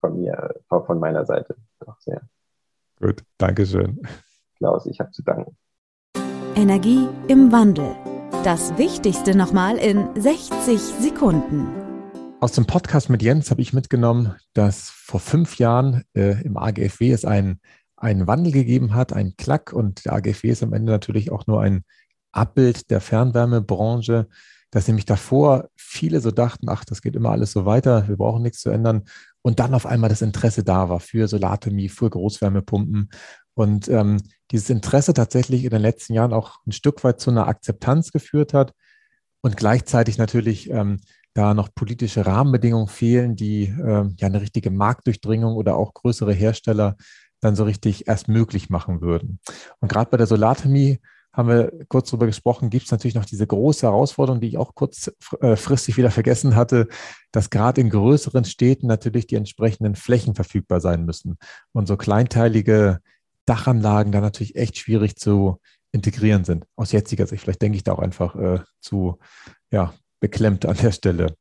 von 0.00 0.20
mir, 0.20 0.54
von 0.68 0.98
meiner 0.98 1.24
Seite. 1.24 1.56
Doch 1.80 1.98
sehr. 2.00 2.20
Gut, 3.00 3.22
Dankeschön. 3.38 4.00
Klaus, 4.58 4.86
ich 4.86 5.00
habe 5.00 5.10
zu 5.10 5.22
danken. 5.22 5.56
Energie 6.54 7.08
im 7.28 7.50
Wandel. 7.52 7.96
Das 8.44 8.76
Wichtigste 8.76 9.36
nochmal 9.36 9.76
in 9.76 10.08
60 10.20 10.78
Sekunden. 10.78 11.68
Aus 12.40 12.52
dem 12.52 12.66
Podcast 12.66 13.10
mit 13.10 13.22
Jens 13.22 13.50
habe 13.50 13.60
ich 13.60 13.72
mitgenommen, 13.72 14.34
dass 14.54 14.90
vor 14.90 15.20
fünf 15.20 15.58
Jahren 15.58 16.04
äh, 16.14 16.42
im 16.42 16.56
AGFW 16.56 17.12
es 17.12 17.24
einen, 17.24 17.60
einen 17.96 18.26
Wandel 18.26 18.52
gegeben 18.52 18.94
hat, 18.94 19.12
einen 19.12 19.36
Klack 19.36 19.72
und 19.72 20.04
der 20.04 20.14
AGFW 20.14 20.48
ist 20.48 20.62
am 20.62 20.72
Ende 20.72 20.92
natürlich 20.92 21.30
auch 21.30 21.46
nur 21.46 21.60
ein 21.60 21.84
Abbild 22.32 22.90
der 22.90 23.00
Fernwärmebranche, 23.00 24.28
dass 24.70 24.86
nämlich 24.86 25.04
davor 25.04 25.68
viele 25.76 26.20
so 26.20 26.30
dachten, 26.30 26.68
ach, 26.68 26.84
das 26.84 27.02
geht 27.02 27.16
immer 27.16 27.30
alles 27.30 27.52
so 27.52 27.66
weiter, 27.66 28.08
wir 28.08 28.16
brauchen 28.16 28.42
nichts 28.42 28.60
zu 28.60 28.70
ändern 28.70 29.04
und 29.42 29.60
dann 29.60 29.74
auf 29.74 29.86
einmal 29.86 30.10
das 30.10 30.22
Interesse 30.22 30.64
da 30.64 30.88
war 30.88 31.00
für 31.00 31.28
Solarthermie, 31.28 31.88
für 31.88 32.10
Großwärmepumpen 32.10 33.10
und 33.54 33.88
ähm, 33.88 34.18
dieses 34.50 34.70
Interesse 34.70 35.14
tatsächlich 35.14 35.64
in 35.64 35.70
den 35.70 35.82
letzten 35.82 36.14
Jahren 36.14 36.32
auch 36.32 36.58
ein 36.66 36.72
Stück 36.72 37.02
weit 37.04 37.20
zu 37.20 37.30
einer 37.30 37.48
Akzeptanz 37.48 38.12
geführt 38.12 38.54
hat 38.54 38.72
und 39.40 39.56
gleichzeitig 39.56 40.18
natürlich 40.18 40.70
ähm, 40.70 41.00
da 41.34 41.54
noch 41.54 41.74
politische 41.74 42.26
Rahmenbedingungen 42.26 42.88
fehlen, 42.88 43.36
die 43.36 43.64
äh, 43.64 44.08
ja 44.16 44.26
eine 44.26 44.40
richtige 44.40 44.70
Marktdurchdringung 44.70 45.54
oder 45.54 45.76
auch 45.76 45.94
größere 45.94 46.32
Hersteller 46.32 46.96
dann 47.40 47.56
so 47.56 47.64
richtig 47.64 48.08
erst 48.08 48.28
möglich 48.28 48.68
machen 48.70 49.00
würden. 49.00 49.40
Und 49.80 49.88
gerade 49.90 50.10
bei 50.10 50.16
der 50.16 50.26
Solarthermie 50.26 51.00
haben 51.32 51.48
wir 51.48 51.72
kurz 51.88 52.10
darüber 52.10 52.26
gesprochen, 52.26 52.70
gibt 52.70 52.86
es 52.86 52.90
natürlich 52.90 53.14
noch 53.14 53.24
diese 53.24 53.46
große 53.46 53.86
Herausforderung, 53.86 54.40
die 54.40 54.48
ich 54.48 54.58
auch 54.58 54.74
kurzfristig 54.74 55.96
wieder 55.96 56.10
vergessen 56.10 56.56
hatte, 56.56 56.88
dass 57.30 57.50
gerade 57.50 57.80
in 57.80 57.90
größeren 57.90 58.44
Städten 58.44 58.88
natürlich 58.88 59.26
die 59.26 59.36
entsprechenden 59.36 59.94
Flächen 59.94 60.34
verfügbar 60.34 60.80
sein 60.80 61.04
müssen. 61.04 61.38
Und 61.72 61.86
so 61.86 61.96
kleinteilige 61.96 62.98
Dachanlagen 63.46 64.12
da 64.12 64.20
natürlich 64.20 64.56
echt 64.56 64.78
schwierig 64.78 65.16
zu 65.16 65.60
integrieren 65.92 66.44
sind. 66.44 66.66
Aus 66.76 66.92
jetziger 66.92 67.26
Sicht. 67.26 67.42
Vielleicht 67.42 67.62
denke 67.62 67.76
ich 67.76 67.84
da 67.84 67.92
auch 67.92 67.98
einfach 68.00 68.34
äh, 68.36 68.60
zu 68.80 69.18
ja, 69.70 69.94
beklemmt 70.20 70.66
an 70.66 70.76
der 70.76 70.92
Stelle. 70.92 71.34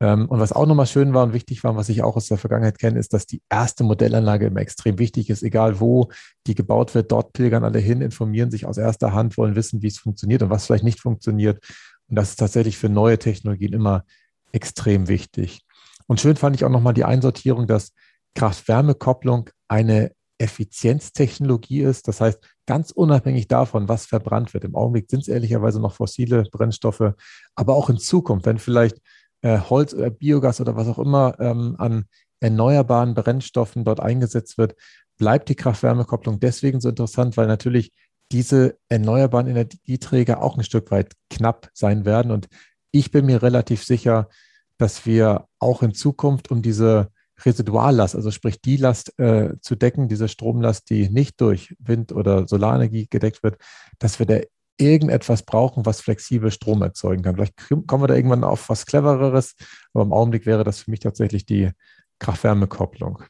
Ähm, 0.00 0.26
und 0.28 0.38
was 0.38 0.52
auch 0.52 0.66
nochmal 0.66 0.86
schön 0.86 1.12
war 1.12 1.24
und 1.24 1.32
wichtig 1.32 1.64
war, 1.64 1.76
was 1.76 1.88
ich 1.88 2.02
auch 2.02 2.16
aus 2.16 2.28
der 2.28 2.38
Vergangenheit 2.38 2.78
kenne, 2.78 2.98
ist, 2.98 3.12
dass 3.12 3.26
die 3.26 3.42
erste 3.48 3.84
Modellanlage 3.84 4.46
immer 4.46 4.60
extrem 4.60 4.98
wichtig 4.98 5.30
ist, 5.30 5.42
egal 5.42 5.80
wo 5.80 6.10
die 6.46 6.54
gebaut 6.54 6.94
wird. 6.94 7.10
Dort 7.10 7.32
pilgern 7.32 7.64
alle 7.64 7.80
hin, 7.80 8.00
informieren 8.00 8.50
sich 8.50 8.66
aus 8.66 8.78
erster 8.78 9.12
Hand, 9.12 9.36
wollen 9.36 9.56
wissen, 9.56 9.82
wie 9.82 9.88
es 9.88 9.98
funktioniert 9.98 10.42
und 10.42 10.50
was 10.50 10.66
vielleicht 10.66 10.84
nicht 10.84 11.00
funktioniert. 11.00 11.64
Und 12.08 12.16
das 12.16 12.30
ist 12.30 12.36
tatsächlich 12.36 12.78
für 12.78 12.88
neue 12.88 13.18
Technologien 13.18 13.72
immer 13.72 14.04
extrem 14.52 15.08
wichtig. 15.08 15.62
Und 16.06 16.20
schön 16.20 16.36
fand 16.36 16.56
ich 16.56 16.64
auch 16.64 16.70
nochmal 16.70 16.94
die 16.94 17.04
Einsortierung, 17.04 17.66
dass 17.66 17.92
Kraft-Wärme-Kopplung 18.34 19.50
eine 19.66 20.12
Effizienztechnologie 20.38 21.80
ist. 21.80 22.06
Das 22.06 22.20
heißt, 22.20 22.38
ganz 22.66 22.92
unabhängig 22.92 23.48
davon, 23.48 23.88
was 23.88 24.06
verbrannt 24.06 24.54
wird. 24.54 24.64
Im 24.64 24.76
Augenblick 24.76 25.10
sind 25.10 25.20
es 25.20 25.28
ehrlicherweise 25.28 25.80
noch 25.80 25.94
fossile 25.94 26.44
Brennstoffe, 26.44 27.12
aber 27.56 27.74
auch 27.74 27.90
in 27.90 27.98
Zukunft, 27.98 28.46
wenn 28.46 28.58
vielleicht 28.58 28.98
äh, 29.42 29.58
Holz 29.58 29.94
oder 29.94 30.10
Biogas 30.10 30.60
oder 30.60 30.76
was 30.76 30.88
auch 30.88 30.98
immer 30.98 31.38
ähm, 31.40 31.76
an 31.78 32.06
erneuerbaren 32.40 33.14
Brennstoffen 33.14 33.84
dort 33.84 34.00
eingesetzt 34.00 34.58
wird, 34.58 34.74
bleibt 35.16 35.48
die 35.48 35.56
Kraft-Wärme-Kopplung 35.56 36.40
deswegen 36.40 36.80
so 36.80 36.88
interessant, 36.88 37.36
weil 37.36 37.46
natürlich 37.46 37.92
diese 38.30 38.78
erneuerbaren 38.88 39.48
Energieträger 39.48 40.42
auch 40.42 40.56
ein 40.56 40.64
Stück 40.64 40.90
weit 40.90 41.14
knapp 41.30 41.70
sein 41.72 42.04
werden. 42.04 42.30
Und 42.30 42.48
ich 42.90 43.10
bin 43.10 43.26
mir 43.26 43.42
relativ 43.42 43.84
sicher, 43.84 44.28
dass 44.76 45.06
wir 45.06 45.46
auch 45.58 45.82
in 45.82 45.94
Zukunft 45.94 46.50
um 46.50 46.62
diese 46.62 47.10
Residuallast, 47.44 48.16
also 48.16 48.30
sprich 48.30 48.60
die 48.60 48.76
Last 48.76 49.18
äh, 49.18 49.54
zu 49.60 49.76
decken, 49.76 50.08
diese 50.08 50.28
Stromlast, 50.28 50.90
die 50.90 51.08
nicht 51.08 51.40
durch 51.40 51.74
Wind- 51.78 52.12
oder 52.12 52.48
Solarenergie 52.48 53.06
gedeckt 53.08 53.42
wird, 53.42 53.56
dass 53.98 54.18
wir 54.18 54.26
da 54.26 54.40
irgendetwas 54.78 55.42
brauchen, 55.42 55.84
was 55.86 56.00
flexibel 56.00 56.50
Strom 56.50 56.82
erzeugen 56.82 57.22
kann. 57.22 57.34
Vielleicht 57.34 57.56
kommen 57.86 58.02
wir 58.02 58.08
da 58.08 58.14
irgendwann 58.14 58.44
auf 58.44 58.68
was 58.68 58.86
Clevereres, 58.86 59.54
aber 59.92 60.04
im 60.04 60.12
Augenblick 60.12 60.46
wäre 60.46 60.64
das 60.64 60.80
für 60.80 60.90
mich 60.90 61.00
tatsächlich 61.00 61.44
die 61.46 61.70
Kraft-Wärme-Kopplung. 62.18 63.22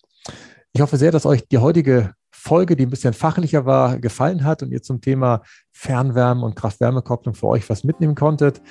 Ich 0.72 0.80
hoffe 0.80 0.96
sehr, 0.96 1.10
dass 1.10 1.26
euch 1.26 1.48
die 1.48 1.58
heutige 1.58 2.12
Folge, 2.30 2.76
die 2.76 2.86
ein 2.86 2.90
bisschen 2.90 3.14
fachlicher 3.14 3.66
war, 3.66 3.98
gefallen 3.98 4.44
hat 4.44 4.62
und 4.62 4.70
ihr 4.70 4.82
zum 4.82 5.00
Thema 5.00 5.42
Fernwärme 5.72 6.44
und 6.44 6.54
Kraft-Wärme-Kopplung 6.54 7.34
für 7.34 7.48
euch 7.48 7.68
was 7.68 7.84
mitnehmen 7.84 8.14
konntet. 8.14 8.62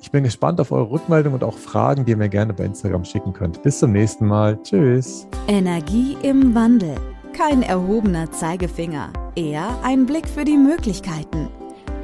Ich 0.00 0.10
bin 0.10 0.24
gespannt 0.24 0.60
auf 0.60 0.70
eure 0.70 0.90
Rückmeldung 0.90 1.32
und 1.32 1.42
auch 1.42 1.56
Fragen, 1.56 2.04
die 2.04 2.10
ihr 2.10 2.16
mir 2.18 2.28
gerne 2.28 2.52
bei 2.52 2.64
Instagram 2.64 3.04
schicken 3.04 3.32
könnt. 3.32 3.62
Bis 3.62 3.78
zum 3.78 3.92
nächsten 3.92 4.26
Mal. 4.26 4.62
Tschüss. 4.62 5.26
Energie 5.48 6.18
im 6.22 6.54
Wandel. 6.54 6.94
Kein 7.32 7.62
erhobener 7.62 8.30
Zeigefinger, 8.30 9.12
eher 9.34 9.76
ein 9.82 10.06
Blick 10.06 10.28
für 10.28 10.44
die 10.44 10.58
Möglichkeiten. 10.58 11.48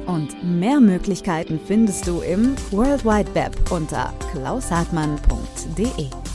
Und 0.05 0.43
mehr 0.43 0.79
Möglichkeiten 0.79 1.59
findest 1.65 2.07
du 2.07 2.21
im 2.21 2.55
World 2.71 3.05
Wide 3.05 3.33
Web 3.35 3.71
unter 3.71 4.13
klaushartmann.de. 4.31 6.30